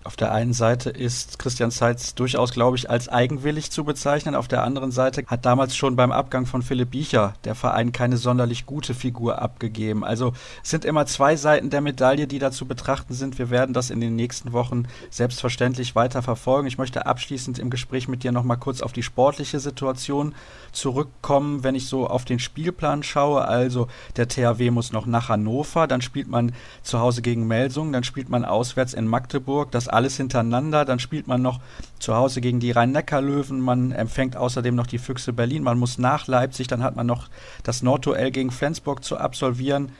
Auf 0.07 0.15
der 0.15 0.31
einen 0.31 0.53
Seite 0.53 0.91
ist 0.91 1.41
Christian 1.41 1.73
Seitz 1.73 2.15
durchaus, 2.15 2.53
glaube 2.53 2.77
ich, 2.77 2.89
als 2.89 3.09
eigenwillig 3.09 3.73
zu 3.73 3.83
bezeichnen. 3.83 4.37
Auf 4.37 4.47
der 4.47 4.63
anderen 4.63 4.93
Seite 4.93 5.25
hat 5.27 5.45
damals 5.45 5.75
schon 5.75 5.97
beim 5.97 6.13
Abgang 6.13 6.47
von 6.47 6.63
Philipp 6.63 6.93
Biecher 6.93 7.35
der 7.43 7.57
Verein 7.57 7.91
keine 7.91 8.17
sonderlich 8.17 8.67
gute 8.67 8.95
Figur 8.95 9.43
abgegeben. 9.43 10.05
Also 10.05 10.33
es 10.63 10.71
sind 10.71 10.85
immer 10.85 11.07
zwei 11.07 11.35
Seiten 11.35 11.71
der 11.71 11.81
Medaille, 11.81 12.29
die 12.29 12.39
da 12.39 12.53
zu 12.53 12.67
betrachten 12.67 13.15
sind. 13.15 13.41
Wir 13.41 13.51
werden 13.51 13.73
das 13.73 13.91
in 13.91 14.01
den 14.01 14.15
nächsten 14.15 14.53
Wochen 14.53 14.85
selbstverständlich 15.11 15.97
weiter 15.97 16.23
verfolgen. 16.23 16.69
Ich 16.69 16.79
möchte 16.79 17.07
abschließend 17.07 17.59
im 17.59 17.69
Gespräch 17.69 18.07
mit 18.07 18.23
dir 18.23 18.31
nochmal 18.31 18.59
kurz 18.59 18.83
auf 18.83 18.93
die 18.93 19.03
sportliche 19.03 19.59
Situation 19.59 20.37
zurückkommen, 20.71 21.65
wenn 21.65 21.75
ich 21.75 21.89
so 21.89 22.07
auf 22.07 22.25
den 22.25 22.39
Spielplan 22.39 23.03
schaue. 23.03 23.45
Also 23.45 23.89
der 24.15 24.29
THW 24.29 24.71
muss 24.71 24.93
noch 24.93 25.07
nach 25.07 25.31
Hannover, 25.31 25.89
dann 25.89 26.01
spielt 26.01 26.29
man 26.29 26.53
zu 26.83 27.01
Hause 27.01 27.23
gegen 27.23 27.49
Melsungen, 27.49 27.93
dann 27.93 28.05
spielt 28.05 28.29
man 28.29 28.45
auswärts 28.45 28.95
in 28.95 29.09
Magdeburg. 29.09 29.73
Das 29.73 29.89
alles 29.97 30.17
hintereinander. 30.17 30.85
Dann 30.85 31.01
spielt 31.01 31.27
man 31.27 31.43
noch 31.43 31.61
zu 31.99 32.15
Hause 32.15 32.41
gegen 32.41 32.61
die 32.61 32.71
Rhein-Neckar-Löwen. 32.71 33.61
Man 33.61 33.91
empfängt 33.91 34.37
außerdem 34.37 34.75
noch 34.75 34.87
die 34.87 34.99
Füchse 34.99 35.33
Berlin. 35.33 35.65
Man 35.65 35.79
muss 35.79 35.99
nach 35.99 36.29
Leipzig. 36.29 36.69
Dann 36.69 36.85
hat 36.85 36.95
man 36.95 37.07
noch 37.07 37.29
das 37.65 37.83
Nordduell 37.83 38.31
gegen 38.31 38.53
Flensburg 38.53 39.03
zu 39.03 39.17
absolvieren. 39.17 39.91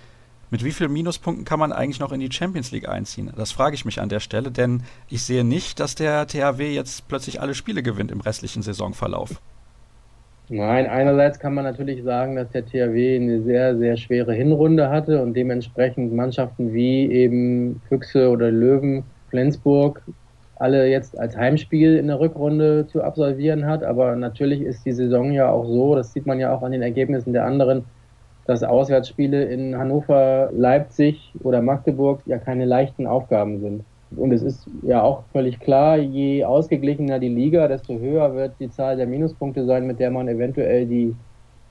Mit 0.51 0.63
wie 0.63 0.71
vielen 0.71 0.93
Minuspunkten 0.93 1.45
kann 1.45 1.59
man 1.59 1.73
eigentlich 1.73 1.99
noch 1.99 2.13
in 2.13 2.21
die 2.21 2.31
Champions 2.31 2.71
League 2.71 2.89
einziehen? 2.89 3.33
Das 3.37 3.51
frage 3.51 3.75
ich 3.75 3.85
mich 3.85 4.01
an 4.01 4.09
der 4.09 4.21
Stelle, 4.21 4.53
denn 4.53 4.85
ich 5.09 5.25
sehe 5.25 5.43
nicht, 5.43 5.81
dass 5.81 5.97
der 5.97 6.29
THW 6.29 6.73
jetzt 6.73 7.09
plötzlich 7.09 7.41
alle 7.41 7.55
Spiele 7.55 7.83
gewinnt 7.83 8.13
im 8.13 8.21
restlichen 8.21 8.63
Saisonverlauf. 8.63 9.41
Nein, 10.49 10.87
einerseits 10.87 11.41
kann 11.41 11.55
man 11.55 11.65
natürlich 11.65 12.05
sagen, 12.05 12.37
dass 12.37 12.49
der 12.51 12.65
THW 12.65 13.17
eine 13.17 13.43
sehr, 13.43 13.77
sehr 13.77 13.97
schwere 13.97 14.33
Hinrunde 14.33 14.89
hatte 14.91 15.21
und 15.21 15.35
dementsprechend 15.35 16.15
Mannschaften 16.15 16.73
wie 16.73 17.11
eben 17.11 17.81
Füchse 17.89 18.31
oder 18.31 18.53
Löwen 18.53 19.03
Flensburg 19.29 20.03
alle 20.57 20.89
jetzt 20.89 21.19
als 21.19 21.37
Heimspiel 21.37 21.97
in 21.97 22.07
der 22.07 22.19
Rückrunde 22.19 22.87
zu 22.87 23.03
absolvieren 23.03 23.67
hat. 23.67 23.85
Aber 23.85 24.17
natürlich 24.17 24.63
ist 24.63 24.85
die 24.87 24.93
Saison 24.93 25.31
ja 25.31 25.51
auch 25.51 25.67
so, 25.67 25.95
das 25.95 26.13
sieht 26.13 26.27
man 26.27 26.41
ja 26.41 26.55
auch 26.55 26.63
an 26.63 26.73
den 26.73 26.83
Ergebnissen 26.83 27.33
der 27.33 27.45
anderen, 27.45 27.85
dass 28.47 28.63
Auswärtsspiele 28.63 29.45
in 29.45 29.77
Hannover, 29.77 30.51
Leipzig 30.53 31.33
oder 31.43 31.61
Magdeburg 31.61 32.21
ja 32.27 32.39
keine 32.39 32.65
leichten 32.65 33.07
Aufgaben 33.07 33.61
sind. 33.61 33.85
Und 34.17 34.33
es 34.33 34.43
ist 34.43 34.67
ja 34.83 35.03
auch 35.03 35.25
völlig 35.33 35.59
klar, 35.59 35.99
je 35.99 36.45
ausgeglichener 36.45 37.19
die 37.19 37.29
Liga, 37.29 37.67
desto 37.67 37.99
höher 37.99 38.35
wird 38.35 38.53
die 38.61 38.71
Zahl 38.71 38.97
der 38.97 39.07
Minuspunkte 39.07 39.67
sein, 39.67 39.87
mit 39.87 39.99
der 39.99 40.11
man 40.11 40.29
eventuell 40.29 40.87
die 40.87 41.15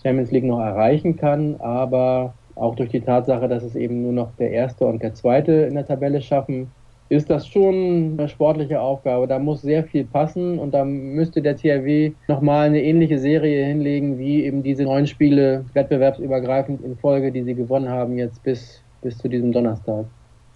Champions 0.04 0.32
League 0.32 0.44
noch 0.44 0.60
erreichen 0.60 1.15
kann. 1.15 1.56
Aber 1.60 2.34
auch 2.56 2.76
durch 2.76 2.89
die 2.89 3.02
Tatsache, 3.02 3.48
dass 3.48 3.63
es 3.63 3.76
eben 3.76 4.04
nur 4.04 4.12
noch 4.12 4.36
der 4.38 4.52
Erste 4.52 4.86
und 4.86 5.02
der 5.02 5.13
Zweite 5.13 5.52
in 5.54 5.76
der 5.76 5.88
Tabelle 5.88 6.22
schaffen, 6.22 6.72
ist 7.10 7.30
das 7.30 7.48
schon 7.48 8.15
eine 8.18 8.28
sportliche 8.28 8.82
Aufgabe. 8.82 9.28
Da 9.28 9.38
muss 9.38 9.62
sehr 9.62 9.84
viel 9.84 10.06
passen 10.06 10.58
und 10.58 10.74
da 10.74 10.84
müsste 10.84 11.41
der 11.41 11.56
THW 11.56 12.13
nochmal 12.28 12.68
eine 12.68 12.82
ähnliche 12.82 13.20
Serie 13.20 13.65
hinlegen, 13.65 14.18
wie 14.18 14.44
eben 14.44 14.63
diese 14.63 14.84
neun 14.84 15.06
Spiele 15.06 15.65
wettbewerbsübergreifend 15.74 16.84
in 16.84 16.98
Folge, 16.98 17.32
die 17.32 17.44
sie 17.44 17.54
gewonnen 17.54 17.89
haben, 17.89 18.18
jetzt 18.18 18.41
bis, 18.44 18.82
bis 19.02 19.18
zu 19.18 19.28
diesem 19.28 19.52
Donnerstag. 19.52 20.06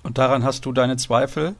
Und 0.03 0.17
daran 0.17 0.43
hast 0.43 0.65
du 0.65 0.71
deine 0.71 0.97
Zweifel? 0.97 1.55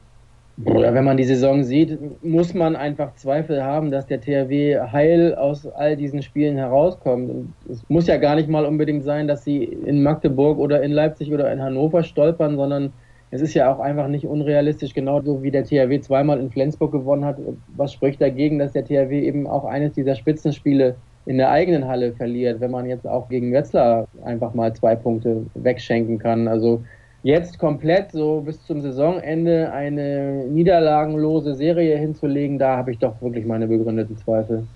Oder 0.64 0.92
wenn 0.92 1.04
man 1.04 1.16
die 1.16 1.24
Saison 1.24 1.62
sieht, 1.62 1.98
muss 2.22 2.52
man 2.52 2.76
einfach 2.76 3.14
Zweifel 3.14 3.62
haben, 3.62 3.90
dass 3.90 4.06
der 4.06 4.20
THW 4.20 4.78
heil 4.92 5.34
aus 5.34 5.66
all 5.66 5.96
diesen 5.96 6.22
Spielen 6.22 6.56
herauskommt. 6.56 7.30
Und 7.30 7.54
es 7.70 7.82
muss 7.88 8.06
ja 8.06 8.18
gar 8.18 8.34
nicht 8.34 8.48
mal 8.48 8.66
unbedingt 8.66 9.04
sein, 9.04 9.26
dass 9.26 9.44
sie 9.44 9.64
in 9.64 10.02
Magdeburg 10.02 10.58
oder 10.58 10.82
in 10.82 10.92
Leipzig 10.92 11.32
oder 11.32 11.50
in 11.50 11.62
Hannover 11.62 12.02
stolpern, 12.02 12.56
sondern 12.56 12.92
es 13.30 13.40
ist 13.40 13.54
ja 13.54 13.72
auch 13.72 13.78
einfach 13.78 14.08
nicht 14.08 14.26
unrealistisch, 14.26 14.92
genauso 14.92 15.42
wie 15.42 15.50
der 15.50 15.64
THW 15.64 16.00
zweimal 16.00 16.40
in 16.40 16.50
Flensburg 16.50 16.90
gewonnen 16.90 17.24
hat. 17.24 17.38
Was 17.76 17.92
spricht 17.92 18.20
dagegen, 18.20 18.58
dass 18.58 18.72
der 18.72 18.84
THW 18.84 19.20
eben 19.20 19.46
auch 19.46 19.64
eines 19.64 19.92
dieser 19.92 20.16
Spitzenspiele 20.16 20.96
in 21.26 21.38
der 21.38 21.50
eigenen 21.50 21.86
Halle 21.86 22.12
verliert, 22.12 22.60
wenn 22.60 22.72
man 22.72 22.86
jetzt 22.86 23.06
auch 23.06 23.28
gegen 23.28 23.52
Wetzlar 23.52 24.08
einfach 24.24 24.52
mal 24.54 24.74
zwei 24.74 24.96
Punkte 24.96 25.46
wegschenken 25.54 26.18
kann? 26.18 26.48
Also 26.48 26.82
jetzt 27.22 27.58
komplett 27.58 28.10
so 28.10 28.40
bis 28.40 28.64
zum 28.64 28.80
Saisonende 28.80 29.72
eine 29.72 30.46
niederlagenlose 30.48 31.54
Serie 31.54 31.98
hinzulegen, 31.98 32.58
da 32.58 32.78
habe 32.78 32.90
ich 32.90 32.98
doch 32.98 33.20
wirklich 33.22 33.46
meine 33.46 33.68
begründeten 33.68 34.16
Zweifel. 34.16 34.66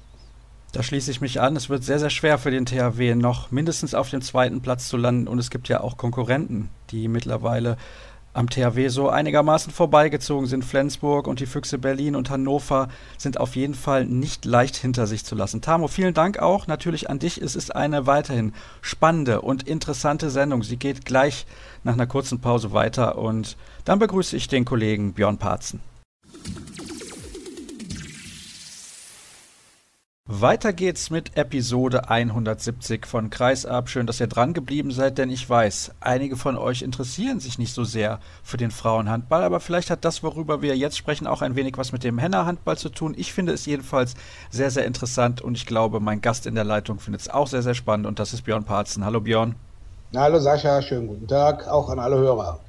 Da 0.70 0.82
schließe 0.82 1.10
ich 1.12 1.20
mich 1.20 1.40
an. 1.40 1.54
Es 1.54 1.70
wird 1.70 1.84
sehr, 1.84 2.00
sehr 2.00 2.10
schwer 2.10 2.36
für 2.36 2.50
den 2.50 2.66
THW 2.66 3.14
noch 3.14 3.52
mindestens 3.52 3.94
auf 3.94 4.10
dem 4.10 4.20
zweiten 4.22 4.60
Platz 4.60 4.88
zu 4.88 4.96
landen. 4.96 5.28
Und 5.28 5.38
es 5.38 5.50
gibt 5.50 5.68
ja 5.68 5.80
auch 5.80 5.96
Konkurrenten, 5.96 6.68
die 6.90 7.06
mittlerweile 7.06 7.76
am 8.34 8.50
THW 8.50 8.88
so 8.88 9.08
einigermaßen 9.08 9.72
vorbeigezogen 9.72 10.46
sind. 10.46 10.64
Flensburg 10.64 11.26
und 11.26 11.40
die 11.40 11.46
Füchse 11.46 11.78
Berlin 11.78 12.16
und 12.16 12.28
Hannover 12.28 12.88
sind 13.16 13.40
auf 13.40 13.56
jeden 13.56 13.74
Fall 13.74 14.04
nicht 14.04 14.44
leicht 14.44 14.76
hinter 14.76 15.06
sich 15.06 15.24
zu 15.24 15.34
lassen. 15.34 15.62
Tamo, 15.62 15.88
vielen 15.88 16.12
Dank 16.12 16.38
auch 16.40 16.66
natürlich 16.66 17.08
an 17.08 17.18
dich. 17.18 17.40
Es 17.40 17.56
ist 17.56 17.74
eine 17.74 18.06
weiterhin 18.06 18.52
spannende 18.82 19.40
und 19.40 19.62
interessante 19.62 20.28
Sendung. 20.30 20.62
Sie 20.62 20.76
geht 20.76 21.06
gleich 21.06 21.46
nach 21.84 21.94
einer 21.94 22.06
kurzen 22.06 22.40
Pause 22.40 22.72
weiter 22.72 23.16
und 23.16 23.56
dann 23.84 24.00
begrüße 24.00 24.36
ich 24.36 24.48
den 24.48 24.64
Kollegen 24.64 25.14
Björn 25.14 25.38
Parzen. 25.38 25.80
Weiter 30.26 30.72
geht's 30.72 31.10
mit 31.10 31.36
Episode 31.36 32.08
170 32.08 33.04
von 33.04 33.28
Kreisab. 33.28 33.90
Schön, 33.90 34.06
dass 34.06 34.20
ihr 34.20 34.26
dran 34.26 34.54
geblieben 34.54 34.90
seid, 34.90 35.18
denn 35.18 35.28
ich 35.28 35.50
weiß, 35.50 35.90
einige 36.00 36.38
von 36.38 36.56
euch 36.56 36.80
interessieren 36.80 37.40
sich 37.40 37.58
nicht 37.58 37.74
so 37.74 37.84
sehr 37.84 38.20
für 38.42 38.56
den 38.56 38.70
Frauenhandball, 38.70 39.42
aber 39.42 39.60
vielleicht 39.60 39.90
hat 39.90 40.06
das, 40.06 40.22
worüber 40.22 40.62
wir 40.62 40.78
jetzt 40.78 40.96
sprechen, 40.96 41.26
auch 41.26 41.42
ein 41.42 41.56
wenig 41.56 41.76
was 41.76 41.92
mit 41.92 42.04
dem 42.04 42.14
Männerhandball 42.14 42.78
zu 42.78 42.88
tun. 42.88 43.12
Ich 43.18 43.34
finde 43.34 43.52
es 43.52 43.66
jedenfalls 43.66 44.14
sehr, 44.48 44.70
sehr 44.70 44.86
interessant 44.86 45.42
und 45.42 45.58
ich 45.58 45.66
glaube, 45.66 46.00
mein 46.00 46.22
Gast 46.22 46.46
in 46.46 46.54
der 46.54 46.64
Leitung 46.64 47.00
findet 47.00 47.20
es 47.20 47.28
auch 47.28 47.48
sehr, 47.48 47.62
sehr 47.62 47.74
spannend 47.74 48.06
und 48.06 48.18
das 48.18 48.32
ist 48.32 48.46
Björn 48.46 48.64
Parzen. 48.64 49.04
Hallo 49.04 49.20
Björn. 49.20 49.56
Hallo 50.16 50.38
Sascha, 50.38 50.80
schönen 50.80 51.06
guten 51.06 51.28
Tag, 51.28 51.68
auch 51.68 51.90
an 51.90 51.98
alle 51.98 52.16
Hörer. 52.16 52.60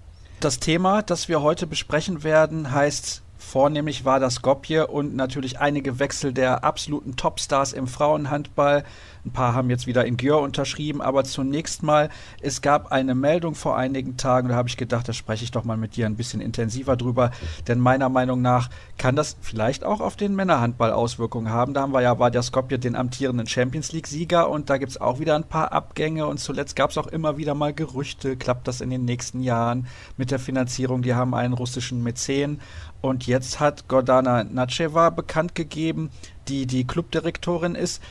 Das 0.41 0.59
Thema, 0.59 1.03
das 1.03 1.29
wir 1.29 1.41
heute 1.41 1.67
besprechen 1.67 2.25
werden, 2.25 2.73
heißt 2.73 3.23
Vornehmlich 3.45 4.03
war 4.05 4.19
das 4.19 4.35
Skopje 4.35 4.87
und 4.87 5.15
natürlich 5.15 5.59
einige 5.59 5.99
Wechsel 5.99 6.33
der 6.33 6.63
absoluten 6.63 7.15
Topstars 7.15 7.73
im 7.73 7.87
Frauenhandball. 7.87 8.83
Ein 9.23 9.31
paar 9.31 9.53
haben 9.53 9.69
jetzt 9.69 9.87
wieder 9.87 10.05
in 10.05 10.17
Györ 10.17 10.41
unterschrieben, 10.41 11.01
aber 11.01 11.23
zunächst 11.23 11.81
mal, 11.81 12.09
es 12.41 12.61
gab 12.61 12.91
eine 12.91 13.15
Meldung 13.15 13.55
vor 13.55 13.77
einigen 13.77 14.17
Tagen, 14.17 14.49
da 14.49 14.55
habe 14.55 14.67
ich 14.67 14.77
gedacht, 14.77 15.07
da 15.07 15.13
spreche 15.13 15.43
ich 15.43 15.51
doch 15.51 15.63
mal 15.63 15.77
mit 15.77 15.95
dir 15.95 16.05
ein 16.05 16.15
bisschen 16.15 16.41
intensiver 16.41 16.97
drüber, 16.97 17.31
denn 17.67 17.79
meiner 17.79 18.09
Meinung 18.09 18.41
nach 18.41 18.69
kann 18.97 19.15
das 19.15 19.37
vielleicht 19.41 19.83
auch 19.83 20.01
auf 20.01 20.15
den 20.15 20.35
Männerhandball 20.35 20.91
Auswirkungen 20.91 21.49
haben. 21.49 21.73
Da 21.73 21.81
haben 21.81 21.93
wir 21.93 22.01
ja 22.01 22.19
Vadia 22.19 22.43
Skopje 22.43 22.77
den 22.77 22.95
amtierenden 22.95 23.47
Champions 23.47 23.91
League-Sieger 23.93 24.49
und 24.49 24.69
da 24.69 24.77
gibt 24.77 24.91
es 24.91 25.01
auch 25.01 25.19
wieder 25.19 25.35
ein 25.35 25.47
paar 25.47 25.71
Abgänge 25.71 26.27
und 26.27 26.39
zuletzt 26.39 26.75
gab 26.75 26.91
es 26.91 26.97
auch 26.97 27.07
immer 27.07 27.37
wieder 27.37 27.55
mal 27.55 27.73
Gerüchte, 27.73 28.37
klappt 28.37 28.67
das 28.67 28.81
in 28.81 28.89
den 28.89 29.05
nächsten 29.05 29.41
Jahren 29.41 29.87
mit 30.17 30.29
der 30.29 30.39
Finanzierung, 30.39 31.03
die 31.03 31.13
haben 31.13 31.33
einen 31.33 31.53
russischen 31.53 32.03
Mäzen 32.03 32.59
und 33.05 33.27
jetzt 33.27 33.59
hat 33.59 33.87
Gordana 33.87 34.43
Natscheva 34.43 35.11
bekannt 35.11 35.53
gegeben, 35.53 36.09
die 36.47 36.65
die 36.65 36.87
Clubdirektorin 36.87 37.75
ist. 37.75 38.01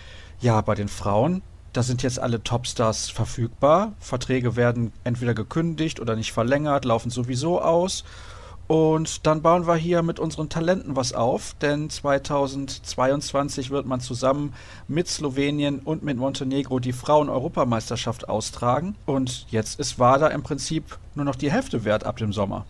Ja, 0.41 0.61
bei 0.61 0.77
den 0.77 0.87
Frauen, 0.87 1.43
da 1.73 1.83
sind 1.83 2.05
jetzt 2.05 2.21
alle 2.21 2.45
Topstars 2.45 3.11
verfügbar. 3.11 3.95
Verträge 3.99 4.55
werden 4.55 4.93
entweder 5.03 5.35
gekündigt 5.35 5.99
oder 5.99 6.15
nicht 6.15 6.33
verlängert, 6.33 6.85
laufen 6.85 7.11
sowieso 7.11 7.61
aus. 7.61 8.05
Und 8.69 9.27
dann 9.27 9.43
bauen 9.43 9.67
wir 9.67 9.75
hier 9.75 10.03
mit 10.03 10.21
unseren 10.21 10.49
Talenten 10.49 10.95
was 10.95 11.13
auf, 11.13 11.57
denn 11.61 11.91
2022 11.91 13.71
wird 13.71 13.87
man 13.87 13.99
zusammen 13.99 14.55
mit 14.87 15.09
Slowenien 15.09 15.81
und 15.81 16.05
mit 16.05 16.19
Montenegro 16.19 16.79
die 16.79 16.93
Frauen-Europameisterschaft 16.93 18.29
austragen. 18.29 18.95
Und 19.07 19.47
jetzt 19.51 19.81
ist 19.81 19.99
WADA 19.99 20.29
im 20.29 20.45
Prinzip 20.45 20.99
nur 21.17 21.25
noch 21.25 21.35
die 21.35 21.51
Hälfte 21.51 21.85
wert 21.85 22.05
ab 22.05 22.17
dem 22.19 22.33
Sommer. 22.33 22.65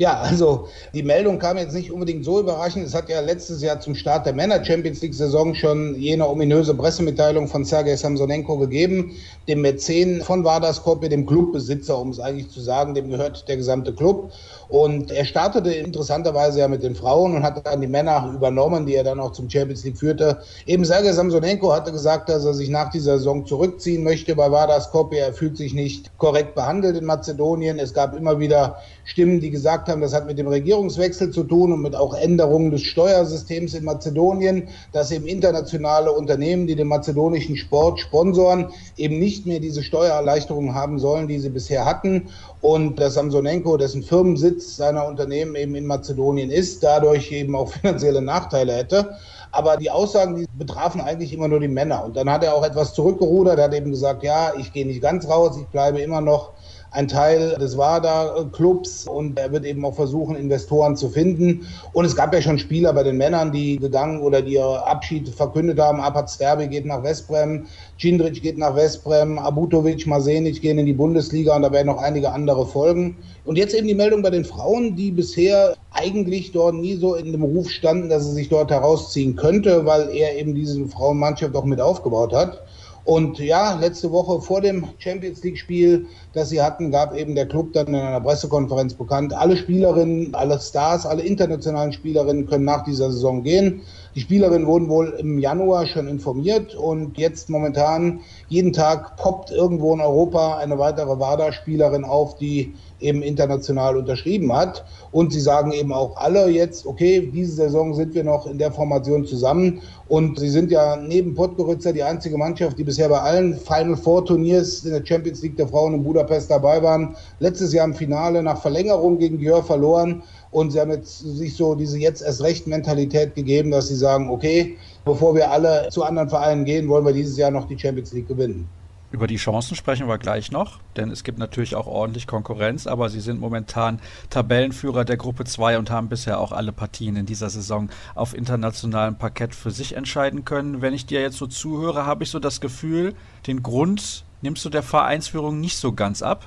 Ja, 0.00 0.18
also 0.18 0.66
die 0.94 1.02
Meldung 1.02 1.38
kam 1.38 1.58
jetzt 1.58 1.74
nicht 1.74 1.92
unbedingt 1.92 2.24
so 2.24 2.40
überraschend. 2.40 2.86
Es 2.86 2.94
hat 2.94 3.10
ja 3.10 3.20
letztes 3.20 3.60
Jahr 3.60 3.80
zum 3.80 3.94
Start 3.94 4.24
der 4.24 4.32
Männer 4.32 4.64
Champions 4.64 5.02
League 5.02 5.12
Saison 5.12 5.54
schon 5.54 5.94
jene 5.94 6.26
ominöse 6.26 6.74
Pressemitteilung 6.74 7.48
von 7.48 7.66
Sergei 7.66 7.94
Samsonenko 7.94 8.56
gegeben, 8.56 9.12
dem 9.46 9.60
Mäzen 9.60 10.22
von 10.22 10.42
Vardaskopje, 10.42 11.10
dem 11.10 11.26
Clubbesitzer, 11.26 11.98
um 11.98 12.08
es 12.08 12.18
eigentlich 12.18 12.48
zu 12.48 12.62
sagen, 12.62 12.94
dem 12.94 13.10
gehört 13.10 13.46
der 13.46 13.58
gesamte 13.58 13.94
Club. 13.94 14.32
Und 14.70 15.10
er 15.10 15.26
startete 15.26 15.70
interessanterweise 15.70 16.60
ja 16.60 16.68
mit 16.68 16.82
den 16.82 16.94
Frauen 16.94 17.36
und 17.36 17.42
hat 17.42 17.66
dann 17.66 17.82
die 17.82 17.86
Männer 17.86 18.32
übernommen, 18.34 18.86
die 18.86 18.94
er 18.94 19.04
dann 19.04 19.20
auch 19.20 19.32
zum 19.32 19.50
Champions 19.50 19.84
League 19.84 19.98
führte. 19.98 20.38
Eben 20.64 20.86
Sergei 20.86 21.12
Samsonenko 21.12 21.74
hatte 21.74 21.92
gesagt, 21.92 22.30
dass 22.30 22.46
er 22.46 22.54
sich 22.54 22.70
nach 22.70 22.90
dieser 22.90 23.18
Saison 23.18 23.44
zurückziehen 23.44 24.02
möchte 24.02 24.34
bei 24.34 24.50
Vardar 24.50 24.80
Skopje. 24.80 25.18
Er 25.18 25.34
fühlt 25.34 25.58
sich 25.58 25.74
nicht 25.74 26.16
korrekt 26.16 26.54
behandelt 26.54 26.96
in 26.96 27.04
Mazedonien. 27.04 27.78
Es 27.78 27.92
gab 27.92 28.16
immer 28.16 28.38
wieder 28.38 28.78
Stimmen, 29.04 29.40
die 29.40 29.50
gesagt 29.50 29.88
haben, 29.88 30.00
das 30.00 30.14
hat 30.14 30.26
mit 30.26 30.38
dem 30.38 30.46
Regierungswechsel 30.46 31.30
zu 31.30 31.44
tun 31.44 31.72
und 31.72 31.82
mit 31.82 31.96
auch 31.96 32.14
Änderungen 32.14 32.70
des 32.70 32.82
Steuersystems 32.82 33.74
in 33.74 33.84
Mazedonien, 33.84 34.68
dass 34.92 35.10
eben 35.10 35.26
internationale 35.26 36.12
Unternehmen, 36.12 36.66
die 36.66 36.76
den 36.76 36.88
mazedonischen 36.88 37.56
Sport 37.56 38.00
sponsoren, 38.00 38.68
eben 38.96 39.18
nicht 39.18 39.46
mehr 39.46 39.60
diese 39.60 39.82
Steuererleichterungen 39.82 40.74
haben 40.74 40.98
sollen, 40.98 41.28
die 41.28 41.38
sie 41.38 41.50
bisher 41.50 41.84
hatten. 41.84 42.28
Und 42.60 43.00
dass 43.00 43.14
Samsonenko, 43.14 43.76
dessen 43.76 44.02
Firmensitz 44.02 44.76
seiner 44.76 45.06
Unternehmen 45.06 45.54
eben 45.54 45.74
in 45.74 45.86
Mazedonien 45.86 46.50
ist, 46.50 46.82
dadurch 46.82 47.32
eben 47.32 47.56
auch 47.56 47.72
finanzielle 47.72 48.22
Nachteile 48.22 48.74
hätte. 48.74 49.16
Aber 49.52 49.76
die 49.76 49.90
Aussagen, 49.90 50.36
die 50.36 50.46
betrafen 50.56 51.00
eigentlich 51.00 51.32
immer 51.32 51.48
nur 51.48 51.60
die 51.60 51.68
Männer. 51.68 52.04
Und 52.04 52.16
dann 52.16 52.30
hat 52.30 52.44
er 52.44 52.54
auch 52.54 52.64
etwas 52.64 52.94
zurückgerudert, 52.94 53.58
er 53.58 53.64
hat 53.64 53.74
eben 53.74 53.90
gesagt, 53.90 54.22
ja, 54.22 54.52
ich 54.56 54.72
gehe 54.72 54.86
nicht 54.86 55.02
ganz 55.02 55.28
raus, 55.28 55.56
ich 55.60 55.66
bleibe 55.66 56.00
immer 56.00 56.20
noch 56.20 56.52
ein 56.92 57.06
Teil 57.06 57.56
des 57.58 57.76
WADA-Clubs 57.76 59.06
und 59.06 59.38
er 59.38 59.52
wird 59.52 59.64
eben 59.64 59.84
auch 59.84 59.94
versuchen, 59.94 60.34
Investoren 60.34 60.96
zu 60.96 61.08
finden. 61.08 61.66
Und 61.92 62.04
es 62.04 62.16
gab 62.16 62.34
ja 62.34 62.42
schon 62.42 62.58
Spieler 62.58 62.92
bei 62.92 63.04
den 63.04 63.16
Männern, 63.16 63.52
die 63.52 63.76
gegangen 63.76 64.20
oder 64.20 64.42
die 64.42 64.54
ihr 64.54 64.86
Abschied 64.86 65.28
verkündet 65.28 65.78
haben. 65.78 66.00
Apat 66.00 66.30
Sterbe 66.30 66.66
geht 66.66 66.86
nach 66.86 67.02
Westbrem, 67.02 67.66
Cindric 67.98 68.42
geht 68.42 68.58
nach 68.58 68.74
Westbrem, 68.74 69.38
Abutovic, 69.38 70.06
Masenic 70.06 70.60
gehen 70.60 70.78
in 70.78 70.86
die 70.86 70.92
Bundesliga 70.92 71.54
und 71.54 71.62
da 71.62 71.70
werden 71.70 71.86
noch 71.86 72.02
einige 72.02 72.32
andere 72.32 72.66
folgen. 72.66 73.16
Und 73.44 73.56
jetzt 73.56 73.74
eben 73.74 73.86
die 73.86 73.94
Meldung 73.94 74.22
bei 74.22 74.30
den 74.30 74.44
Frauen, 74.44 74.96
die 74.96 75.12
bisher 75.12 75.76
eigentlich 75.92 76.52
dort 76.52 76.74
nie 76.74 76.96
so 76.96 77.14
in 77.14 77.32
dem 77.32 77.42
Ruf 77.42 77.70
standen, 77.70 78.08
dass 78.08 78.26
sie 78.26 78.32
sich 78.32 78.48
dort 78.48 78.70
herausziehen 78.70 79.36
könnte, 79.36 79.86
weil 79.86 80.08
er 80.10 80.36
eben 80.36 80.54
diese 80.54 80.86
Frauenmannschaft 80.88 81.54
auch 81.54 81.64
mit 81.64 81.80
aufgebaut 81.80 82.32
hat. 82.32 82.62
Und 83.04 83.38
ja, 83.38 83.78
letzte 83.78 84.12
Woche 84.12 84.40
vor 84.40 84.60
dem 84.60 84.86
Champions 84.98 85.42
League-Spiel, 85.42 86.06
das 86.32 86.50
sie 86.50 86.62
hatten, 86.62 86.90
gab 86.90 87.16
eben 87.16 87.34
der 87.34 87.46
Club 87.46 87.72
dann 87.72 87.88
in 87.88 87.94
einer 87.96 88.20
Pressekonferenz 88.20 88.94
bekannt, 88.94 89.34
alle 89.34 89.56
Spielerinnen, 89.56 90.34
alle 90.34 90.60
Stars, 90.60 91.06
alle 91.06 91.22
internationalen 91.22 91.92
Spielerinnen 91.92 92.46
können 92.46 92.64
nach 92.64 92.84
dieser 92.84 93.10
Saison 93.10 93.42
gehen. 93.42 93.82
Die 94.14 94.20
Spielerinnen 94.20 94.66
wurden 94.66 94.88
wohl 94.88 95.14
im 95.18 95.38
Januar 95.38 95.86
schon 95.86 96.08
informiert 96.08 96.74
und 96.74 97.16
jetzt 97.16 97.48
momentan 97.48 98.20
jeden 98.48 98.72
Tag 98.72 99.16
poppt 99.16 99.52
irgendwo 99.52 99.94
in 99.94 100.00
Europa 100.00 100.58
eine 100.58 100.78
weitere 100.78 101.18
WADA-Spielerin 101.18 102.04
auf, 102.04 102.36
die 102.36 102.74
eben 103.00 103.22
international 103.22 103.96
unterschrieben 103.96 104.52
hat. 104.52 104.84
Und 105.12 105.32
sie 105.32 105.40
sagen 105.40 105.72
eben 105.72 105.92
auch 105.92 106.16
alle 106.16 106.48
jetzt, 106.50 106.86
okay, 106.86 107.30
diese 107.32 107.52
Saison 107.52 107.94
sind 107.94 108.14
wir 108.14 108.24
noch 108.24 108.46
in 108.46 108.58
der 108.58 108.72
Formation 108.72 109.24
zusammen. 109.24 109.80
Und 110.08 110.38
sie 110.38 110.50
sind 110.50 110.70
ja 110.70 110.96
neben 110.96 111.34
Podgorica 111.34 111.92
die 111.92 112.02
einzige 112.02 112.36
Mannschaft, 112.36 112.78
die 112.78 112.84
bisher 112.84 113.08
bei 113.08 113.20
allen 113.20 113.56
Final 113.56 113.96
Four 113.96 114.24
Turniers 114.24 114.84
in 114.84 114.90
der 114.90 115.06
Champions 115.06 115.42
League 115.42 115.56
der 115.56 115.68
Frauen 115.68 115.94
in 115.94 116.02
Budapest 116.02 116.19
dabei 116.24 116.82
waren. 116.82 117.16
Letztes 117.38 117.72
Jahr 117.72 117.84
im 117.84 117.94
Finale 117.94 118.42
nach 118.42 118.60
Verlängerung 118.60 119.18
gegen 119.18 119.38
Gjör 119.38 119.62
verloren. 119.62 120.22
Und 120.50 120.72
sie 120.72 120.80
haben 120.80 120.90
jetzt 120.90 121.20
sich 121.20 121.56
so 121.56 121.74
diese 121.74 121.98
jetzt 121.98 122.22
erst 122.22 122.42
recht 122.42 122.66
Mentalität 122.66 123.34
gegeben, 123.34 123.70
dass 123.70 123.88
sie 123.88 123.96
sagen, 123.96 124.30
okay, 124.30 124.76
bevor 125.04 125.34
wir 125.34 125.50
alle 125.50 125.88
zu 125.90 126.02
anderen 126.02 126.28
Vereinen 126.28 126.64
gehen, 126.64 126.88
wollen 126.88 127.06
wir 127.06 127.12
dieses 127.12 127.36
Jahr 127.36 127.50
noch 127.50 127.68
die 127.68 127.78
Champions 127.78 128.12
League 128.12 128.28
gewinnen. 128.28 128.68
Über 129.12 129.26
die 129.26 129.36
Chancen 129.36 129.74
sprechen 129.74 130.06
wir 130.06 130.18
gleich 130.18 130.52
noch, 130.52 130.78
denn 130.96 131.10
es 131.10 131.24
gibt 131.24 131.36
natürlich 131.38 131.74
auch 131.74 131.88
ordentlich 131.88 132.28
Konkurrenz, 132.28 132.86
aber 132.86 133.08
sie 133.08 133.18
sind 133.18 133.40
momentan 133.40 133.98
Tabellenführer 134.30 135.04
der 135.04 135.16
Gruppe 135.16 135.44
2 135.44 135.78
und 135.78 135.90
haben 135.90 136.08
bisher 136.08 136.38
auch 136.38 136.52
alle 136.52 136.70
Partien 136.70 137.16
in 137.16 137.26
dieser 137.26 137.50
Saison 137.50 137.90
auf 138.14 138.36
internationalem 138.36 139.16
Parkett 139.16 139.52
für 139.52 139.72
sich 139.72 139.96
entscheiden 139.96 140.44
können. 140.44 140.80
Wenn 140.80 140.94
ich 140.94 141.06
dir 141.06 141.20
jetzt 141.20 141.38
so 141.38 141.48
zuhöre, 141.48 142.06
habe 142.06 142.22
ich 142.22 142.30
so 142.30 142.38
das 142.38 142.60
Gefühl, 142.60 143.14
den 143.48 143.64
Grund 143.64 144.24
nimmst 144.42 144.64
du 144.64 144.68
der 144.70 144.82
Vereinsführung 144.82 145.60
nicht 145.60 145.76
so 145.76 145.92
ganz 145.92 146.22
ab. 146.22 146.46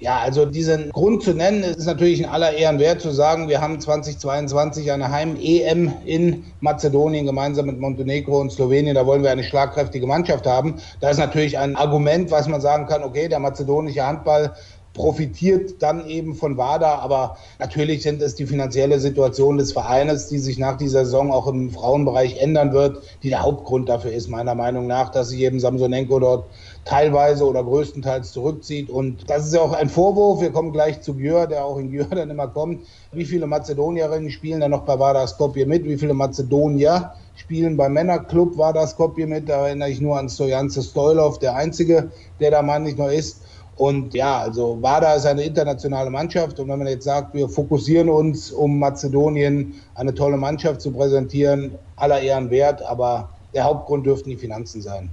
Ja, 0.00 0.18
also 0.18 0.44
diesen 0.44 0.90
Grund 0.90 1.22
zu 1.22 1.32
nennen, 1.32 1.62
ist 1.62 1.86
natürlich 1.86 2.20
in 2.20 2.26
aller 2.26 2.52
Ehren 2.52 2.78
wert 2.78 3.00
zu 3.00 3.10
sagen, 3.10 3.48
wir 3.48 3.60
haben 3.60 3.80
2022 3.80 4.90
eine 4.92 5.10
Heim-EM 5.10 5.92
in 6.04 6.44
Mazedonien 6.60 7.24
gemeinsam 7.24 7.66
mit 7.66 7.78
Montenegro 7.78 8.40
und 8.40 8.52
Slowenien. 8.52 8.96
Da 8.96 9.06
wollen 9.06 9.22
wir 9.22 9.30
eine 9.30 9.44
schlagkräftige 9.44 10.06
Mannschaft 10.06 10.46
haben. 10.46 10.74
Da 11.00 11.10
ist 11.10 11.18
natürlich 11.18 11.58
ein 11.58 11.76
Argument, 11.76 12.30
was 12.30 12.48
man 12.48 12.60
sagen 12.60 12.86
kann, 12.86 13.02
okay, 13.02 13.28
der 13.28 13.38
mazedonische 13.38 14.04
Handball 14.04 14.52
profitiert 14.94 15.82
dann 15.82 16.06
eben 16.06 16.34
von 16.34 16.56
WADA, 16.56 17.00
aber 17.00 17.36
natürlich 17.58 18.02
sind 18.02 18.22
es 18.22 18.36
die 18.36 18.46
finanzielle 18.46 19.00
Situation 19.00 19.58
des 19.58 19.72
Vereines, 19.72 20.28
die 20.28 20.38
sich 20.38 20.56
nach 20.56 20.76
dieser 20.76 21.04
Saison 21.04 21.32
auch 21.32 21.48
im 21.48 21.70
Frauenbereich 21.70 22.38
ändern 22.38 22.72
wird, 22.72 23.02
die 23.22 23.28
der 23.28 23.42
Hauptgrund 23.42 23.88
dafür 23.88 24.12
ist, 24.12 24.28
meiner 24.28 24.54
Meinung 24.54 24.86
nach, 24.86 25.10
dass 25.10 25.30
sich 25.30 25.40
eben 25.40 25.60
Samsonenko 25.60 26.20
dort 26.20 26.46
teilweise 26.84 27.46
oder 27.46 27.64
größtenteils 27.64 28.32
zurückzieht. 28.32 28.90
Und 28.90 29.28
das 29.30 29.46
ist 29.46 29.54
ja 29.54 29.60
auch 29.60 29.72
ein 29.72 29.88
Vorwurf. 29.88 30.40
Wir 30.40 30.50
kommen 30.50 30.72
gleich 30.72 31.00
zu 31.00 31.14
Gjör, 31.14 31.46
der 31.46 31.64
auch 31.64 31.78
in 31.78 31.90
Gjör 31.90 32.06
dann 32.10 32.30
immer 32.30 32.48
kommt. 32.48 32.82
Wie 33.12 33.24
viele 33.24 33.46
Mazedonierinnen 33.46 34.30
spielen 34.30 34.60
dann 34.60 34.70
noch 34.70 34.82
bei 34.82 34.98
Vardar 34.98 35.26
Skopje 35.26 35.66
mit? 35.66 35.84
Wie 35.84 35.96
viele 35.96 36.14
Mazedonier 36.14 37.12
spielen 37.36 37.76
beim 37.76 37.94
Männerclub 37.94 38.58
Vardar 38.58 38.86
Skopje 38.86 39.26
mit? 39.26 39.48
Da 39.48 39.66
erinnere 39.66 39.90
ich 39.90 40.00
nur 40.00 40.18
an 40.18 40.28
Stojance 40.28 40.82
Stoilov, 40.82 41.38
der 41.38 41.56
einzige, 41.56 42.10
der 42.40 42.50
da 42.50 42.78
nicht 42.78 42.98
nur 42.98 43.12
ist. 43.12 43.42
Und 43.76 44.14
ja, 44.14 44.38
also 44.38 44.78
WADA 44.80 45.14
ist 45.14 45.26
eine 45.26 45.42
internationale 45.42 46.08
Mannschaft 46.08 46.60
und 46.60 46.68
wenn 46.68 46.78
man 46.78 46.86
jetzt 46.86 47.04
sagt, 47.04 47.34
wir 47.34 47.48
fokussieren 47.48 48.08
uns, 48.08 48.52
um 48.52 48.78
Mazedonien 48.78 49.74
eine 49.96 50.14
tolle 50.14 50.36
Mannschaft 50.36 50.80
zu 50.80 50.92
präsentieren, 50.92 51.74
aller 51.96 52.20
Ehren 52.20 52.50
wert, 52.50 52.82
aber 52.82 53.30
der 53.52 53.64
Hauptgrund 53.64 54.06
dürften 54.06 54.30
die 54.30 54.36
Finanzen 54.36 54.80
sein. 54.80 55.10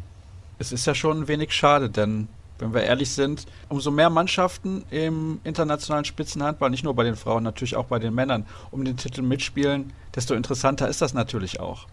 Es 0.61 0.71
ist 0.71 0.85
ja 0.85 0.93
schon 0.93 1.21
ein 1.21 1.27
wenig 1.27 1.53
schade, 1.53 1.89
denn 1.89 2.27
wenn 2.59 2.71
wir 2.75 2.83
ehrlich 2.83 3.09
sind, 3.09 3.47
umso 3.67 3.89
mehr 3.89 4.11
Mannschaften 4.11 4.85
im 4.91 5.41
internationalen 5.43 6.05
Spitzenhandball, 6.05 6.69
nicht 6.69 6.83
nur 6.83 6.93
bei 6.93 7.03
den 7.03 7.15
Frauen, 7.15 7.41
natürlich 7.41 7.75
auch 7.75 7.85
bei 7.85 7.97
den 7.97 8.13
Männern, 8.13 8.45
um 8.69 8.85
den 8.85 8.95
Titel 8.95 9.23
mitspielen, 9.23 9.91
desto 10.15 10.35
interessanter 10.35 10.87
ist 10.87 11.01
das 11.01 11.15
natürlich 11.15 11.59
auch. 11.59 11.87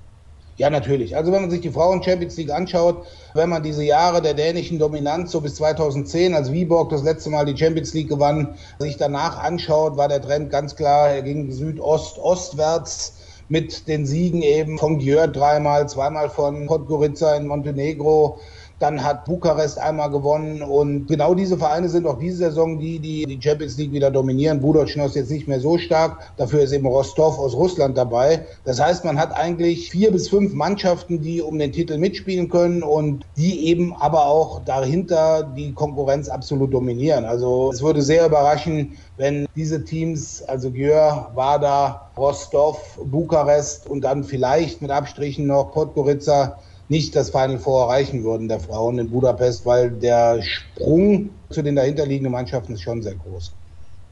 Ja, 0.58 0.68
natürlich. 0.68 1.16
Also 1.16 1.32
wenn 1.32 1.40
man 1.40 1.50
sich 1.50 1.62
die 1.62 1.70
Frauen 1.70 2.02
Champions 2.02 2.36
League 2.36 2.50
anschaut, 2.50 3.06
wenn 3.32 3.48
man 3.48 3.62
diese 3.62 3.84
Jahre 3.84 4.20
der 4.20 4.34
dänischen 4.34 4.78
Dominanz 4.78 5.32
so 5.32 5.40
bis 5.40 5.54
2010, 5.54 6.34
als 6.34 6.52
Viborg 6.52 6.90
das 6.90 7.02
letzte 7.02 7.30
Mal 7.30 7.46
die 7.46 7.56
Champions 7.56 7.94
League 7.94 8.10
gewann, 8.10 8.54
sich 8.78 8.98
danach 8.98 9.38
anschaut, 9.38 9.96
war 9.96 10.08
der 10.08 10.20
Trend 10.20 10.50
ganz 10.50 10.76
klar, 10.76 11.08
er 11.08 11.22
ging 11.22 11.50
Südost-ostwärts 11.50 13.14
mit 13.48 13.88
den 13.88 14.04
Siegen 14.04 14.42
eben 14.42 14.78
von 14.78 14.98
Gjör 14.98 15.26
dreimal, 15.26 15.88
zweimal 15.88 16.28
von 16.28 16.66
Podgorica 16.66 17.34
in 17.34 17.46
Montenegro, 17.46 18.40
Dann 18.78 19.02
hat 19.02 19.24
Bukarest 19.24 19.78
einmal 19.78 20.10
gewonnen 20.10 20.62
und 20.62 21.06
genau 21.08 21.34
diese 21.34 21.58
Vereine 21.58 21.88
sind 21.88 22.06
auch 22.06 22.18
diese 22.18 22.36
Saison 22.36 22.78
die, 22.78 22.98
die 23.00 23.26
die 23.26 23.40
Champions 23.42 23.76
League 23.76 23.92
wieder 23.92 24.10
dominieren. 24.10 24.60
Budocino 24.60 25.06
ist 25.06 25.16
jetzt 25.16 25.30
nicht 25.30 25.48
mehr 25.48 25.60
so 25.60 25.78
stark. 25.78 26.18
Dafür 26.36 26.60
ist 26.60 26.72
eben 26.72 26.86
Rostov 26.86 27.38
aus 27.38 27.54
Russland 27.54 27.98
dabei. 27.98 28.46
Das 28.64 28.80
heißt, 28.80 29.04
man 29.04 29.18
hat 29.18 29.32
eigentlich 29.32 29.90
vier 29.90 30.12
bis 30.12 30.28
fünf 30.28 30.52
Mannschaften, 30.54 31.20
die 31.20 31.42
um 31.42 31.58
den 31.58 31.72
Titel 31.72 31.98
mitspielen 31.98 32.48
können 32.48 32.82
und 32.82 33.24
die 33.36 33.66
eben 33.66 33.94
aber 33.94 34.26
auch 34.26 34.64
dahinter 34.64 35.42
die 35.56 35.72
Konkurrenz 35.72 36.28
absolut 36.28 36.72
dominieren. 36.72 37.24
Also 37.24 37.70
es 37.72 37.82
würde 37.82 38.02
sehr 38.02 38.26
überraschen, 38.26 38.96
wenn 39.16 39.48
diese 39.56 39.84
Teams, 39.84 40.42
also 40.42 40.70
Gjör, 40.70 41.32
Wada, 41.34 42.10
Rostov, 42.16 42.98
Bukarest 43.04 43.88
und 43.88 44.02
dann 44.02 44.24
vielleicht 44.24 44.82
mit 44.82 44.90
Abstrichen 44.90 45.46
noch 45.46 45.72
Podgorica 45.72 46.58
nicht 46.88 47.14
das 47.14 47.30
Final 47.30 47.58
Four 47.58 47.84
erreichen 47.84 48.24
würden 48.24 48.48
der 48.48 48.60
Frauen 48.60 48.98
in 48.98 49.10
Budapest, 49.10 49.66
weil 49.66 49.90
der 49.90 50.42
Sprung 50.42 51.30
zu 51.50 51.62
den 51.62 51.76
dahinterliegenden 51.76 52.32
Mannschaften 52.32 52.74
ist 52.74 52.82
schon 52.82 53.02
sehr 53.02 53.14
groß. 53.14 53.52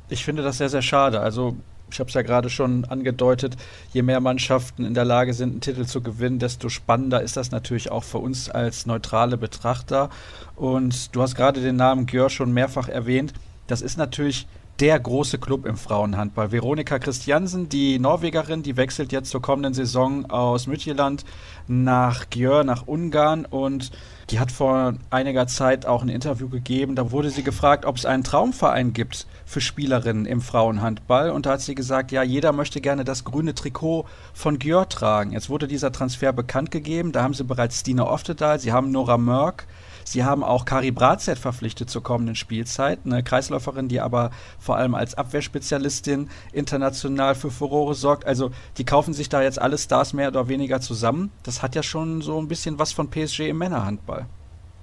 Ich 0.08 0.24
finde 0.24 0.42
das 0.42 0.58
sehr, 0.58 0.68
sehr 0.68 0.82
schade. 0.82 1.20
Also 1.20 1.56
ich 1.90 2.00
habe 2.00 2.08
es 2.08 2.14
ja 2.14 2.22
gerade 2.22 2.50
schon 2.50 2.84
angedeutet, 2.84 3.56
je 3.92 4.02
mehr 4.02 4.20
Mannschaften 4.20 4.84
in 4.84 4.94
der 4.94 5.04
Lage 5.04 5.32
sind, 5.34 5.50
einen 5.50 5.60
Titel 5.60 5.86
zu 5.86 6.00
gewinnen, 6.00 6.38
desto 6.38 6.68
spannender 6.68 7.22
ist 7.22 7.36
das 7.36 7.50
natürlich 7.50 7.90
auch 7.90 8.04
für 8.04 8.18
uns 8.18 8.50
als 8.50 8.86
neutrale 8.86 9.36
Betrachter. 9.36 10.10
Und 10.56 11.14
du 11.14 11.22
hast 11.22 11.36
gerade 11.36 11.60
den 11.60 11.76
Namen 11.76 12.06
Gjör 12.06 12.30
schon 12.30 12.52
mehrfach 12.52 12.88
erwähnt. 12.88 13.32
Das 13.66 13.82
ist 13.82 13.98
natürlich 13.98 14.46
der 14.80 15.00
große 15.00 15.38
Club 15.38 15.66
im 15.66 15.76
Frauenhandball. 15.76 16.52
Veronika 16.52 16.98
Christiansen, 16.98 17.68
die 17.68 17.98
Norwegerin, 17.98 18.62
die 18.62 18.76
wechselt 18.76 19.12
jetzt 19.12 19.30
zur 19.30 19.40
kommenden 19.40 19.74
Saison 19.74 20.30
aus 20.30 20.66
Midtjylland 20.66 21.24
nach 21.66 22.28
Gjör, 22.30 22.64
nach 22.64 22.86
Ungarn 22.86 23.46
und 23.46 23.90
die 24.30 24.40
hat 24.40 24.50
vor 24.50 24.94
einiger 25.08 25.46
Zeit 25.46 25.86
auch 25.86 26.02
ein 26.02 26.08
Interview 26.08 26.48
gegeben. 26.48 26.96
Da 26.96 27.12
wurde 27.12 27.30
sie 27.30 27.44
gefragt, 27.44 27.84
ob 27.84 27.96
es 27.96 28.04
einen 28.04 28.24
Traumverein 28.24 28.92
gibt 28.92 29.26
für 29.44 29.60
Spielerinnen 29.60 30.26
im 30.26 30.40
Frauenhandball. 30.40 31.30
Und 31.30 31.46
da 31.46 31.52
hat 31.52 31.60
sie 31.60 31.76
gesagt, 31.76 32.10
ja, 32.10 32.24
jeder 32.24 32.50
möchte 32.50 32.80
gerne 32.80 33.04
das 33.04 33.22
grüne 33.22 33.54
Trikot 33.54 34.04
von 34.34 34.58
Gjör 34.58 34.88
tragen. 34.88 35.30
Jetzt 35.30 35.48
wurde 35.48 35.68
dieser 35.68 35.92
Transfer 35.92 36.32
bekannt 36.32 36.72
gegeben. 36.72 37.12
Da 37.12 37.22
haben 37.22 37.34
sie 37.34 37.44
bereits 37.44 37.80
Stine 37.80 38.06
Oftedal, 38.06 38.58
sie 38.58 38.72
haben 38.72 38.90
Nora 38.90 39.16
Mörk, 39.16 39.68
Sie 40.08 40.22
haben 40.22 40.44
auch 40.44 40.64
Kari 40.64 40.92
Bratzett 40.92 41.36
verpflichtet 41.36 41.90
zur 41.90 42.00
kommenden 42.00 42.36
Spielzeit, 42.36 43.00
eine 43.04 43.24
Kreisläuferin, 43.24 43.88
die 43.88 44.00
aber 44.00 44.30
vor 44.56 44.76
allem 44.76 44.94
als 44.94 45.16
Abwehrspezialistin 45.16 46.30
international 46.52 47.34
für 47.34 47.50
Furore 47.50 47.96
sorgt. 47.96 48.24
Also 48.24 48.52
die 48.78 48.84
kaufen 48.84 49.14
sich 49.14 49.28
da 49.28 49.42
jetzt 49.42 49.60
alle 49.60 49.76
Stars 49.76 50.12
mehr 50.12 50.28
oder 50.28 50.46
weniger 50.46 50.80
zusammen. 50.80 51.32
Das 51.42 51.60
hat 51.60 51.74
ja 51.74 51.82
schon 51.82 52.22
so 52.22 52.38
ein 52.38 52.46
bisschen 52.46 52.78
was 52.78 52.92
von 52.92 53.10
PSG 53.10 53.48
im 53.48 53.58
Männerhandball. 53.58 54.26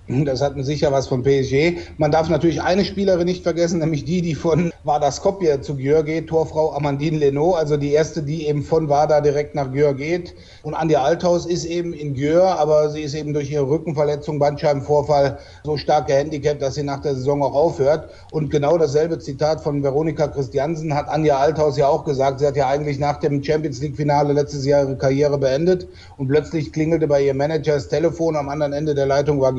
Das 0.09 0.41
hat 0.41 0.55
sicher 0.57 0.91
was 0.91 1.07
von 1.07 1.23
PSG. 1.23 1.77
Man 1.97 2.11
darf 2.11 2.27
natürlich 2.27 2.61
eine 2.61 2.83
Spielerin 2.83 3.25
nicht 3.25 3.41
vergessen, 3.41 3.79
nämlich 3.79 4.03
die, 4.03 4.21
die 4.21 4.35
von 4.35 4.73
Vardar 4.83 5.13
Skopje 5.13 5.61
zu 5.61 5.77
Gjör 5.77 6.03
geht, 6.03 6.27
Torfrau 6.27 6.73
Amandine 6.73 7.19
Leno, 7.19 7.53
also 7.53 7.77
die 7.77 7.93
erste, 7.93 8.21
die 8.21 8.47
eben 8.47 8.63
von 8.63 8.89
Vardar 8.89 9.21
direkt 9.21 9.55
nach 9.55 9.71
Gjör 9.71 9.93
geht. 9.93 10.35
Und 10.61 10.73
Anja 10.73 11.03
Althaus 11.03 11.45
ist 11.45 11.63
eben 11.63 11.93
in 11.93 12.15
Gjör, 12.15 12.59
aber 12.59 12.89
sie 12.89 13.01
ist 13.01 13.13
eben 13.13 13.33
durch 13.33 13.49
ihre 13.49 13.69
Rückenverletzung, 13.69 14.39
Bandscheibenvorfall 14.39 15.39
so 15.63 15.77
stark 15.77 16.07
gehandicapt, 16.07 16.61
dass 16.61 16.75
sie 16.75 16.83
nach 16.83 16.99
der 16.99 17.15
Saison 17.15 17.41
auch 17.41 17.53
aufhört. 17.53 18.09
Und 18.31 18.49
genau 18.49 18.77
dasselbe 18.77 19.19
Zitat 19.19 19.61
von 19.61 19.83
Veronika 19.83 20.27
Christiansen 20.27 20.93
hat 20.93 21.07
Anja 21.07 21.37
Althaus 21.37 21.77
ja 21.77 21.87
auch 21.87 22.03
gesagt. 22.03 22.39
Sie 22.39 22.45
hat 22.45 22.57
ja 22.57 22.67
eigentlich 22.67 22.99
nach 22.99 23.21
dem 23.21 23.41
Champions 23.41 23.79
League 23.79 23.95
Finale 23.95 24.33
letztes 24.33 24.65
Jahr 24.65 24.83
ihre 24.83 24.97
Karriere 24.97 25.37
beendet 25.37 25.87
und 26.17 26.27
plötzlich 26.27 26.73
klingelte 26.73 27.07
bei 27.07 27.23
ihrem 27.23 27.37
Manager 27.37 27.75
das 27.75 27.87
Telefon. 27.87 28.35
Am 28.35 28.49
anderen 28.49 28.73
Ende 28.73 28.95
der 28.95 29.05
Leitung 29.05 29.39
war 29.39 29.53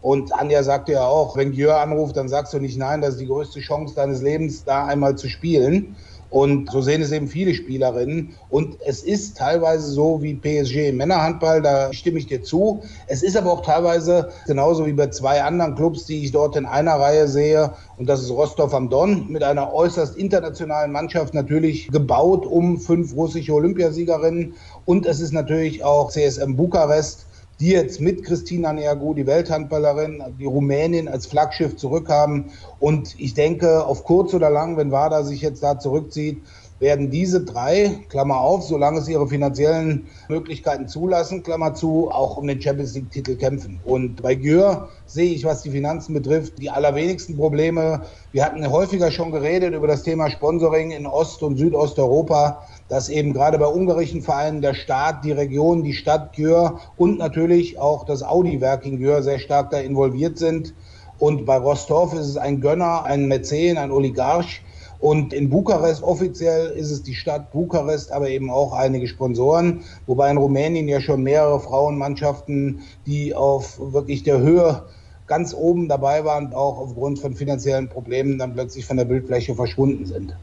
Und 0.00 0.32
Anja 0.32 0.62
sagte 0.62 0.92
ja 0.92 1.06
auch, 1.06 1.36
wenn 1.36 1.52
Gjör 1.52 1.80
anruft, 1.80 2.16
dann 2.16 2.28
sagst 2.28 2.52
du 2.52 2.58
nicht 2.58 2.78
nein, 2.78 3.00
das 3.00 3.10
ist 3.10 3.20
die 3.20 3.26
größte 3.26 3.60
Chance 3.60 3.94
deines 3.94 4.22
Lebens, 4.22 4.64
da 4.64 4.86
einmal 4.86 5.16
zu 5.16 5.28
spielen. 5.28 5.96
Und 6.30 6.70
so 6.70 6.80
sehen 6.80 7.02
es 7.02 7.10
eben 7.10 7.26
viele 7.26 7.54
Spielerinnen. 7.54 8.36
Und 8.48 8.78
es 8.86 9.02
ist 9.02 9.36
teilweise 9.36 9.90
so 9.90 10.22
wie 10.22 10.34
PSG 10.34 10.90
im 10.90 10.98
Männerhandball, 10.98 11.60
da 11.60 11.92
stimme 11.92 12.20
ich 12.20 12.28
dir 12.28 12.42
zu. 12.42 12.82
Es 13.08 13.24
ist 13.24 13.36
aber 13.36 13.52
auch 13.52 13.62
teilweise 13.62 14.30
genauso 14.46 14.86
wie 14.86 14.92
bei 14.92 15.08
zwei 15.08 15.42
anderen 15.42 15.74
Clubs, 15.74 16.06
die 16.06 16.24
ich 16.24 16.30
dort 16.30 16.54
in 16.54 16.66
einer 16.66 16.94
Reihe 16.94 17.26
sehe. 17.26 17.72
Und 17.98 18.08
das 18.08 18.22
ist 18.22 18.30
Rostov 18.30 18.72
am 18.74 18.88
Don 18.88 19.26
mit 19.28 19.42
einer 19.42 19.74
äußerst 19.74 20.16
internationalen 20.16 20.92
Mannschaft 20.92 21.34
natürlich 21.34 21.88
gebaut 21.88 22.46
um 22.46 22.78
fünf 22.78 23.14
russische 23.16 23.52
Olympiasiegerinnen. 23.52 24.54
Und 24.84 25.06
es 25.06 25.20
ist 25.20 25.32
natürlich 25.32 25.82
auch 25.82 26.10
CSM 26.10 26.54
Bukarest 26.54 27.26
die 27.60 27.70
jetzt 27.70 28.00
mit 28.00 28.24
Christina 28.24 28.72
Neagu, 28.72 29.12
die 29.12 29.26
Welthandballerin, 29.26 30.22
die 30.38 30.46
Rumänin 30.46 31.08
als 31.08 31.26
Flaggschiff 31.26 31.76
zurückhaben. 31.76 32.46
Und 32.78 33.14
ich 33.18 33.34
denke, 33.34 33.84
auf 33.84 34.04
kurz 34.04 34.32
oder 34.32 34.48
lang, 34.48 34.78
wenn 34.78 34.90
WADA 34.90 35.22
sich 35.24 35.42
jetzt 35.42 35.62
da 35.62 35.78
zurückzieht, 35.78 36.42
werden 36.80 37.10
diese 37.10 37.44
drei, 37.44 37.98
Klammer 38.08 38.40
auf, 38.40 38.64
solange 38.64 39.00
es 39.00 39.08
ihre 39.08 39.28
finanziellen 39.28 40.06
Möglichkeiten 40.28 40.88
zulassen, 40.88 41.42
Klammer 41.42 41.74
zu, 41.74 42.10
auch 42.10 42.38
um 42.38 42.46
den 42.46 42.60
Champions 42.60 42.94
League-Titel 42.94 43.36
kämpfen. 43.36 43.80
Und 43.84 44.22
bei 44.22 44.34
Gür 44.34 44.88
sehe 45.04 45.30
ich, 45.30 45.44
was 45.44 45.60
die 45.60 45.70
Finanzen 45.70 46.14
betrifft, 46.14 46.54
die 46.58 46.70
allerwenigsten 46.70 47.36
Probleme. 47.36 48.02
Wir 48.32 48.46
hatten 48.46 48.68
häufiger 48.68 49.10
schon 49.10 49.30
geredet 49.30 49.74
über 49.74 49.86
das 49.86 50.02
Thema 50.02 50.30
Sponsoring 50.30 50.90
in 50.92 51.06
Ost- 51.06 51.42
und 51.42 51.58
Südosteuropa, 51.58 52.66
dass 52.90 53.08
eben 53.08 53.32
gerade 53.32 53.56
bei 53.56 53.68
ungarischen 53.68 54.20
Vereinen 54.20 54.60
der 54.60 54.74
Staat, 54.74 55.24
die 55.24 55.32
Region, 55.32 55.84
die 55.84 55.94
Stadt 55.94 56.34
Gür 56.34 56.80
und 56.96 57.18
natürlich 57.18 57.78
auch 57.78 58.04
das 58.04 58.22
Audi-Werk 58.22 58.84
in 58.84 58.98
Gür 58.98 59.22
sehr 59.22 59.38
stark 59.38 59.70
da 59.70 59.78
involviert 59.78 60.38
sind. 60.38 60.74
Und 61.18 61.46
bei 61.46 61.56
Rostov 61.56 62.12
ist 62.14 62.26
es 62.26 62.36
ein 62.36 62.60
Gönner, 62.60 63.04
ein 63.04 63.28
Mäzen, 63.28 63.78
ein 63.78 63.92
Oligarch, 63.92 64.62
und 64.98 65.32
in 65.32 65.48
Bukarest 65.48 66.02
offiziell 66.02 66.72
ist 66.72 66.90
es 66.90 67.02
die 67.02 67.14
Stadt 67.14 67.52
Bukarest, 67.52 68.12
aber 68.12 68.28
eben 68.28 68.50
auch 68.50 68.74
einige 68.74 69.08
Sponsoren, 69.08 69.82
wobei 70.04 70.30
in 70.30 70.36
Rumänien 70.36 70.88
ja 70.88 71.00
schon 71.00 71.22
mehrere 71.22 71.58
Frauenmannschaften, 71.58 72.82
die 73.06 73.34
auf 73.34 73.80
wirklich 73.80 74.24
der 74.24 74.40
Höhe 74.40 74.84
ganz 75.26 75.54
oben 75.54 75.88
dabei 75.88 76.26
waren, 76.26 76.52
auch 76.52 76.78
aufgrund 76.78 77.18
von 77.18 77.34
finanziellen 77.34 77.88
Problemen 77.88 78.38
dann 78.38 78.52
plötzlich 78.52 78.84
von 78.84 78.98
der 78.98 79.06
Bildfläche 79.06 79.54
verschwunden 79.54 80.04
sind. 80.04 80.36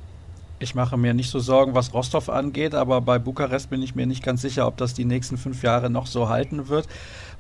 Ich 0.60 0.74
mache 0.74 0.98
mir 0.98 1.14
nicht 1.14 1.30
so 1.30 1.40
Sorgen, 1.40 1.76
was 1.76 1.94
Rostov 1.94 2.30
angeht, 2.30 2.74
aber 2.74 3.00
bei 3.02 3.20
Bukarest 3.20 3.70
bin 3.70 3.84
ich 3.84 3.94
mir 3.94 4.08
nicht 4.08 4.24
ganz 4.24 4.42
sicher, 4.42 4.66
ob 4.66 4.78
das 4.78 4.96
die 4.96 5.06
nächsten 5.06 5.38
fünf 5.38 5.62
Jahre 5.62 5.92
noch 5.92 6.08
so 6.08 6.30
halten 6.30 6.68
wird. 6.68 6.88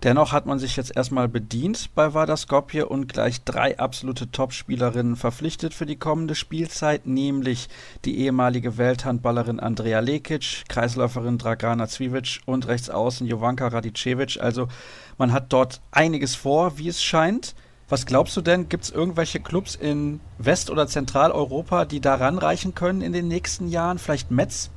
Dennoch 0.03 0.33
hat 0.33 0.45
man 0.45 0.59
sich 0.59 0.75
jetzt 0.75 0.95
erstmal 0.95 1.27
bedient 1.27 1.95
bei 1.95 2.13
Vardar 2.13 2.37
Skopje 2.37 2.87
und 2.87 3.11
gleich 3.11 3.43
drei 3.43 3.79
absolute 3.79 4.29
Topspielerinnen 4.29 5.15
verpflichtet 5.15 5.73
für 5.73 5.87
die 5.87 5.95
kommende 5.95 6.35
Spielzeit, 6.35 7.07
nämlich 7.07 7.69
die 8.05 8.19
ehemalige 8.19 8.77
Welthandballerin 8.77 9.59
Andrea 9.59 9.99
Lekic, 9.99 10.65
Kreisläuferin 10.69 11.39
Dragana 11.39 11.87
Zwiewicz 11.87 12.37
und 12.45 12.67
Rechtsaußen 12.67 13.25
Jovanka 13.25 13.69
Radicevic. 13.69 14.39
Also 14.39 14.67
man 15.17 15.33
hat 15.33 15.51
dort 15.51 15.81
einiges 15.89 16.35
vor, 16.35 16.77
wie 16.77 16.89
es 16.89 17.01
scheint. 17.01 17.55
Was 17.89 18.05
glaubst 18.05 18.35
du 18.35 18.41
denn, 18.41 18.67
gibt 18.67 18.83
es 18.83 18.89
irgendwelche 18.89 19.39
Clubs 19.39 19.73
in 19.73 20.19
West- 20.37 20.69
oder 20.69 20.87
Zentraleuropa, 20.87 21.85
die 21.85 22.01
da 22.01 22.15
ranreichen 22.15 22.73
können 22.73 23.01
in 23.01 23.13
den 23.13 23.29
nächsten 23.29 23.69
Jahren? 23.69 23.97
Vielleicht 23.97 24.29
Metz? 24.29 24.71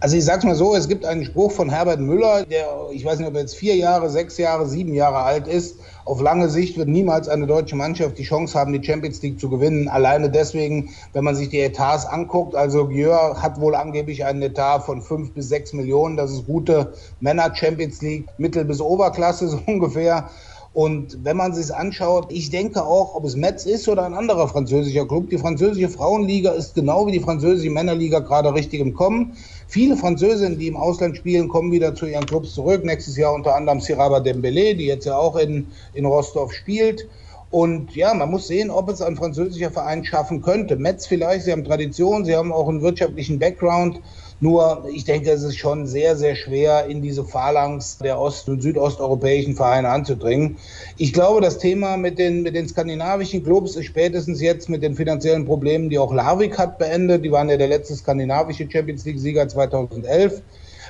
Also 0.00 0.16
ich 0.16 0.24
sag's 0.24 0.44
mal 0.44 0.54
so, 0.54 0.76
es 0.76 0.86
gibt 0.86 1.04
einen 1.04 1.24
Spruch 1.24 1.50
von 1.50 1.70
Herbert 1.70 1.98
Müller, 1.98 2.44
der, 2.46 2.68
ich 2.92 3.04
weiß 3.04 3.18
nicht, 3.18 3.26
ob 3.26 3.34
er 3.34 3.40
jetzt 3.40 3.56
vier 3.56 3.74
Jahre, 3.74 4.08
sechs 4.08 4.38
Jahre, 4.38 4.68
sieben 4.68 4.94
Jahre 4.94 5.18
alt 5.18 5.48
ist. 5.48 5.80
Auf 6.04 6.20
lange 6.20 6.48
Sicht 6.48 6.78
wird 6.78 6.86
niemals 6.88 7.28
eine 7.28 7.48
deutsche 7.48 7.74
Mannschaft 7.74 8.16
die 8.16 8.22
Chance 8.22 8.56
haben, 8.56 8.72
die 8.72 8.84
Champions 8.86 9.20
League 9.22 9.40
zu 9.40 9.50
gewinnen. 9.50 9.88
Alleine 9.88 10.30
deswegen, 10.30 10.90
wenn 11.12 11.24
man 11.24 11.34
sich 11.34 11.48
die 11.48 11.58
Etats 11.58 12.06
anguckt. 12.06 12.54
Also 12.54 12.86
Gjör 12.86 13.42
hat 13.42 13.60
wohl 13.60 13.74
angeblich 13.74 14.24
einen 14.24 14.40
Etat 14.42 14.82
von 14.84 15.02
fünf 15.02 15.34
bis 15.34 15.48
sechs 15.48 15.72
Millionen. 15.72 16.16
Das 16.16 16.30
ist 16.30 16.46
gute 16.46 16.92
Männer 17.18 17.52
Champions 17.56 18.00
League, 18.00 18.28
Mittel- 18.38 18.64
bis 18.64 18.80
Oberklasse 18.80 19.48
so 19.48 19.58
ungefähr. 19.66 20.30
Und 20.78 21.24
wenn 21.24 21.36
man 21.36 21.54
sich 21.54 21.74
anschaut, 21.74 22.26
ich 22.30 22.50
denke 22.50 22.84
auch, 22.84 23.16
ob 23.16 23.24
es 23.24 23.34
Metz 23.34 23.66
ist 23.66 23.88
oder 23.88 24.04
ein 24.04 24.14
anderer 24.14 24.46
französischer 24.46 25.08
Club, 25.08 25.28
die 25.28 25.36
französische 25.36 25.88
Frauenliga 25.88 26.52
ist 26.52 26.76
genau 26.76 27.04
wie 27.08 27.10
die 27.10 27.18
französische 27.18 27.68
Männerliga 27.68 28.20
gerade 28.20 28.54
richtig 28.54 28.78
im 28.78 28.94
Kommen. 28.94 29.32
Viele 29.66 29.96
Französinnen, 29.96 30.56
die 30.56 30.68
im 30.68 30.76
Ausland 30.76 31.16
spielen, 31.16 31.48
kommen 31.48 31.72
wieder 31.72 31.96
zu 31.96 32.06
ihren 32.06 32.26
Clubs 32.26 32.54
zurück. 32.54 32.84
Nächstes 32.84 33.16
Jahr 33.16 33.34
unter 33.34 33.56
anderem 33.56 33.80
Siraba 33.80 34.20
Dembele, 34.20 34.76
die 34.76 34.86
jetzt 34.86 35.04
ja 35.04 35.16
auch 35.16 35.34
in, 35.34 35.66
in 35.94 36.06
Rostov 36.06 36.52
spielt. 36.52 37.08
Und 37.50 37.96
ja, 37.96 38.14
man 38.14 38.30
muss 38.30 38.46
sehen, 38.46 38.70
ob 38.70 38.88
es 38.88 39.02
ein 39.02 39.16
französischer 39.16 39.72
Verein 39.72 40.04
schaffen 40.04 40.42
könnte. 40.42 40.76
Metz 40.76 41.08
vielleicht, 41.08 41.46
sie 41.46 41.50
haben 41.50 41.64
Tradition, 41.64 42.24
sie 42.24 42.36
haben 42.36 42.52
auch 42.52 42.68
einen 42.68 42.82
wirtschaftlichen 42.82 43.40
Background. 43.40 44.00
Nur, 44.40 44.84
ich 44.92 45.04
denke, 45.04 45.32
es 45.32 45.42
ist 45.42 45.56
schon 45.56 45.88
sehr, 45.88 46.16
sehr 46.16 46.36
schwer, 46.36 46.86
in 46.86 47.02
diese 47.02 47.24
Phalanx 47.24 47.98
der 47.98 48.20
ost- 48.20 48.48
und 48.48 48.62
südosteuropäischen 48.62 49.56
Vereine 49.56 49.88
anzudringen. 49.88 50.58
Ich 50.96 51.12
glaube, 51.12 51.40
das 51.40 51.58
Thema 51.58 51.96
mit 51.96 52.20
den, 52.20 52.42
mit 52.42 52.54
den 52.54 52.68
skandinavischen 52.68 53.42
Clubs 53.42 53.74
ist 53.74 53.86
spätestens 53.86 54.40
jetzt 54.40 54.68
mit 54.68 54.84
den 54.84 54.94
finanziellen 54.94 55.44
Problemen, 55.44 55.90
die 55.90 55.98
auch 55.98 56.14
Larvik 56.14 56.56
hat, 56.56 56.78
beendet. 56.78 57.24
Die 57.24 57.32
waren 57.32 57.48
ja 57.48 57.56
der 57.56 57.66
letzte 57.66 57.96
skandinavische 57.96 58.70
Champions 58.70 59.04
League-Sieger 59.04 59.48
2011. 59.48 60.40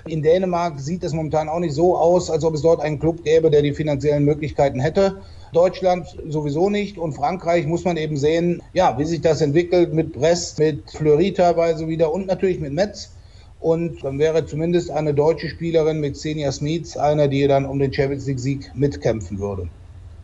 In 0.07 0.23
Dänemark 0.23 0.79
sieht 0.79 1.03
es 1.03 1.15
momentan 1.15 1.49
auch 1.49 1.59
nicht 1.59 1.75
so 1.75 1.97
aus, 1.97 2.31
als 2.31 2.45
ob 2.45 2.55
es 2.55 2.61
dort 2.61 2.83
einen 2.83 2.99
Club 2.99 3.25
gäbe, 3.25 3.51
der 3.51 3.63
die 3.63 3.73
finanziellen 3.73 4.25
Möglichkeiten 4.25 4.79
hätte. 4.79 5.23
Deutschland 5.55 6.07
sowieso 6.29 6.69
nicht 6.69 6.99
und 6.99 7.15
Frankreich 7.15 7.67
muss 7.67 7.85
man 7.85 7.97
eben 7.97 8.19
sehen, 8.19 8.63
ja, 8.75 8.99
wie 8.99 9.05
sich 9.07 9.23
das 9.23 9.41
entwickelt 9.41 9.95
mit 9.95 10.13
Brest, 10.13 10.59
mit 10.59 10.91
Fleury 10.91 11.33
teilweise 11.33 11.89
wieder 11.89 12.13
und 12.13 12.27
natürlich 12.27 12.61
mit 12.61 12.75
Metz. 12.75 13.13
Und 13.61 14.05
dann 14.05 14.19
wäre 14.19 14.47
zumindest 14.47 14.91
eine 14.91 15.15
deutsche 15.15 15.49
Spielerin 15.49 16.01
mit 16.01 16.15
Xenia 16.15 16.53
Smits 16.53 16.97
eine, 16.97 17.29
die 17.29 17.47
dann 17.49 17.67
um 17.67 17.79
den 17.79 17.93
Champions 17.93 18.27
League-Sieg 18.27 18.71
mitkämpfen 18.75 19.39
würde. 19.41 19.69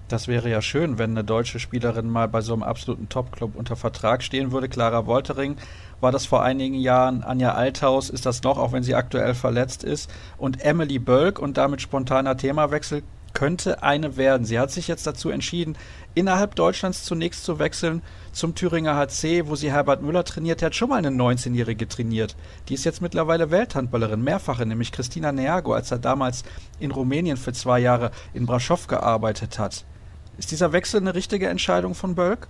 Das 0.08 0.28
wäre 0.28 0.50
ja 0.50 0.60
schön, 0.60 0.98
wenn 0.98 1.12
eine 1.12 1.24
deutsche 1.24 1.58
Spielerin 1.58 2.08
mal 2.08 2.28
bei 2.28 2.42
so 2.42 2.52
einem 2.52 2.62
absoluten 2.62 3.08
Top-Club 3.08 3.56
unter 3.56 3.74
Vertrag 3.74 4.22
stehen 4.22 4.52
würde. 4.52 4.68
Clara 4.68 5.06
Woltering 5.06 5.56
war 6.00 6.12
das 6.12 6.26
vor 6.26 6.42
einigen 6.42 6.74
Jahren. 6.74 7.24
Anja 7.24 7.54
Althaus 7.54 8.10
ist 8.10 8.26
das 8.26 8.42
noch, 8.42 8.58
auch 8.58 8.72
wenn 8.72 8.82
sie 8.82 8.94
aktuell 8.94 9.34
verletzt 9.34 9.82
ist. 9.82 10.10
Und 10.36 10.62
Emily 10.62 10.98
Bölk 10.98 11.38
und 11.38 11.56
damit 11.56 11.80
spontaner 11.80 12.36
Themawechsel 12.36 13.02
könnte 13.34 13.82
eine 13.82 14.16
werden. 14.16 14.46
Sie 14.46 14.58
hat 14.58 14.70
sich 14.70 14.88
jetzt 14.88 15.06
dazu 15.06 15.28
entschieden, 15.28 15.76
innerhalb 16.14 16.54
Deutschlands 16.54 17.04
zunächst 17.04 17.44
zu 17.44 17.58
wechseln 17.58 18.02
zum 18.32 18.54
Thüringer 18.54 18.96
HC, 18.96 19.46
wo 19.46 19.56
sie 19.56 19.70
Herbert 19.70 20.02
Müller 20.02 20.24
trainiert. 20.24 20.62
Er 20.62 20.66
hat 20.66 20.74
schon 20.74 20.88
mal 20.88 20.96
eine 20.96 21.10
19-Jährige 21.10 21.88
trainiert. 21.88 22.36
Die 22.68 22.74
ist 22.74 22.84
jetzt 22.84 23.02
mittlerweile 23.02 23.50
Welthandballerin, 23.50 24.22
mehrfache, 24.22 24.64
nämlich 24.64 24.92
Christina 24.92 25.32
Neago, 25.32 25.74
als 25.74 25.90
er 25.90 25.98
damals 25.98 26.44
in 26.78 26.90
Rumänien 26.90 27.36
für 27.36 27.52
zwei 27.52 27.80
Jahre 27.80 28.10
in 28.32 28.46
Braschow 28.46 28.86
gearbeitet 28.86 29.58
hat. 29.58 29.84
Ist 30.38 30.50
dieser 30.50 30.72
Wechsel 30.72 31.00
eine 31.00 31.14
richtige 31.14 31.48
Entscheidung 31.48 31.94
von 31.94 32.14
Bölk? 32.14 32.48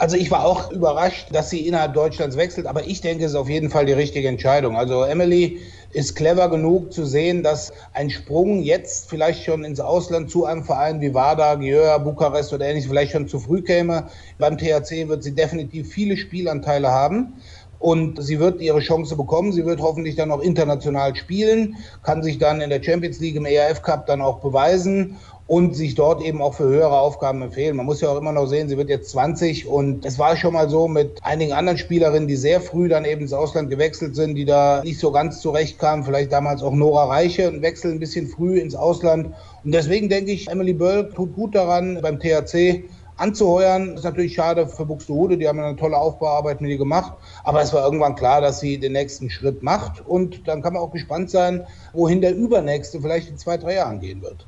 Also 0.00 0.16
ich 0.16 0.30
war 0.30 0.46
auch 0.46 0.72
überrascht, 0.72 1.26
dass 1.30 1.50
sie 1.50 1.66
innerhalb 1.66 1.92
Deutschlands 1.92 2.38
wechselt, 2.38 2.66
aber 2.66 2.86
ich 2.86 3.02
denke, 3.02 3.22
es 3.22 3.32
ist 3.32 3.36
auf 3.36 3.50
jeden 3.50 3.68
Fall 3.68 3.84
die 3.84 3.92
richtige 3.92 4.28
Entscheidung. 4.28 4.78
Also 4.78 5.02
Emily 5.02 5.60
ist 5.92 6.16
clever 6.16 6.48
genug 6.48 6.90
zu 6.90 7.04
sehen, 7.04 7.42
dass 7.42 7.70
ein 7.92 8.08
Sprung 8.08 8.62
jetzt 8.62 9.10
vielleicht 9.10 9.44
schon 9.44 9.62
ins 9.62 9.78
Ausland 9.78 10.30
zu 10.30 10.46
einem 10.46 10.64
Verein 10.64 11.02
wie 11.02 11.12
WADA, 11.12 11.56
Gioia, 11.56 11.98
Bukarest 11.98 12.50
oder 12.54 12.64
ähnliches 12.64 12.88
vielleicht 12.88 13.12
schon 13.12 13.28
zu 13.28 13.40
früh 13.40 13.60
käme. 13.60 14.06
Beim 14.38 14.56
THC 14.56 15.06
wird 15.08 15.22
sie 15.22 15.34
definitiv 15.34 15.92
viele 15.92 16.16
Spielanteile 16.16 16.90
haben 16.90 17.34
und 17.78 18.22
sie 18.22 18.40
wird 18.40 18.62
ihre 18.62 18.80
Chance 18.80 19.16
bekommen. 19.16 19.52
Sie 19.52 19.66
wird 19.66 19.82
hoffentlich 19.82 20.16
dann 20.16 20.30
auch 20.30 20.40
international 20.40 21.14
spielen, 21.14 21.76
kann 22.02 22.22
sich 22.22 22.38
dann 22.38 22.62
in 22.62 22.70
der 22.70 22.82
Champions 22.82 23.20
League 23.20 23.36
im 23.36 23.44
ERF 23.44 23.82
Cup 23.82 24.06
dann 24.06 24.22
auch 24.22 24.40
beweisen 24.40 25.18
und 25.50 25.74
sich 25.74 25.96
dort 25.96 26.22
eben 26.22 26.40
auch 26.40 26.54
für 26.54 26.68
höhere 26.68 27.00
Aufgaben 27.00 27.42
empfehlen. 27.42 27.74
Man 27.76 27.84
muss 27.84 28.00
ja 28.00 28.08
auch 28.08 28.16
immer 28.16 28.30
noch 28.30 28.46
sehen, 28.46 28.68
sie 28.68 28.76
wird 28.76 28.88
jetzt 28.88 29.10
20 29.10 29.66
und 29.66 30.06
es 30.06 30.16
war 30.16 30.36
schon 30.36 30.52
mal 30.52 30.70
so 30.70 30.86
mit 30.86 31.18
einigen 31.22 31.52
anderen 31.54 31.76
Spielerinnen, 31.76 32.28
die 32.28 32.36
sehr 32.36 32.60
früh 32.60 32.88
dann 32.88 33.04
eben 33.04 33.22
ins 33.22 33.32
Ausland 33.32 33.68
gewechselt 33.68 34.14
sind, 34.14 34.36
die 34.36 34.44
da 34.44 34.80
nicht 34.84 35.00
so 35.00 35.10
ganz 35.10 35.40
zurechtkamen. 35.40 36.04
Vielleicht 36.04 36.30
damals 36.30 36.62
auch 36.62 36.72
Nora 36.72 37.06
Reiche, 37.06 37.48
ein 37.48 37.62
Wechsel 37.62 37.90
ein 37.90 37.98
bisschen 37.98 38.28
früh 38.28 38.60
ins 38.60 38.76
Ausland. 38.76 39.34
Und 39.64 39.74
deswegen 39.74 40.08
denke 40.08 40.30
ich, 40.30 40.48
Emily 40.48 40.72
Böll 40.72 41.10
tut 41.12 41.34
gut 41.34 41.56
daran, 41.56 41.98
beim 42.00 42.20
THC 42.20 42.84
anzuheuern. 43.16 43.96
Ist 43.96 44.04
natürlich 44.04 44.34
schade 44.34 44.68
für 44.68 44.86
Buxtehude, 44.86 45.36
die 45.36 45.48
haben 45.48 45.58
eine 45.58 45.74
tolle 45.74 45.96
Aufbauarbeit 45.96 46.60
mit 46.60 46.70
ihr 46.70 46.78
gemacht. 46.78 47.14
Aber 47.42 47.60
es 47.60 47.72
war 47.72 47.84
irgendwann 47.84 48.14
klar, 48.14 48.40
dass 48.40 48.60
sie 48.60 48.78
den 48.78 48.92
nächsten 48.92 49.28
Schritt 49.30 49.64
macht. 49.64 50.06
Und 50.06 50.46
dann 50.46 50.62
kann 50.62 50.74
man 50.74 50.82
auch 50.82 50.92
gespannt 50.92 51.28
sein, 51.28 51.66
wohin 51.92 52.20
der 52.20 52.36
übernächste 52.36 53.00
vielleicht 53.00 53.28
in 53.28 53.36
zwei, 53.36 53.56
drei 53.56 53.74
Jahren 53.74 53.98
gehen 53.98 54.22
wird. 54.22 54.46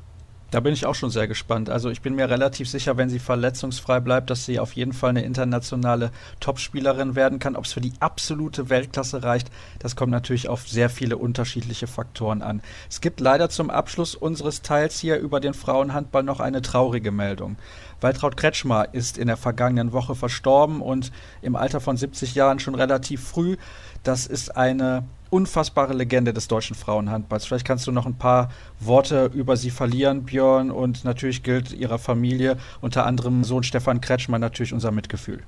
Da 0.53 0.59
bin 0.59 0.71
ich 0.73 0.85
auch 0.85 0.93
schon 0.93 1.09
sehr 1.09 1.27
gespannt. 1.27 1.71
Also 1.71 1.89
ich 1.89 2.01
bin 2.01 2.13
mir 2.13 2.29
relativ 2.29 2.69
sicher, 2.69 2.95
wenn 2.95 3.09
sie 3.09 3.17
verletzungsfrei 3.17 3.99
bleibt, 3.99 4.29
dass 4.29 4.45
sie 4.45 4.59
auf 4.59 4.73
jeden 4.73 4.93
Fall 4.93 5.09
eine 5.09 5.23
internationale 5.23 6.11
Topspielerin 6.41 7.15
werden 7.15 7.39
kann. 7.39 7.55
Ob 7.55 7.65
es 7.65 7.73
für 7.73 7.81
die 7.81 7.93
absolute 7.99 8.69
Weltklasse 8.69 9.23
reicht, 9.23 9.49
das 9.79 9.95
kommt 9.95 10.11
natürlich 10.11 10.49
auf 10.49 10.67
sehr 10.67 10.91
viele 10.91 11.17
unterschiedliche 11.17 11.87
Faktoren 11.87 12.43
an. 12.43 12.61
Es 12.87 13.01
gibt 13.01 13.19
leider 13.19 13.49
zum 13.49 13.71
Abschluss 13.71 14.13
unseres 14.13 14.61
Teils 14.61 14.99
hier 14.99 15.17
über 15.17 15.39
den 15.39 15.55
Frauenhandball 15.55 16.21
noch 16.21 16.39
eine 16.39 16.61
traurige 16.61 17.11
Meldung. 17.11 17.55
Waltraud 17.99 18.37
Kretschmer 18.37 18.93
ist 18.93 19.17
in 19.17 19.25
der 19.25 19.37
vergangenen 19.37 19.91
Woche 19.91 20.13
verstorben 20.13 20.83
und 20.83 21.11
im 21.41 21.55
Alter 21.55 21.79
von 21.79 21.97
70 21.97 22.35
Jahren 22.35 22.59
schon 22.59 22.75
relativ 22.75 23.27
früh. 23.27 23.57
Das 24.03 24.27
ist 24.27 24.55
eine 24.55 25.03
unfassbare 25.33 25.93
Legende 25.93 26.31
des 26.31 26.47
deutschen 26.47 26.75
Frauenhandballs. 26.75 27.45
Vielleicht 27.45 27.65
kannst 27.65 27.87
du 27.87 27.91
noch 27.91 28.05
ein 28.05 28.19
paar 28.19 28.49
Worte 28.79 29.31
über 29.33 29.57
sie 29.57 29.71
verlieren, 29.71 30.25
Björn. 30.25 30.69
Und 30.69 31.03
natürlich 31.03 31.41
gilt 31.41 31.73
ihrer 31.73 31.97
Familie, 31.97 32.57
unter 32.81 33.07
anderem 33.07 33.43
Sohn 33.43 33.63
Stefan 33.63 33.99
Kretschmann, 33.99 34.41
natürlich 34.41 34.73
unser 34.73 34.91
Mitgefühl. 34.91 35.41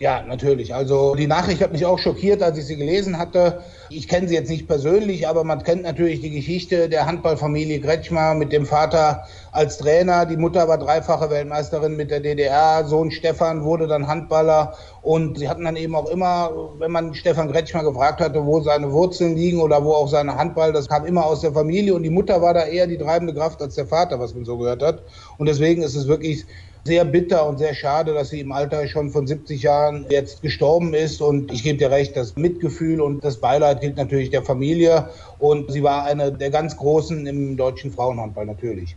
Ja, 0.00 0.22
natürlich. 0.22 0.74
Also 0.74 1.14
die 1.14 1.26
Nachricht 1.26 1.60
hat 1.60 1.72
mich 1.72 1.84
auch 1.84 1.98
schockiert, 1.98 2.42
als 2.42 2.56
ich 2.56 2.64
sie 2.64 2.76
gelesen 2.76 3.18
hatte. 3.18 3.60
Ich 3.90 4.08
kenne 4.08 4.28
sie 4.28 4.34
jetzt 4.34 4.48
nicht 4.48 4.66
persönlich, 4.66 5.28
aber 5.28 5.44
man 5.44 5.62
kennt 5.62 5.82
natürlich 5.82 6.22
die 6.22 6.30
Geschichte 6.30 6.88
der 6.88 7.04
Handballfamilie 7.04 7.82
Kretschmer 7.82 8.32
mit 8.32 8.50
dem 8.50 8.64
Vater 8.64 9.24
als 9.52 9.76
Trainer. 9.76 10.24
Die 10.24 10.38
Mutter 10.38 10.66
war 10.68 10.78
dreifache 10.78 11.28
Weltmeisterin 11.28 11.96
mit 11.96 12.10
der 12.10 12.20
DDR. 12.20 12.86
Sohn 12.86 13.10
Stefan 13.10 13.62
wurde 13.62 13.88
dann 13.88 14.06
Handballer. 14.06 14.72
Und 15.02 15.38
sie 15.38 15.50
hatten 15.50 15.64
dann 15.64 15.76
eben 15.76 15.94
auch 15.94 16.08
immer, 16.08 16.50
wenn 16.78 16.92
man 16.92 17.12
Stefan 17.12 17.52
Kretschmer 17.52 17.84
gefragt 17.84 18.22
hatte, 18.22 18.46
wo 18.46 18.62
seine 18.62 18.90
Wurzeln 18.92 19.36
liegen 19.36 19.60
oder 19.60 19.84
wo 19.84 19.92
auch 19.92 20.08
seine 20.08 20.34
Handball, 20.34 20.72
das 20.72 20.88
kam 20.88 21.04
immer 21.04 21.26
aus 21.26 21.42
der 21.42 21.52
Familie. 21.52 21.92
Und 21.92 22.04
die 22.04 22.10
Mutter 22.10 22.40
war 22.40 22.54
da 22.54 22.64
eher 22.64 22.86
die 22.86 22.96
treibende 22.96 23.34
Kraft 23.34 23.60
als 23.60 23.74
der 23.74 23.86
Vater, 23.86 24.18
was 24.18 24.34
man 24.34 24.46
so 24.46 24.56
gehört 24.56 24.82
hat. 24.82 25.02
Und 25.36 25.46
deswegen 25.46 25.82
ist 25.82 25.94
es 25.94 26.08
wirklich 26.08 26.46
sehr 26.84 27.04
bitter 27.04 27.46
und 27.46 27.58
sehr 27.58 27.74
schade, 27.74 28.14
dass 28.14 28.30
sie 28.30 28.40
im 28.40 28.52
Alter 28.52 28.86
schon 28.88 29.10
von 29.10 29.26
70 29.26 29.62
Jahren 29.62 30.06
jetzt 30.08 30.42
gestorben 30.42 30.94
ist. 30.94 31.20
Und 31.20 31.52
ich 31.52 31.62
gebe 31.62 31.78
dir 31.78 31.90
recht, 31.90 32.16
das 32.16 32.36
Mitgefühl 32.36 33.00
und 33.00 33.24
das 33.24 33.38
Beileid 33.38 33.80
gilt 33.80 33.96
natürlich 33.96 34.30
der 34.30 34.42
Familie. 34.42 35.08
Und 35.38 35.70
sie 35.70 35.82
war 35.82 36.04
eine 36.04 36.32
der 36.32 36.50
ganz 36.50 36.76
Großen 36.76 37.26
im 37.26 37.56
deutschen 37.56 37.92
Frauenhandball 37.92 38.46
natürlich. 38.46 38.96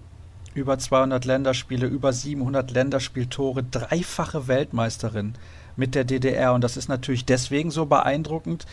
Über 0.53 0.77
200 0.77 1.25
Länderspiele, 1.25 1.88
über 1.88 2.13
700 2.13 2.71
Länderspieltore, 2.71 3.63
dreifache 3.63 4.47
Weltmeisterin 4.47 5.34
mit 5.75 5.95
der 5.95 6.03
DDR. 6.03 6.53
Und 6.53 6.63
das 6.63 6.77
ist 6.77 6.89
natürlich 6.89 7.25
deswegen 7.25 7.71
so 7.71 7.86
beeindruckend, 7.86 8.65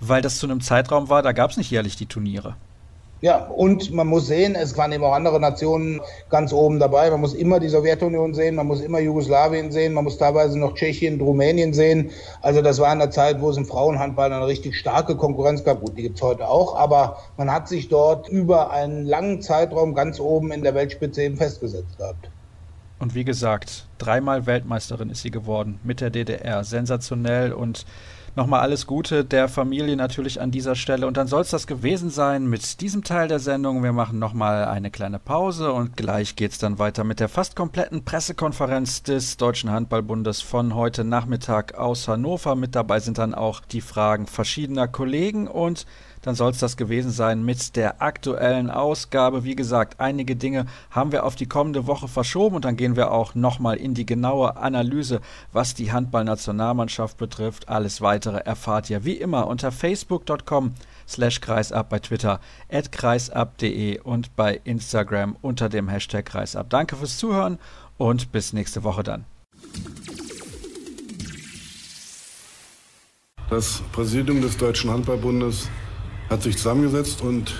weil 0.00 0.20
das 0.20 0.38
zu 0.38 0.46
einem 0.46 0.60
Zeitraum 0.60 1.08
war, 1.08 1.22
da 1.22 1.32
gab 1.32 1.50
es 1.50 1.56
nicht 1.56 1.70
jährlich 1.70 1.96
die 1.96 2.06
Turniere. 2.06 2.56
Ja, 3.20 3.46
und 3.46 3.92
man 3.92 4.06
muss 4.06 4.28
sehen, 4.28 4.54
es 4.54 4.76
waren 4.76 4.92
eben 4.92 5.02
auch 5.02 5.12
andere 5.12 5.40
Nationen 5.40 6.00
ganz 6.30 6.52
oben 6.52 6.78
dabei. 6.78 7.10
Man 7.10 7.20
muss 7.20 7.34
immer 7.34 7.58
die 7.58 7.68
Sowjetunion 7.68 8.32
sehen, 8.32 8.54
man 8.54 8.66
muss 8.68 8.80
immer 8.80 9.00
Jugoslawien 9.00 9.72
sehen, 9.72 9.92
man 9.92 10.04
muss 10.04 10.18
teilweise 10.18 10.56
noch 10.56 10.74
Tschechien 10.74 11.14
und 11.14 11.22
Rumänien 11.22 11.74
sehen. 11.74 12.10
Also 12.42 12.62
das 12.62 12.78
war 12.78 12.92
in 12.92 13.00
der 13.00 13.10
Zeit, 13.10 13.40
wo 13.40 13.50
es 13.50 13.56
im 13.56 13.66
Frauenhandball 13.66 14.32
eine 14.32 14.46
richtig 14.46 14.76
starke 14.76 15.16
Konkurrenz 15.16 15.64
gab. 15.64 15.80
Gut, 15.80 15.98
die 15.98 16.02
gibt's 16.02 16.22
heute 16.22 16.48
auch, 16.48 16.76
aber 16.76 17.18
man 17.36 17.50
hat 17.50 17.66
sich 17.68 17.88
dort 17.88 18.28
über 18.28 18.70
einen 18.70 19.04
langen 19.04 19.42
Zeitraum 19.42 19.94
ganz 19.94 20.20
oben 20.20 20.52
in 20.52 20.62
der 20.62 20.74
Weltspitze 20.74 21.22
eben 21.22 21.36
festgesetzt 21.36 21.98
gehabt. 21.98 22.30
Und 23.00 23.14
wie 23.14 23.24
gesagt, 23.24 23.86
dreimal 23.98 24.46
Weltmeisterin 24.46 25.10
ist 25.10 25.22
sie 25.22 25.30
geworden 25.30 25.78
mit 25.84 26.00
der 26.00 26.10
DDR. 26.10 26.64
Sensationell 26.64 27.52
und 27.52 27.84
Nochmal 28.38 28.60
alles 28.60 28.86
Gute 28.86 29.24
der 29.24 29.48
Familie 29.48 29.96
natürlich 29.96 30.40
an 30.40 30.52
dieser 30.52 30.76
Stelle. 30.76 31.08
Und 31.08 31.16
dann 31.16 31.26
soll 31.26 31.40
es 31.40 31.50
das 31.50 31.66
gewesen 31.66 32.08
sein 32.08 32.46
mit 32.46 32.80
diesem 32.80 33.02
Teil 33.02 33.26
der 33.26 33.40
Sendung. 33.40 33.82
Wir 33.82 33.92
machen 33.92 34.20
nochmal 34.20 34.66
eine 34.66 34.92
kleine 34.92 35.18
Pause 35.18 35.72
und 35.72 35.96
gleich 35.96 36.36
geht 36.36 36.52
es 36.52 36.58
dann 36.58 36.78
weiter 36.78 37.02
mit 37.02 37.18
der 37.18 37.28
fast 37.28 37.56
kompletten 37.56 38.04
Pressekonferenz 38.04 39.02
des 39.02 39.38
Deutschen 39.38 39.72
Handballbundes 39.72 40.40
von 40.40 40.76
heute 40.76 41.02
Nachmittag 41.02 41.74
aus 41.74 42.06
Hannover. 42.06 42.54
Mit 42.54 42.76
dabei 42.76 43.00
sind 43.00 43.18
dann 43.18 43.34
auch 43.34 43.58
die 43.58 43.80
Fragen 43.80 44.28
verschiedener 44.28 44.86
Kollegen 44.86 45.48
und 45.48 45.84
dann 46.28 46.34
soll 46.34 46.50
es 46.50 46.58
das 46.58 46.76
gewesen 46.76 47.10
sein 47.10 47.42
mit 47.42 47.74
der 47.74 48.02
aktuellen 48.02 48.68
Ausgabe. 48.68 49.44
Wie 49.44 49.56
gesagt, 49.56 49.98
einige 49.98 50.36
Dinge 50.36 50.66
haben 50.90 51.10
wir 51.10 51.24
auf 51.24 51.36
die 51.36 51.46
kommende 51.46 51.86
Woche 51.86 52.06
verschoben 52.06 52.56
und 52.56 52.66
dann 52.66 52.76
gehen 52.76 52.96
wir 52.96 53.12
auch 53.12 53.34
nochmal 53.34 53.78
in 53.78 53.94
die 53.94 54.04
genaue 54.04 54.58
Analyse, 54.58 55.22
was 55.54 55.72
die 55.72 55.90
Handballnationalmannschaft 55.90 57.16
betrifft. 57.16 57.70
Alles 57.70 58.02
weitere 58.02 58.40
erfahrt 58.40 58.90
ihr 58.90 59.06
wie 59.06 59.14
immer 59.14 59.46
unter 59.46 59.72
facebook.com 59.72 60.74
slash 61.08 61.40
kreisab 61.40 61.88
bei 61.88 61.98
Twitter, 61.98 62.40
at 62.70 62.92
kreisab.de 62.92 64.00
und 64.00 64.36
bei 64.36 64.60
Instagram 64.64 65.34
unter 65.40 65.70
dem 65.70 65.88
Hashtag 65.88 66.26
kreisab. 66.26 66.68
Danke 66.68 66.96
fürs 66.96 67.16
Zuhören 67.16 67.58
und 67.96 68.32
bis 68.32 68.52
nächste 68.52 68.84
Woche 68.84 69.02
dann. 69.02 69.24
Das 73.48 73.80
Präsidium 73.92 74.42
des 74.42 74.58
Deutschen 74.58 74.90
Handballbundes 74.90 75.70
hat 76.30 76.42
sich 76.42 76.56
zusammengesetzt 76.56 77.22
und 77.22 77.54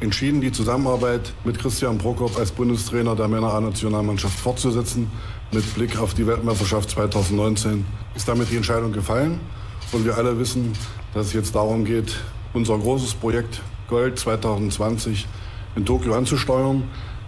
entschieden, 0.00 0.40
die 0.40 0.52
Zusammenarbeit 0.52 1.32
mit 1.44 1.58
Christian 1.58 1.98
Prokop 1.98 2.38
als 2.38 2.52
Bundestrainer 2.52 3.16
der 3.16 3.28
Männer 3.28 3.52
A-Nationalmannschaft 3.52 4.38
fortzusetzen. 4.38 5.10
Mit 5.52 5.74
Blick 5.74 5.98
auf 5.98 6.14
die 6.14 6.26
Weltmeisterschaft 6.26 6.90
2019 6.90 7.84
ist 8.14 8.28
damit 8.28 8.50
die 8.50 8.56
Entscheidung 8.56 8.92
gefallen. 8.92 9.40
Und 9.92 10.04
wir 10.04 10.16
alle 10.16 10.38
wissen, 10.38 10.72
dass 11.14 11.26
es 11.26 11.32
jetzt 11.32 11.54
darum 11.54 11.84
geht, 11.84 12.16
unser 12.52 12.78
großes 12.78 13.14
Projekt 13.14 13.62
Gold 13.88 14.18
2020 14.18 15.26
in 15.76 15.84
Tokio 15.84 16.14
anzusteuern. 16.14 16.84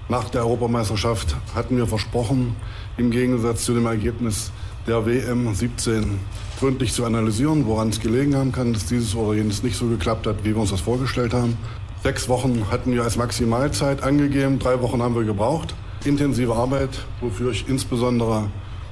Nach 0.09 0.28
der 0.30 0.43
Europameisterschaft 0.43 1.36
hatten 1.55 1.76
wir 1.76 1.86
versprochen, 1.86 2.55
im 2.97 3.11
Gegensatz 3.11 3.64
zu 3.64 3.74
dem 3.74 3.86
Ergebnis 3.86 4.53
der 4.86 5.05
WM 5.07 5.55
17 5.55 6.20
gründlich 6.63 6.93
zu 6.93 7.05
analysieren, 7.05 7.67
woran 7.67 7.89
es 7.89 7.99
gelegen 7.99 8.37
haben 8.37 8.53
kann, 8.53 8.73
dass 8.73 8.87
dieses 8.87 9.17
oder 9.17 9.35
jenes 9.35 9.65
nicht 9.65 9.77
so 9.77 9.89
geklappt 9.89 10.29
hat, 10.29 10.45
wie 10.45 10.51
wir 10.51 10.59
uns 10.59 10.71
das 10.71 10.81
vorgestellt 10.81 11.35
haben. 11.35 11.57
Sechs 12.05 12.29
Wochen 12.29 12.71
hatten 12.71 12.93
wir 12.93 13.03
als 13.03 13.17
Maximalzeit 13.17 14.05
angegeben, 14.05 14.61
drei 14.61 14.81
Wochen 14.81 15.03
haben 15.03 15.17
wir 15.17 15.25
gebraucht. 15.25 15.75
Intensive 16.05 16.55
Arbeit, 16.55 16.91
wofür 17.21 17.51
ich 17.51 17.69
insbesondere 17.69 18.45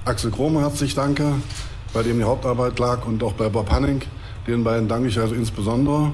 Axel 0.05 0.33
Kromer 0.33 0.62
herzlich 0.62 0.97
danke, 0.97 1.35
bei 1.95 2.03
dem 2.03 2.18
die 2.18 2.25
Hauptarbeit 2.25 2.77
lag 2.81 3.07
und 3.07 3.23
auch 3.23 3.35
bei 3.35 3.49
Bob 3.49 3.71
Hanning. 3.71 4.01
Den 4.49 4.64
beiden 4.64 4.89
danke 4.89 5.07
ich 5.07 5.21
also 5.21 5.37
insbesondere, 5.37 6.11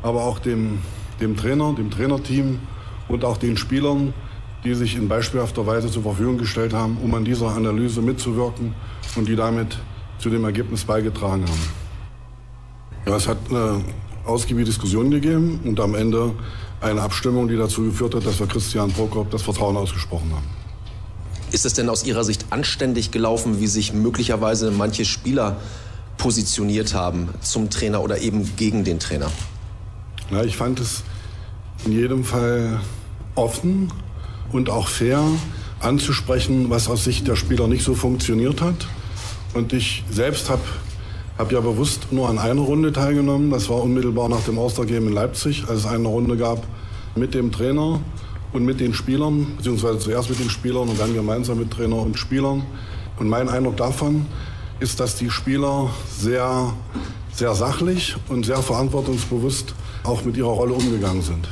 aber 0.00 0.22
auch 0.22 0.38
dem, 0.38 0.78
dem 1.20 1.36
Trainer, 1.36 1.72
dem 1.72 1.90
Trainerteam 1.90 2.60
und 3.08 3.24
auch 3.24 3.36
den 3.36 3.56
Spielern, 3.56 4.14
die 4.62 4.74
sich 4.74 4.94
in 4.94 5.08
beispielhafter 5.08 5.66
Weise 5.66 5.90
zur 5.90 6.04
Verfügung 6.04 6.38
gestellt 6.38 6.72
haben, 6.72 6.98
um 7.02 7.12
an 7.14 7.24
dieser 7.24 7.48
Analyse 7.48 8.00
mitzuwirken 8.00 8.76
und 9.16 9.26
die 9.26 9.34
damit 9.34 9.76
zu 10.18 10.30
dem 10.30 10.44
Ergebnis 10.44 10.84
beigetragen 10.84 11.42
haben. 11.42 11.68
Ja, 13.06 13.16
es 13.16 13.28
hat 13.28 13.38
eine 13.50 13.84
ausgiebige 14.24 14.64
Diskussion 14.64 15.10
gegeben 15.10 15.60
und 15.64 15.78
am 15.80 15.94
Ende 15.94 16.34
eine 16.80 17.02
Abstimmung, 17.02 17.48
die 17.48 17.56
dazu 17.56 17.82
geführt 17.84 18.14
hat, 18.14 18.26
dass 18.26 18.38
wir 18.40 18.46
Christian 18.46 18.90
Prokop 18.92 19.30
das 19.30 19.42
Vertrauen 19.42 19.76
ausgesprochen 19.76 20.30
haben. 20.34 20.46
Ist 21.52 21.64
es 21.64 21.74
denn 21.74 21.88
aus 21.88 22.04
Ihrer 22.04 22.24
Sicht 22.24 22.46
anständig 22.50 23.10
gelaufen, 23.10 23.60
wie 23.60 23.66
sich 23.66 23.92
möglicherweise 23.92 24.70
manche 24.70 25.04
Spieler 25.04 25.56
positioniert 26.16 26.94
haben 26.94 27.28
zum 27.42 27.70
Trainer 27.70 28.02
oder 28.02 28.18
eben 28.18 28.56
gegen 28.56 28.84
den 28.84 28.98
Trainer? 28.98 29.30
Ja, 30.30 30.42
ich 30.42 30.56
fand 30.56 30.80
es 30.80 31.02
in 31.84 31.92
jedem 31.92 32.24
Fall 32.24 32.80
offen 33.34 33.92
und 34.52 34.70
auch 34.70 34.88
fair 34.88 35.22
anzusprechen, 35.80 36.70
was 36.70 36.88
aus 36.88 37.04
Sicht 37.04 37.28
der 37.28 37.36
Spieler 37.36 37.68
nicht 37.68 37.84
so 37.84 37.94
funktioniert 37.94 38.60
hat. 38.60 38.86
Und 39.54 39.72
ich 39.72 40.02
selbst 40.10 40.50
habe 40.50 40.62
hab 41.38 41.52
ja 41.52 41.60
bewusst 41.60 42.12
nur 42.12 42.28
an 42.28 42.38
einer 42.38 42.60
Runde 42.60 42.92
teilgenommen. 42.92 43.50
Das 43.50 43.68
war 43.68 43.82
unmittelbar 43.82 44.28
nach 44.28 44.42
dem 44.42 44.58
All-Star-Game 44.58 45.06
in 45.06 45.12
Leipzig, 45.12 45.64
als 45.68 45.80
es 45.80 45.86
eine 45.86 46.08
Runde 46.08 46.36
gab 46.36 46.66
mit 47.14 47.34
dem 47.34 47.52
Trainer 47.52 48.00
und 48.52 48.64
mit 48.64 48.80
den 48.80 48.94
Spielern, 48.94 49.46
beziehungsweise 49.56 50.00
zuerst 50.00 50.28
mit 50.28 50.40
den 50.40 50.50
Spielern 50.50 50.88
und 50.88 50.98
dann 50.98 51.14
gemeinsam 51.14 51.58
mit 51.58 51.70
Trainer 51.70 51.96
und 51.96 52.18
Spielern. 52.18 52.64
Und 53.18 53.28
mein 53.28 53.48
Eindruck 53.48 53.76
davon 53.76 54.26
ist, 54.80 54.98
dass 54.98 55.14
die 55.14 55.30
Spieler 55.30 55.90
sehr, 56.18 56.72
sehr 57.32 57.54
sachlich 57.54 58.16
und 58.28 58.44
sehr 58.44 58.58
verantwortungsbewusst 58.58 59.74
auch 60.02 60.24
mit 60.24 60.36
ihrer 60.36 60.48
Rolle 60.48 60.74
umgegangen 60.74 61.22
sind. 61.22 61.48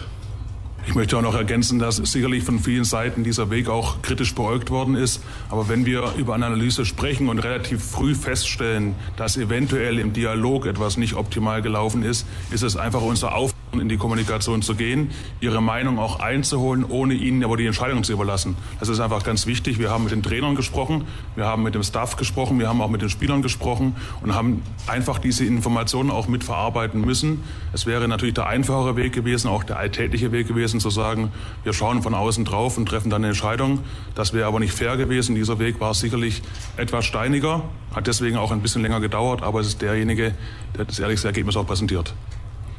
Ich 0.84 0.96
möchte 0.96 1.16
auch 1.16 1.22
noch 1.22 1.34
ergänzen, 1.34 1.78
dass 1.78 1.96
sicherlich 1.96 2.42
von 2.42 2.58
vielen 2.58 2.84
Seiten 2.84 3.22
dieser 3.22 3.50
Weg 3.50 3.68
auch 3.68 4.02
kritisch 4.02 4.34
beäugt 4.34 4.70
worden 4.70 4.96
ist. 4.96 5.22
Aber 5.48 5.68
wenn 5.68 5.86
wir 5.86 6.14
über 6.16 6.34
eine 6.34 6.46
Analyse 6.46 6.84
sprechen 6.84 7.28
und 7.28 7.38
relativ 7.38 7.84
früh 7.84 8.14
feststellen, 8.14 8.96
dass 9.16 9.36
eventuell 9.36 9.98
im 9.98 10.12
Dialog 10.12 10.66
etwas 10.66 10.96
nicht 10.96 11.14
optimal 11.14 11.62
gelaufen 11.62 12.02
ist, 12.02 12.26
ist 12.50 12.62
es 12.62 12.76
einfach 12.76 13.00
unser 13.00 13.34
Auftrag, 13.34 13.61
in 13.80 13.88
die 13.88 13.96
Kommunikation 13.96 14.62
zu 14.62 14.74
gehen, 14.74 15.10
ihre 15.40 15.62
Meinung 15.62 15.98
auch 15.98 16.20
einzuholen, 16.20 16.84
ohne 16.84 17.14
ihnen 17.14 17.42
aber 17.44 17.56
die 17.56 17.66
Entscheidung 17.66 18.04
zu 18.04 18.12
überlassen. 18.12 18.56
Das 18.80 18.88
ist 18.88 19.00
einfach 19.00 19.24
ganz 19.24 19.46
wichtig. 19.46 19.78
Wir 19.78 19.90
haben 19.90 20.04
mit 20.04 20.12
den 20.12 20.22
Trainern 20.22 20.54
gesprochen, 20.54 21.04
wir 21.36 21.46
haben 21.46 21.62
mit 21.62 21.74
dem 21.74 21.82
Staff 21.82 22.16
gesprochen, 22.16 22.58
wir 22.58 22.68
haben 22.68 22.80
auch 22.82 22.90
mit 22.90 23.02
den 23.02 23.08
Spielern 23.08 23.42
gesprochen 23.42 23.96
und 24.22 24.34
haben 24.34 24.62
einfach 24.86 25.18
diese 25.18 25.44
Informationen 25.44 26.10
auch 26.10 26.28
mitverarbeiten 26.28 27.00
müssen. 27.00 27.42
Es 27.72 27.86
wäre 27.86 28.08
natürlich 28.08 28.34
der 28.34 28.46
einfachere 28.46 28.96
Weg 28.96 29.12
gewesen, 29.12 29.48
auch 29.48 29.64
der 29.64 29.78
alltägliche 29.78 30.32
Weg 30.32 30.48
gewesen, 30.48 30.80
zu 30.80 30.90
sagen, 30.90 31.32
wir 31.64 31.72
schauen 31.72 32.02
von 32.02 32.14
außen 32.14 32.44
drauf 32.44 32.76
und 32.76 32.86
treffen 32.86 33.10
dann 33.10 33.22
eine 33.22 33.28
Entscheidung. 33.28 33.80
Das 34.14 34.32
wäre 34.34 34.46
aber 34.46 34.60
nicht 34.60 34.74
fair 34.74 34.96
gewesen. 34.96 35.34
Dieser 35.34 35.58
Weg 35.58 35.80
war 35.80 35.94
sicherlich 35.94 36.42
etwas 36.76 37.06
steiniger, 37.06 37.64
hat 37.94 38.06
deswegen 38.06 38.36
auch 38.36 38.50
ein 38.50 38.60
bisschen 38.60 38.82
länger 38.82 39.00
gedauert, 39.00 39.42
aber 39.42 39.60
es 39.60 39.68
ist 39.68 39.82
derjenige, 39.82 40.34
der 40.76 40.84
das 40.84 40.98
ehrlichste 40.98 41.28
Ergebnis 41.28 41.56
auch 41.56 41.66
präsentiert. 41.66 42.14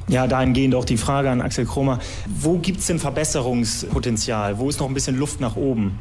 Ja, 0.08 0.28
dahingehend 0.28 0.76
auch 0.76 0.86
die 0.86 0.98
Frage 0.98 1.30
an 1.30 1.42
Axel 1.42 1.66
Kromer. 1.66 2.00
Wo 2.28 2.58
gibt 2.58 2.80
es 2.80 2.88
denn 2.88 3.00
Verbesserungspotenzial? 3.00 4.60
Wo 4.60 4.70
ist 4.70 4.80
noch 4.80 4.88
ein 4.88 4.94
bisschen 4.94 5.18
Luft 5.18 5.40
nach 5.40 5.56
oben? 5.56 5.98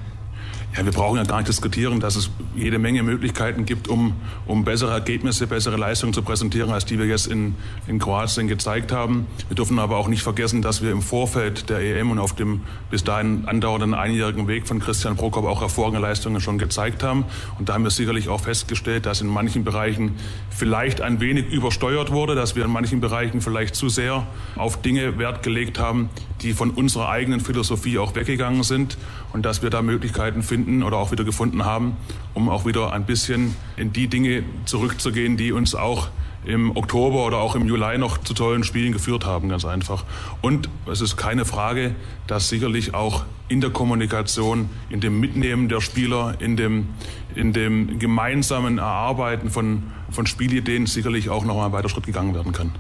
Ja, 0.75 0.87
wir 0.87 0.93
brauchen 0.93 1.19
ja 1.19 1.25
gar 1.25 1.37
nicht 1.37 1.49
diskutieren, 1.49 2.01
dass 2.01 2.17
es 2.17 2.31
jede 2.55 2.79
Menge 2.79 3.03
Möglichkeiten 3.03 3.67
gibt, 3.67 3.89
um, 3.89 4.15
um 4.47 4.65
bessere 4.65 4.93
Ergebnisse, 4.93 5.47
bessere 5.47 5.77
Leistungen 5.77 6.15
zu 6.15 6.23
präsentieren, 6.23 6.71
als 6.71 6.87
die 6.87 6.99
wir 6.99 7.05
jetzt 7.05 7.27
in, 7.27 7.57
in 7.87 7.99
Kroatien 7.99 8.49
gezeigt 8.49 8.91
haben. 8.91 9.27
Wir 9.49 9.55
dürfen 9.55 9.79
aber 9.79 9.99
auch 9.99 10.09
nicht 10.09 10.23
vergessen, 10.23 10.63
dass 10.63 10.81
wir 10.81 10.91
im 10.91 11.03
Vorfeld 11.03 11.69
der 11.69 11.81
EM 11.81 12.11
und 12.11 12.19
auf 12.19 12.35
dem 12.35 12.63
bis 12.91 13.05
dahin 13.05 13.47
andauernden 13.47 13.93
einjährigen 13.93 14.49
Weg 14.49 14.67
von 14.67 14.81
Christian 14.81 15.15
Prokop 15.15 15.45
auch 15.45 15.61
hervorragende 15.61 16.01
Leistungen 16.01 16.41
schon 16.41 16.57
gezeigt 16.57 17.03
haben. 17.03 17.27
Und 17.59 17.69
da 17.69 17.75
haben 17.75 17.85
wir 17.85 17.91
sicherlich 17.91 18.31
auch 18.31 18.41
festgestellt, 18.41 19.05
dass 19.05 19.21
in 19.21 19.27
manchen 19.29 19.65
Bereichen 19.65 20.13
vielleicht 20.49 21.03
ein 21.03 21.21
wenig 21.21 21.53
übersteuert 21.53 22.13
wurde, 22.13 22.35
dass 22.35 22.57
wir 22.57 22.65
in 22.65 22.71
manchen 22.71 23.03
Bereichen 23.03 23.43
vielleicht 23.43 23.75
zu 23.75 23.91
sehr 23.91 24.27
auf 24.57 24.81
Dinge 24.81 25.19
Wert 25.19 25.43
gelegt 25.43 25.79
haben, 25.79 26.09
die 26.41 26.55
von 26.55 26.71
unserer 26.71 27.11
eigenen 27.11 27.41
Philosophie 27.41 27.99
auch 27.99 28.15
weggegangen 28.15 28.63
sind 28.63 28.97
und 29.35 29.45
dass 29.45 29.63
wir 29.63 29.69
da 29.69 29.83
Möglichkeiten 29.83 30.43
finden 30.43 30.62
oder 30.83 30.97
auch 30.99 31.13
wieder 31.13 31.25
gefunden 31.25 31.65
haben, 31.65 31.97
um 32.35 32.49
auch 32.49 32.65
wieder 32.67 32.93
ein 32.93 33.05
bisschen 33.05 33.57
in 33.77 33.93
die 33.93 34.09
Dinge 34.09 34.43
zurückzugehen, 34.65 35.37
die 35.37 35.53
uns 35.53 35.75
auch 35.75 36.09
im 36.45 36.77
Oktober 36.77 37.25
oder 37.27 37.39
auch 37.39 37.55
im 37.55 37.67
Juli 37.67 37.99
noch 37.99 38.19
zu 38.19 38.35
tollen 38.35 38.65
Spielen 38.65 38.93
geführt 38.93 39.25
haben, 39.25 39.49
ganz 39.49 39.65
einfach. 39.65 40.05
Und 40.41 40.69
es 40.91 41.01
ist 41.01 41.17
keine 41.17 41.45
Frage, 41.45 41.95
dass 42.27 42.49
sicherlich 42.49 42.95
auch 42.95 43.25
in 43.49 43.61
der 43.61 43.71
Kommunikation, 43.71 44.69
in 44.91 45.01
dem 45.01 45.21
Mitnehmen 45.21 45.69
der 45.69 45.81
Spieler, 45.81 46.35
in 46.41 46.57
dem, 46.57 46.89
in 47.35 47.53
dem 47.53 47.99
gemeinsamen 47.99 48.79
Erarbeiten 48.79 49.51
von, 49.51 49.85
von 50.11 50.27
Spielideen 50.27 50.87
sicherlich 50.87 51.31
auch 51.31 51.45
noch 51.45 51.57
mal 51.57 51.67
ein 51.67 51.73
weiter 51.73 51.89
Schritt 51.89 52.07
gegangen 52.07 52.35
werden 52.35 52.53
kann. 52.53 52.73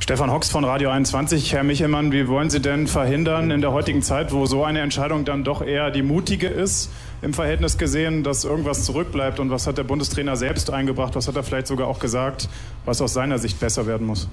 Stefan 0.00 0.30
Hox 0.30 0.48
von 0.48 0.64
Radio 0.64 0.88
21. 0.90 1.52
Herr 1.52 1.64
Michelmann, 1.64 2.12
wie 2.12 2.28
wollen 2.28 2.48
Sie 2.48 2.60
denn 2.60 2.86
verhindern 2.86 3.50
in 3.50 3.60
der 3.60 3.72
heutigen 3.72 4.00
Zeit, 4.00 4.32
wo 4.32 4.46
so 4.46 4.64
eine 4.64 4.80
Entscheidung 4.80 5.26
dann 5.26 5.44
doch 5.44 5.60
eher 5.60 5.90
die 5.90 6.02
mutige 6.02 6.46
ist, 6.46 6.90
im 7.22 7.32
Verhältnis 7.32 7.78
gesehen, 7.78 8.22
dass 8.22 8.44
irgendwas 8.44 8.84
zurückbleibt? 8.84 9.40
Und 9.40 9.50
was 9.50 9.66
hat 9.66 9.78
der 9.78 9.84
Bundestrainer 9.84 10.36
selbst 10.36 10.70
eingebracht? 10.70 11.14
Was 11.16 11.28
hat 11.28 11.36
er 11.36 11.42
vielleicht 11.42 11.66
sogar 11.66 11.88
auch 11.88 11.98
gesagt, 11.98 12.48
was 12.84 13.00
aus 13.00 13.14
seiner 13.14 13.38
Sicht 13.38 13.58
besser 13.60 13.86
werden 13.86 14.06
muss? 14.06 14.28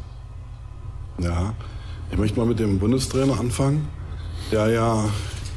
Ja, 1.17 1.53
ich 2.11 2.17
möchte 2.17 2.37
mal 2.37 2.45
mit 2.45 2.59
dem 2.59 2.79
Bundestrainer 2.79 3.39
anfangen, 3.39 3.87
der 4.51 4.69
ja 4.69 5.05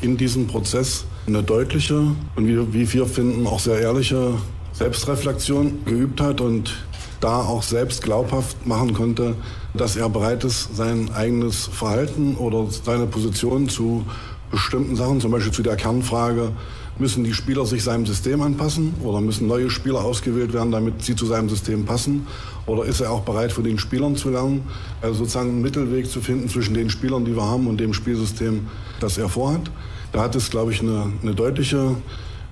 in 0.00 0.16
diesem 0.16 0.46
Prozess 0.46 1.04
eine 1.26 1.42
deutliche 1.42 1.96
und 2.36 2.46
wie, 2.46 2.72
wie 2.72 2.92
wir 2.92 3.06
finden 3.06 3.46
auch 3.46 3.60
sehr 3.60 3.80
ehrliche 3.80 4.34
Selbstreflexion 4.72 5.84
geübt 5.84 6.20
hat 6.20 6.40
und 6.40 6.74
da 7.20 7.40
auch 7.40 7.62
selbst 7.64 8.02
glaubhaft 8.02 8.64
machen 8.66 8.94
konnte, 8.94 9.34
dass 9.74 9.96
er 9.96 10.08
bereit 10.08 10.44
ist, 10.44 10.76
sein 10.76 11.10
eigenes 11.12 11.66
Verhalten 11.66 12.36
oder 12.36 12.66
seine 12.70 13.06
Position 13.06 13.68
zu 13.68 14.06
bestimmten 14.50 14.96
Sachen, 14.96 15.20
zum 15.20 15.32
Beispiel 15.32 15.52
zu 15.52 15.62
der 15.62 15.76
Kernfrage, 15.76 16.52
müssen 16.98 17.24
die 17.24 17.32
Spieler 17.32 17.64
sich 17.64 17.84
seinem 17.84 18.06
System 18.06 18.42
anpassen 18.42 18.94
oder 19.02 19.20
müssen 19.20 19.46
neue 19.46 19.70
Spieler 19.70 20.04
ausgewählt 20.04 20.52
werden, 20.52 20.72
damit 20.72 21.02
sie 21.02 21.14
zu 21.14 21.26
seinem 21.26 21.48
System 21.48 21.84
passen? 21.84 22.26
Oder 22.66 22.84
ist 22.84 23.00
er 23.00 23.12
auch 23.12 23.22
bereit, 23.22 23.52
von 23.52 23.64
den 23.64 23.78
Spielern 23.78 24.16
zu 24.16 24.30
lernen? 24.30 24.62
Also 25.00 25.20
sozusagen 25.20 25.50
einen 25.50 25.62
Mittelweg 25.62 26.10
zu 26.10 26.20
finden 26.20 26.48
zwischen 26.48 26.74
den 26.74 26.90
Spielern, 26.90 27.24
die 27.24 27.36
wir 27.36 27.44
haben, 27.44 27.66
und 27.66 27.78
dem 27.78 27.94
Spielsystem, 27.94 28.66
das 29.00 29.16
er 29.18 29.28
vorhat. 29.28 29.70
Da 30.12 30.22
hat 30.22 30.34
es, 30.34 30.50
glaube 30.50 30.72
ich, 30.72 30.80
eine, 30.80 31.12
eine 31.22 31.34
deutliche 31.34 31.96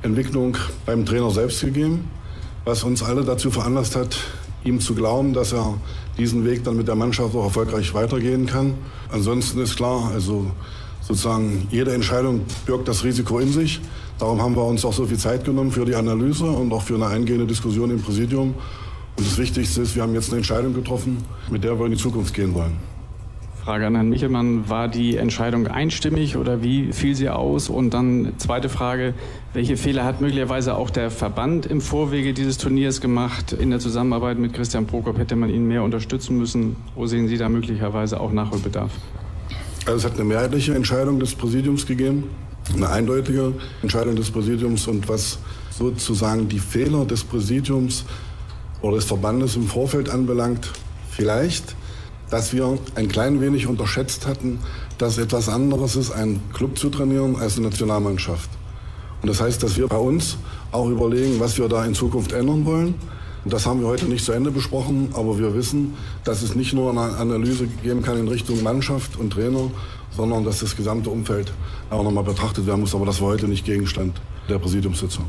Entwicklung 0.02 0.56
beim 0.84 1.04
Trainer 1.04 1.30
selbst 1.30 1.60
gegeben, 1.60 2.04
was 2.64 2.84
uns 2.84 3.02
alle 3.02 3.24
dazu 3.24 3.50
veranlasst 3.50 3.96
hat, 3.96 4.18
ihm 4.64 4.80
zu 4.80 4.94
glauben, 4.94 5.32
dass 5.32 5.52
er 5.52 5.74
diesen 6.18 6.44
Weg 6.44 6.64
dann 6.64 6.76
mit 6.76 6.88
der 6.88 6.94
Mannschaft 6.94 7.34
auch 7.34 7.44
erfolgreich 7.44 7.94
weitergehen 7.94 8.46
kann. 8.46 8.74
Ansonsten 9.10 9.60
ist 9.60 9.76
klar, 9.76 10.10
also 10.12 10.50
sozusagen 11.00 11.68
jede 11.70 11.94
Entscheidung 11.94 12.42
birgt 12.66 12.88
das 12.88 13.04
Risiko 13.04 13.38
in 13.38 13.52
sich. 13.52 13.80
Darum 14.18 14.40
haben 14.40 14.56
wir 14.56 14.64
uns 14.64 14.84
auch 14.84 14.94
so 14.94 15.04
viel 15.04 15.18
Zeit 15.18 15.44
genommen 15.44 15.70
für 15.70 15.84
die 15.84 15.94
Analyse 15.94 16.46
und 16.46 16.72
auch 16.72 16.82
für 16.82 16.94
eine 16.94 17.06
eingehende 17.06 17.46
Diskussion 17.46 17.90
im 17.90 18.00
Präsidium. 18.00 18.54
Und 19.16 19.26
das 19.26 19.36
Wichtigste 19.36 19.82
ist, 19.82 19.94
wir 19.94 20.02
haben 20.02 20.14
jetzt 20.14 20.30
eine 20.30 20.38
Entscheidung 20.38 20.72
getroffen, 20.72 21.18
mit 21.50 21.64
der 21.64 21.78
wir 21.78 21.84
in 21.84 21.92
die 21.92 21.98
Zukunft 21.98 22.32
gehen 22.32 22.54
wollen. 22.54 22.76
Frage 23.62 23.86
an 23.86 23.94
Herrn 23.96 24.08
Michelmann, 24.08 24.68
war 24.70 24.86
die 24.86 25.16
Entscheidung 25.16 25.66
einstimmig 25.66 26.36
oder 26.36 26.62
wie 26.62 26.92
fiel 26.92 27.14
sie 27.16 27.28
aus? 27.28 27.68
Und 27.68 27.92
dann 27.92 28.34
zweite 28.38 28.68
Frage, 28.68 29.12
welche 29.54 29.76
Fehler 29.76 30.04
hat 30.04 30.20
möglicherweise 30.20 30.76
auch 30.76 30.88
der 30.88 31.10
Verband 31.10 31.66
im 31.66 31.80
Vorwege 31.80 32.32
dieses 32.32 32.58
Turniers 32.58 33.00
gemacht? 33.00 33.52
In 33.52 33.70
der 33.70 33.80
Zusammenarbeit 33.80 34.38
mit 34.38 34.54
Christian 34.54 34.86
Prokop 34.86 35.18
hätte 35.18 35.34
man 35.34 35.50
ihn 35.50 35.66
mehr 35.66 35.82
unterstützen 35.82 36.38
müssen. 36.38 36.76
Wo 36.94 37.06
sehen 37.06 37.26
Sie 37.26 37.38
da 37.38 37.48
möglicherweise 37.48 38.20
auch 38.20 38.32
Nachholbedarf? 38.32 38.92
Also 39.84 39.98
es 39.98 40.04
hat 40.04 40.14
eine 40.14 40.24
mehrheitliche 40.24 40.74
Entscheidung 40.74 41.18
des 41.18 41.34
Präsidiums 41.34 41.86
gegeben, 41.86 42.24
eine 42.74 42.88
eindeutige 42.88 43.52
Entscheidung 43.82 44.16
des 44.16 44.30
Präsidiums 44.30 44.86
und 44.86 45.08
was 45.08 45.38
sozusagen 45.70 46.48
die 46.48 46.58
Fehler 46.58 47.04
des 47.04 47.24
Präsidiums 47.24 48.04
oder 48.82 48.96
des 48.96 49.04
Verbandes 49.04 49.56
im 49.56 49.66
Vorfeld 49.66 50.08
anbelangt, 50.08 50.70
vielleicht 51.10 51.76
dass 52.30 52.52
wir 52.52 52.78
ein 52.94 53.08
klein 53.08 53.40
wenig 53.40 53.66
unterschätzt 53.66 54.26
hatten, 54.26 54.58
dass 54.98 55.18
etwas 55.18 55.48
anderes 55.48 55.96
ist, 55.96 56.10
einen 56.10 56.40
Club 56.52 56.78
zu 56.78 56.90
trainieren 56.90 57.36
als 57.36 57.56
eine 57.56 57.68
Nationalmannschaft. 57.68 58.50
Und 59.22 59.28
das 59.28 59.40
heißt, 59.40 59.62
dass 59.62 59.76
wir 59.76 59.88
bei 59.88 59.96
uns 59.96 60.36
auch 60.72 60.88
überlegen, 60.88 61.40
was 61.40 61.56
wir 61.58 61.68
da 61.68 61.84
in 61.84 61.94
Zukunft 61.94 62.32
ändern 62.32 62.64
wollen. 62.64 62.94
Und 63.44 63.52
das 63.52 63.64
haben 63.64 63.80
wir 63.80 63.86
heute 63.86 64.06
nicht 64.06 64.24
zu 64.24 64.32
Ende 64.32 64.50
besprochen, 64.50 65.10
aber 65.14 65.38
wir 65.38 65.54
wissen, 65.54 65.94
dass 66.24 66.42
es 66.42 66.56
nicht 66.56 66.72
nur 66.72 66.90
eine 66.90 67.16
Analyse 67.16 67.68
geben 67.82 68.02
kann 68.02 68.18
in 68.18 68.26
Richtung 68.26 68.62
Mannschaft 68.62 69.16
und 69.16 69.32
Trainer, 69.32 69.70
sondern 70.16 70.44
dass 70.44 70.60
das 70.60 70.76
gesamte 70.76 71.10
Umfeld 71.10 71.52
auch 71.90 72.02
nochmal 72.02 72.24
betrachtet 72.24 72.66
werden 72.66 72.80
muss. 72.80 72.94
Aber 72.94 73.06
das 73.06 73.20
war 73.20 73.28
heute 73.28 73.46
nicht 73.46 73.64
Gegenstand 73.64 74.20
der 74.48 74.58
Präsidiumssitzung. 74.58 75.26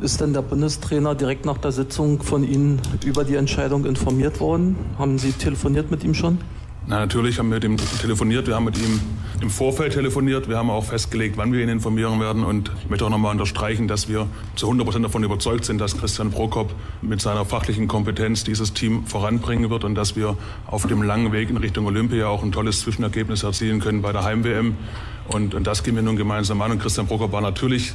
Ist 0.00 0.20
denn 0.20 0.32
der 0.32 0.40
Bundestrainer 0.40 1.14
direkt 1.14 1.44
nach 1.44 1.58
der 1.58 1.72
Sitzung 1.72 2.22
von 2.22 2.42
Ihnen 2.42 2.80
über 3.04 3.22
die 3.22 3.34
Entscheidung 3.34 3.84
informiert 3.84 4.40
worden? 4.40 4.76
Haben 4.98 5.18
Sie 5.18 5.32
telefoniert 5.32 5.90
mit 5.90 6.04
ihm 6.04 6.14
schon? 6.14 6.38
Na, 6.86 6.98
natürlich 6.98 7.38
haben 7.38 7.50
wir 7.50 7.56
mit 7.56 7.64
ihm 7.64 7.76
telefoniert, 8.00 8.46
wir 8.46 8.56
haben 8.56 8.64
mit 8.64 8.78
ihm 8.78 9.00
im 9.40 9.50
Vorfeld 9.50 9.92
telefoniert, 9.92 10.48
wir 10.48 10.56
haben 10.56 10.70
auch 10.70 10.84
festgelegt, 10.84 11.36
wann 11.36 11.52
wir 11.52 11.62
ihn 11.62 11.68
informieren 11.68 12.20
werden 12.20 12.42
und 12.42 12.70
ich 12.82 12.90
möchte 12.90 13.04
auch 13.04 13.10
nochmal 13.10 13.32
unterstreichen, 13.32 13.86
dass 13.86 14.08
wir 14.08 14.26
zu 14.56 14.66
100 14.66 14.86
Prozent 14.86 15.04
davon 15.04 15.22
überzeugt 15.22 15.64
sind, 15.64 15.80
dass 15.80 15.96
Christian 15.96 16.30
Prokop 16.30 16.74
mit 17.00 17.20
seiner 17.20 17.44
fachlichen 17.44 17.86
Kompetenz 17.86 18.44
dieses 18.44 18.72
Team 18.72 19.06
voranbringen 19.06 19.70
wird 19.70 19.84
und 19.84 19.94
dass 19.94 20.16
wir 20.16 20.36
auf 20.66 20.86
dem 20.86 21.02
langen 21.02 21.32
Weg 21.32 21.50
in 21.50 21.58
Richtung 21.58 21.86
Olympia 21.86 22.26
auch 22.26 22.42
ein 22.42 22.50
tolles 22.50 22.80
Zwischenergebnis 22.80 23.42
erzielen 23.44 23.80
können 23.80 24.02
bei 24.02 24.12
der 24.12 24.24
Heim-WM 24.24 24.74
und, 25.28 25.54
und 25.54 25.66
das 25.66 25.84
gehen 25.84 25.94
wir 25.94 26.02
nun 26.02 26.16
gemeinsam 26.16 26.60
an 26.60 26.72
und 26.72 26.80
Christian 26.80 27.06
Prokop 27.06 27.30
war 27.30 27.40
natürlich 27.40 27.92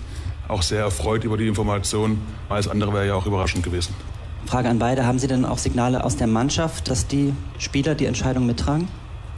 auch 0.47 0.61
sehr 0.61 0.81
erfreut 0.81 1.23
über 1.23 1.37
die 1.37 1.47
Information. 1.47 2.19
Alles 2.49 2.67
andere 2.67 2.93
wäre 2.93 3.07
ja 3.07 3.15
auch 3.15 3.25
überraschend 3.25 3.63
gewesen. 3.63 3.93
Frage 4.45 4.69
an 4.69 4.79
beide, 4.79 5.05
haben 5.05 5.19
Sie 5.19 5.27
denn 5.27 5.45
auch 5.45 5.57
Signale 5.57 6.03
aus 6.03 6.17
der 6.17 6.27
Mannschaft, 6.27 6.89
dass 6.89 7.07
die 7.07 7.33
Spieler 7.57 7.95
die 7.95 8.05
Entscheidung 8.05 8.45
mittragen? 8.45 8.87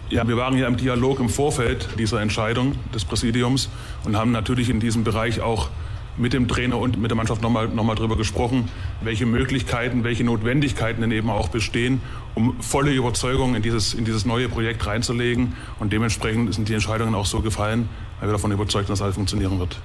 Ja, 0.09 0.27
wir 0.27 0.37
waren 0.37 0.57
ja 0.57 0.67
im 0.67 0.77
Dialog 0.77 1.19
im 1.19 1.29
Vorfeld 1.29 1.89
dieser 1.99 2.21
Entscheidung 2.21 2.75
des 2.93 3.03
Präsidiums 3.03 3.69
und 4.05 4.15
haben 4.15 4.31
natürlich 4.31 4.69
in 4.69 4.79
diesem 4.79 5.03
Bereich 5.03 5.41
auch 5.41 5.69
mit 6.17 6.33
dem 6.33 6.47
Trainer 6.47 6.77
und 6.77 6.97
mit 6.97 7.11
der 7.11 7.15
Mannschaft 7.15 7.41
nochmal 7.41 7.67
noch 7.67 7.83
mal 7.83 7.95
darüber 7.95 8.17
gesprochen, 8.17 8.69
welche 9.01 9.25
Möglichkeiten, 9.25 10.03
welche 10.03 10.23
Notwendigkeiten 10.23 11.01
denn 11.01 11.11
eben 11.11 11.29
auch 11.29 11.49
bestehen, 11.49 12.01
um 12.35 12.59
volle 12.61 12.91
Überzeugung 12.91 13.55
in 13.55 13.61
dieses, 13.61 13.93
in 13.93 14.05
dieses 14.05 14.25
neue 14.25 14.49
Projekt 14.49 14.85
reinzulegen. 14.85 15.53
Und 15.79 15.93
dementsprechend 15.93 16.53
sind 16.53 16.69
die 16.69 16.73
Entscheidungen 16.73 17.13
auch 17.13 17.25
so 17.25 17.41
gefallen, 17.41 17.89
weil 18.19 18.29
wir 18.29 18.33
davon 18.33 18.51
überzeugt 18.51 18.87
sind, 18.87 18.93
dass 18.93 19.01
alles 19.01 19.15
funktionieren 19.15 19.59
wird. 19.59 19.79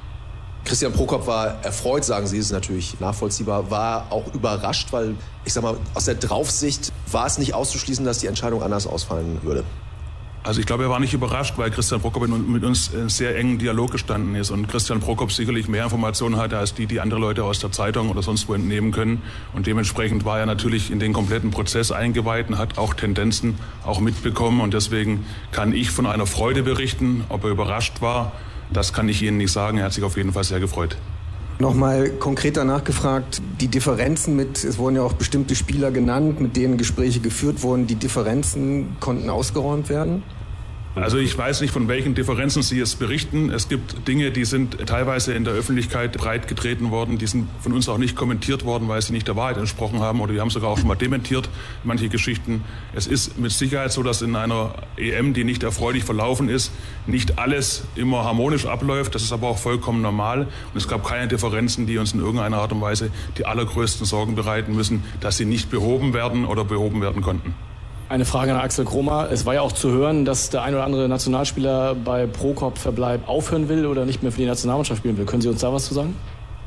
Christian 0.64 0.92
Prokop 0.92 1.26
war 1.26 1.64
erfreut, 1.64 2.04
sagen 2.04 2.26
Sie, 2.26 2.38
ist 2.38 2.52
natürlich 2.52 3.00
nachvollziehbar, 3.00 3.70
war 3.70 4.06
auch 4.10 4.32
überrascht, 4.32 4.92
weil 4.92 5.16
ich 5.44 5.52
sag 5.52 5.62
mal, 5.62 5.76
aus 5.94 6.04
der 6.04 6.14
Draufsicht 6.14 6.92
war 7.10 7.26
es 7.26 7.38
nicht 7.38 7.54
auszuschließen, 7.54 8.04
dass 8.04 8.18
die 8.18 8.28
Entscheidung 8.28 8.62
anders 8.62 8.86
ausfallen 8.86 9.40
würde. 9.42 9.64
Also 10.44 10.58
ich 10.58 10.66
glaube, 10.66 10.82
er 10.82 10.90
war 10.90 10.98
nicht 10.98 11.14
überrascht, 11.14 11.54
weil 11.56 11.70
Christian 11.70 12.00
Prokop 12.00 12.26
mit 12.26 12.64
uns 12.64 12.88
in 12.88 13.08
sehr 13.08 13.36
engen 13.36 13.58
Dialog 13.58 13.92
gestanden 13.92 14.34
ist 14.34 14.50
und 14.50 14.66
Christian 14.66 14.98
Prokop 14.98 15.30
sicherlich 15.30 15.68
mehr 15.68 15.84
Informationen 15.84 16.36
hatte 16.36 16.58
als 16.58 16.74
die, 16.74 16.86
die 16.86 16.98
andere 16.98 17.20
Leute 17.20 17.44
aus 17.44 17.60
der 17.60 17.70
Zeitung 17.70 18.10
oder 18.10 18.22
sonst 18.22 18.48
wo 18.48 18.54
entnehmen 18.54 18.90
können. 18.90 19.22
Und 19.52 19.68
dementsprechend 19.68 20.24
war 20.24 20.40
er 20.40 20.46
natürlich 20.46 20.90
in 20.90 20.98
den 20.98 21.12
kompletten 21.12 21.52
Prozess 21.52 21.92
eingeweiht 21.92 22.48
und 22.48 22.58
hat 22.58 22.76
auch 22.76 22.94
Tendenzen 22.94 23.56
auch 23.84 24.00
mitbekommen. 24.00 24.60
Und 24.60 24.74
deswegen 24.74 25.26
kann 25.52 25.72
ich 25.72 25.92
von 25.92 26.06
einer 26.06 26.26
Freude 26.26 26.64
berichten, 26.64 27.22
ob 27.28 27.44
er 27.44 27.50
überrascht 27.50 28.00
war 28.00 28.32
das 28.72 28.92
kann 28.92 29.08
ich 29.08 29.22
Ihnen 29.22 29.36
nicht 29.36 29.52
sagen. 29.52 29.78
Er 29.78 29.86
hat 29.86 29.92
sich 29.92 30.04
auf 30.04 30.16
jeden 30.16 30.32
Fall 30.32 30.44
sehr 30.44 30.60
gefreut. 30.60 30.96
Nochmal 31.58 32.10
konkreter 32.10 32.64
nachgefragt, 32.64 33.40
die 33.60 33.68
Differenzen 33.68 34.34
mit, 34.34 34.64
es 34.64 34.78
wurden 34.78 34.96
ja 34.96 35.02
auch 35.02 35.12
bestimmte 35.12 35.54
Spieler 35.54 35.90
genannt, 35.90 36.40
mit 36.40 36.56
denen 36.56 36.76
Gespräche 36.76 37.20
geführt 37.20 37.62
wurden, 37.62 37.86
die 37.86 37.94
Differenzen 37.94 38.96
konnten 38.98 39.30
ausgeräumt 39.30 39.88
werden? 39.88 40.22
Also 40.95 41.16
ich 41.16 41.36
weiß 41.38 41.62
nicht, 41.62 41.72
von 41.72 41.88
welchen 41.88 42.14
Differenzen 42.14 42.62
Sie 42.62 42.78
es 42.78 42.97
berichten. 42.97 43.49
Es 43.49 43.70
gibt 43.70 44.07
Dinge, 44.07 44.30
die 44.30 44.45
sind 44.45 44.76
teilweise 44.86 45.32
in 45.32 45.45
der 45.45 45.55
Öffentlichkeit 45.55 46.12
breit 46.12 46.49
getreten 46.49 46.90
worden, 46.90 47.16
die 47.16 47.26
sind 47.26 47.49
von 47.61 47.72
uns 47.72 47.88
auch 47.88 47.97
nicht 47.97 48.14
kommentiert 48.14 48.66
worden, 48.66 48.88
weil 48.88 49.01
sie 49.01 49.14
nicht 49.14 49.26
der 49.26 49.34
Wahrheit 49.34 49.57
entsprochen 49.57 50.01
haben 50.01 50.20
oder 50.20 50.34
wir 50.34 50.43
haben 50.43 50.51
sogar 50.51 50.68
auch 50.68 50.76
schon 50.76 50.88
mal 50.88 50.95
dementiert, 50.95 51.49
manche 51.82 52.11
Geschichten. 52.11 52.62
Es 52.95 53.07
ist 53.07 53.38
mit 53.38 53.53
Sicherheit 53.53 53.90
so, 53.90 54.03
dass 54.03 54.20
in 54.20 54.36
einer 54.36 54.74
EM, 54.99 55.32
die 55.32 55.45
nicht 55.45 55.62
erfreulich 55.62 56.05
verlaufen 56.05 56.51
ist, 56.51 56.70
nicht 57.07 57.38
alles 57.38 57.84
immer 57.97 58.24
harmonisch 58.24 58.66
abläuft. 58.66 59.14
Das 59.14 59.22
ist 59.22 59.32
aber 59.32 59.49
auch 59.49 59.59
vollkommen 59.59 60.03
normal 60.03 60.43
und 60.43 60.76
es 60.76 60.88
gab 60.88 61.07
keine 61.07 61.26
Differenzen, 61.26 61.86
die 61.86 61.97
uns 61.97 62.12
in 62.12 62.20
irgendeiner 62.20 62.59
Art 62.59 62.72
und 62.72 62.82
Weise 62.82 63.11
die 63.38 63.47
allergrößten 63.47 64.05
Sorgen 64.05 64.34
bereiten 64.34 64.76
müssen, 64.76 65.03
dass 65.20 65.38
sie 65.38 65.47
nicht 65.47 65.70
behoben 65.70 66.12
werden 66.12 66.45
oder 66.45 66.66
behoben 66.66 67.01
werden 67.01 67.22
konnten. 67.22 67.55
Eine 68.12 68.26
Frage 68.26 68.52
an 68.52 68.60
Axel 68.60 68.84
Kromer. 68.84 69.30
Es 69.32 69.46
war 69.46 69.54
ja 69.54 69.62
auch 69.62 69.72
zu 69.72 69.90
hören, 69.90 70.26
dass 70.26 70.50
der 70.50 70.62
ein 70.64 70.74
oder 70.74 70.84
andere 70.84 71.08
Nationalspieler 71.08 71.94
bei 71.94 72.26
Prokop-Verbleib 72.26 73.26
aufhören 73.26 73.70
will 73.70 73.86
oder 73.86 74.04
nicht 74.04 74.22
mehr 74.22 74.30
für 74.30 74.42
die 74.42 74.46
Nationalmannschaft 74.46 74.98
spielen 74.98 75.16
will. 75.16 75.24
Können 75.24 75.40
Sie 75.40 75.48
uns 75.48 75.62
da 75.62 75.72
was 75.72 75.86
zu 75.86 75.94
sagen? 75.94 76.14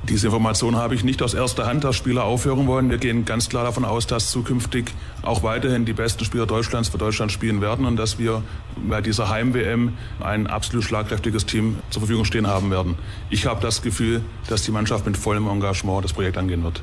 Diese 0.10 0.26
Information 0.26 0.76
habe 0.76 0.96
ich 0.96 1.04
nicht 1.04 1.22
aus 1.22 1.36
erster 1.36 1.68
Hand, 1.68 1.84
dass 1.84 1.96
Spieler 1.98 2.24
aufhören 2.24 2.66
wollen. 2.66 2.90
Wir 2.90 2.98
gehen 2.98 3.26
ganz 3.26 3.48
klar 3.48 3.64
davon 3.64 3.86
aus, 3.86 4.08
dass 4.08 4.32
zukünftig 4.32 4.92
auch 5.22 5.44
weiterhin 5.44 5.86
die 5.86 5.94
besten 5.94 6.26
Spieler 6.26 6.48
Deutschlands 6.48 6.90
für 6.90 6.98
Deutschland 6.98 7.32
spielen 7.32 7.62
werden 7.62 7.86
und 7.86 7.98
dass 7.98 8.18
wir 8.18 8.42
bei 8.90 9.02
dieser 9.02 9.30
Heim-WM 9.30 9.94
ein 10.24 10.48
absolut 10.48 10.84
schlagkräftiges 10.84 11.46
Team 11.46 11.76
zur 11.92 12.00
Verfügung 12.00 12.26
stehen 12.26 12.48
haben 12.48 12.72
werden. 12.72 12.96
Ich 13.30 13.46
habe 13.46 13.62
das 13.62 13.84
Gefühl, 13.84 14.22
dass 14.48 14.64
die 14.64 14.72
Mannschaft 14.72 15.06
mit 15.06 15.16
vollem 15.16 15.48
Engagement 15.48 16.04
das 16.04 16.14
Projekt 16.14 16.40
angehen 16.40 16.64
wird. 16.64 16.82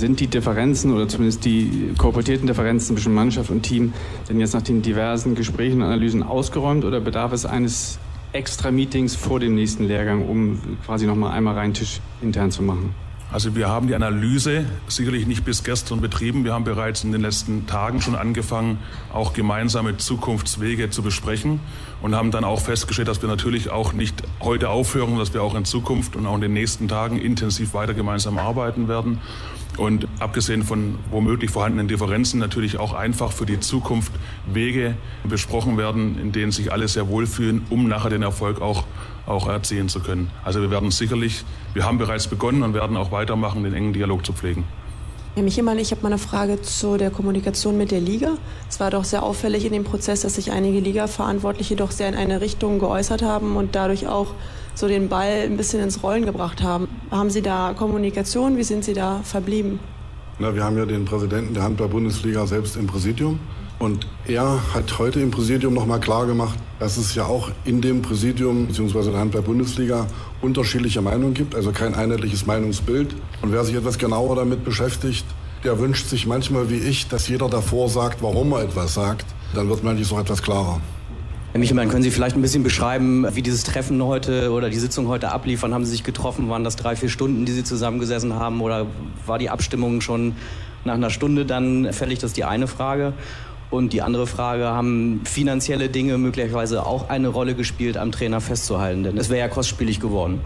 Sind 0.00 0.18
die 0.18 0.28
Differenzen 0.28 0.94
oder 0.94 1.08
zumindest 1.08 1.44
die 1.44 1.92
kooperierten 1.98 2.46
Differenzen 2.46 2.96
zwischen 2.96 3.12
Mannschaft 3.12 3.50
und 3.50 3.60
Team 3.60 3.92
denn 4.30 4.40
jetzt 4.40 4.54
nach 4.54 4.62
den 4.62 4.80
diversen 4.80 5.34
Gesprächen 5.34 5.82
und 5.82 5.88
Analysen 5.88 6.22
ausgeräumt 6.22 6.86
oder 6.86 7.00
bedarf 7.00 7.34
es 7.34 7.44
eines 7.44 7.98
extra 8.32 8.70
Meetings 8.70 9.14
vor 9.14 9.40
dem 9.40 9.54
nächsten 9.54 9.84
Lehrgang, 9.84 10.26
um 10.26 10.58
quasi 10.86 11.04
nochmal 11.04 11.32
einmal 11.32 11.52
rein 11.54 11.74
Tisch 11.74 12.00
intern 12.22 12.50
zu 12.50 12.62
machen? 12.62 12.94
Also 13.30 13.54
wir 13.54 13.68
haben 13.68 13.88
die 13.88 13.94
Analyse 13.94 14.64
sicherlich 14.88 15.26
nicht 15.26 15.44
bis 15.44 15.64
gestern 15.64 16.00
betrieben. 16.00 16.44
Wir 16.44 16.54
haben 16.54 16.64
bereits 16.64 17.04
in 17.04 17.12
den 17.12 17.20
letzten 17.20 17.66
Tagen 17.66 18.00
schon 18.00 18.14
angefangen, 18.14 18.78
auch 19.12 19.34
gemeinsame 19.34 19.98
Zukunftswege 19.98 20.88
zu 20.88 21.02
besprechen 21.02 21.60
und 22.00 22.14
haben 22.14 22.30
dann 22.30 22.44
auch 22.44 22.60
festgestellt, 22.60 23.06
dass 23.06 23.20
wir 23.20 23.28
natürlich 23.28 23.68
auch 23.68 23.92
nicht 23.92 24.22
heute 24.40 24.70
aufhören, 24.70 25.18
dass 25.18 25.34
wir 25.34 25.42
auch 25.42 25.54
in 25.54 25.66
Zukunft 25.66 26.16
und 26.16 26.24
auch 26.24 26.36
in 26.36 26.40
den 26.40 26.54
nächsten 26.54 26.88
Tagen 26.88 27.18
intensiv 27.18 27.74
weiter 27.74 27.92
gemeinsam 27.92 28.38
arbeiten 28.38 28.88
werden 28.88 29.18
und 29.76 30.08
abgesehen 30.18 30.62
von 30.62 30.98
womöglich 31.10 31.50
vorhandenen 31.50 31.88
Differenzen 31.88 32.38
natürlich 32.38 32.78
auch 32.78 32.92
einfach 32.92 33.32
für 33.32 33.46
die 33.46 33.60
Zukunft 33.60 34.12
Wege 34.52 34.96
besprochen 35.24 35.78
werden, 35.78 36.18
in 36.20 36.32
denen 36.32 36.52
sich 36.52 36.72
alle 36.72 36.88
sehr 36.88 37.08
wohlfühlen, 37.08 37.62
um 37.70 37.88
nachher 37.88 38.10
den 38.10 38.22
Erfolg 38.22 38.60
auch, 38.60 38.84
auch 39.26 39.48
erzielen 39.48 39.88
zu 39.88 40.00
können. 40.00 40.30
Also 40.44 40.60
wir 40.60 40.70
werden 40.70 40.90
sicherlich, 40.90 41.44
wir 41.74 41.84
haben 41.84 41.98
bereits 41.98 42.26
begonnen 42.26 42.62
und 42.62 42.74
werden 42.74 42.96
auch 42.96 43.12
weitermachen, 43.12 43.62
den 43.62 43.74
engen 43.74 43.92
Dialog 43.92 44.26
zu 44.26 44.32
pflegen. 44.32 44.64
Herr 45.36 45.44
Michemann, 45.44 45.78
ich 45.78 45.92
habe 45.92 46.02
mal 46.02 46.08
eine 46.08 46.18
Frage 46.18 46.60
zu 46.60 46.96
der 46.96 47.10
Kommunikation 47.10 47.78
mit 47.78 47.92
der 47.92 48.00
Liga. 48.00 48.32
Es 48.68 48.80
war 48.80 48.90
doch 48.90 49.04
sehr 49.04 49.22
auffällig 49.22 49.64
in 49.64 49.72
dem 49.72 49.84
Prozess, 49.84 50.22
dass 50.22 50.34
sich 50.34 50.50
einige 50.50 50.80
Liga-Verantwortliche 50.80 51.76
doch 51.76 51.92
sehr 51.92 52.08
in 52.08 52.16
eine 52.16 52.40
Richtung 52.40 52.80
geäußert 52.80 53.22
haben 53.22 53.54
und 53.56 53.76
dadurch 53.76 54.08
auch 54.08 54.34
so 54.74 54.88
den 54.88 55.08
Ball 55.08 55.42
ein 55.44 55.56
bisschen 55.56 55.82
ins 55.82 56.02
Rollen 56.02 56.24
gebracht 56.24 56.62
haben. 56.62 56.88
Haben 57.10 57.30
Sie 57.30 57.42
da 57.42 57.74
Kommunikation? 57.76 58.56
Wie 58.56 58.62
sind 58.62 58.84
Sie 58.84 58.94
da 58.94 59.20
verblieben? 59.22 59.80
Na, 60.38 60.54
wir 60.54 60.64
haben 60.64 60.78
ja 60.78 60.86
den 60.86 61.04
Präsidenten 61.04 61.54
der 61.54 61.64
Handball-Bundesliga 61.64 62.46
selbst 62.46 62.76
im 62.76 62.86
Präsidium. 62.86 63.38
Und 63.78 64.06
er 64.26 64.60
hat 64.74 64.98
heute 64.98 65.20
im 65.20 65.30
Präsidium 65.30 65.72
nochmal 65.72 66.00
klar 66.00 66.26
gemacht, 66.26 66.58
dass 66.78 66.98
es 66.98 67.14
ja 67.14 67.24
auch 67.24 67.50
in 67.64 67.80
dem 67.80 68.02
Präsidium 68.02 68.66
bzw. 68.66 69.10
der 69.10 69.20
Handball-Bundesliga 69.20 70.06
unterschiedliche 70.42 71.00
Meinungen 71.00 71.32
gibt, 71.32 71.54
also 71.54 71.72
kein 71.72 71.94
einheitliches 71.94 72.46
Meinungsbild. 72.46 73.14
Und 73.40 73.52
wer 73.52 73.64
sich 73.64 73.74
etwas 73.74 73.98
genauer 73.98 74.36
damit 74.36 74.64
beschäftigt, 74.64 75.24
der 75.64 75.78
wünscht 75.78 76.08
sich 76.08 76.26
manchmal 76.26 76.70
wie 76.70 76.78
ich, 76.78 77.08
dass 77.08 77.28
jeder 77.28 77.48
davor 77.48 77.88
sagt, 77.88 78.22
warum 78.22 78.52
er 78.52 78.62
etwas 78.62 78.94
sagt. 78.94 79.26
Dann 79.54 79.68
wird 79.68 79.82
manches 79.82 80.10
noch 80.10 80.20
etwas 80.20 80.42
klarer. 80.42 80.80
Herr 81.52 81.58
Michelmann, 81.58 81.88
können 81.88 82.04
Sie 82.04 82.12
vielleicht 82.12 82.36
ein 82.36 82.42
bisschen 82.42 82.62
beschreiben, 82.62 83.26
wie 83.34 83.42
dieses 83.42 83.64
Treffen 83.64 84.00
heute 84.04 84.52
oder 84.52 84.70
die 84.70 84.78
Sitzung 84.78 85.08
heute 85.08 85.32
ablief? 85.32 85.62
Wann 85.62 85.74
haben 85.74 85.84
Sie 85.84 85.90
sich 85.90 86.04
getroffen? 86.04 86.48
Waren 86.48 86.62
das 86.62 86.76
drei, 86.76 86.94
vier 86.94 87.08
Stunden, 87.08 87.44
die 87.44 87.50
Sie 87.50 87.64
zusammengesessen 87.64 88.34
haben? 88.34 88.60
Oder 88.60 88.86
war 89.26 89.40
die 89.40 89.50
Abstimmung 89.50 90.00
schon 90.00 90.36
nach 90.84 90.94
einer 90.94 91.10
Stunde 91.10 91.44
dann 91.44 91.92
fällig? 91.92 92.20
Das 92.20 92.30
ist 92.30 92.36
die 92.36 92.44
eine 92.44 92.68
Frage. 92.68 93.14
Und 93.68 93.92
die 93.92 94.00
andere 94.00 94.28
Frage, 94.28 94.66
haben 94.66 95.22
finanzielle 95.24 95.88
Dinge 95.88 96.18
möglicherweise 96.18 96.86
auch 96.86 97.08
eine 97.08 97.26
Rolle 97.26 97.56
gespielt, 97.56 97.96
am 97.96 98.12
Trainer 98.12 98.40
festzuhalten? 98.40 99.02
Denn 99.02 99.18
es 99.18 99.28
wäre 99.28 99.40
ja 99.40 99.48
kostspielig 99.48 99.98
geworden. 99.98 100.40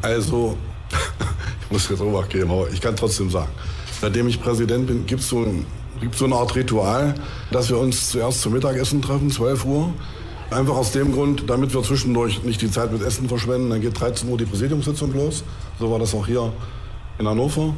Also, 0.00 0.56
ich 1.62 1.70
muss 1.70 1.90
jetzt 1.90 2.00
geben, 2.30 2.50
aber 2.50 2.70
ich 2.70 2.80
kann 2.80 2.96
trotzdem 2.96 3.28
sagen, 3.28 3.52
seitdem 4.00 4.28
ich 4.28 4.40
Präsident 4.40 4.86
bin, 4.86 5.04
gibt 5.04 5.20
es 5.20 5.28
so, 5.28 5.40
ein, 5.42 5.66
so 6.14 6.24
eine 6.24 6.36
Art 6.36 6.56
Ritual, 6.56 7.14
dass 7.50 7.68
wir 7.68 7.76
uns 7.76 8.08
zuerst 8.08 8.40
zum 8.40 8.54
Mittagessen 8.54 9.02
treffen, 9.02 9.30
12 9.30 9.64
Uhr. 9.66 9.92
Einfach 10.52 10.76
aus 10.76 10.92
dem 10.92 11.12
Grund, 11.12 11.44
damit 11.48 11.72
wir 11.72 11.82
zwischendurch 11.82 12.42
nicht 12.42 12.60
die 12.60 12.70
Zeit 12.70 12.92
mit 12.92 13.02
Essen 13.02 13.28
verschwenden. 13.28 13.70
Dann 13.70 13.80
geht 13.80 13.98
13 13.98 14.28
Uhr 14.28 14.36
die 14.36 14.44
Präsidiumssitzung 14.44 15.12
los. 15.14 15.44
So 15.78 15.90
war 15.90 15.98
das 15.98 16.14
auch 16.14 16.26
hier 16.26 16.52
in 17.18 17.26
Hannover. 17.26 17.74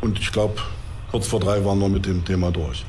Und 0.00 0.18
ich 0.20 0.30
glaube, 0.30 0.54
kurz 1.10 1.26
vor 1.26 1.40
drei 1.40 1.64
waren 1.64 1.80
wir 1.80 1.88
mit 1.88 2.06
dem 2.06 2.24
Thema 2.24 2.50
durch. 2.50 2.84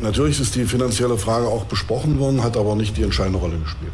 Natürlich 0.00 0.40
ist 0.40 0.54
die 0.54 0.64
finanzielle 0.64 1.18
Frage 1.18 1.46
auch 1.46 1.64
besprochen 1.64 2.18
worden, 2.20 2.42
hat 2.44 2.56
aber 2.56 2.76
nicht 2.76 2.96
die 2.96 3.02
entscheidende 3.02 3.38
Rolle 3.40 3.58
gespielt. 3.58 3.92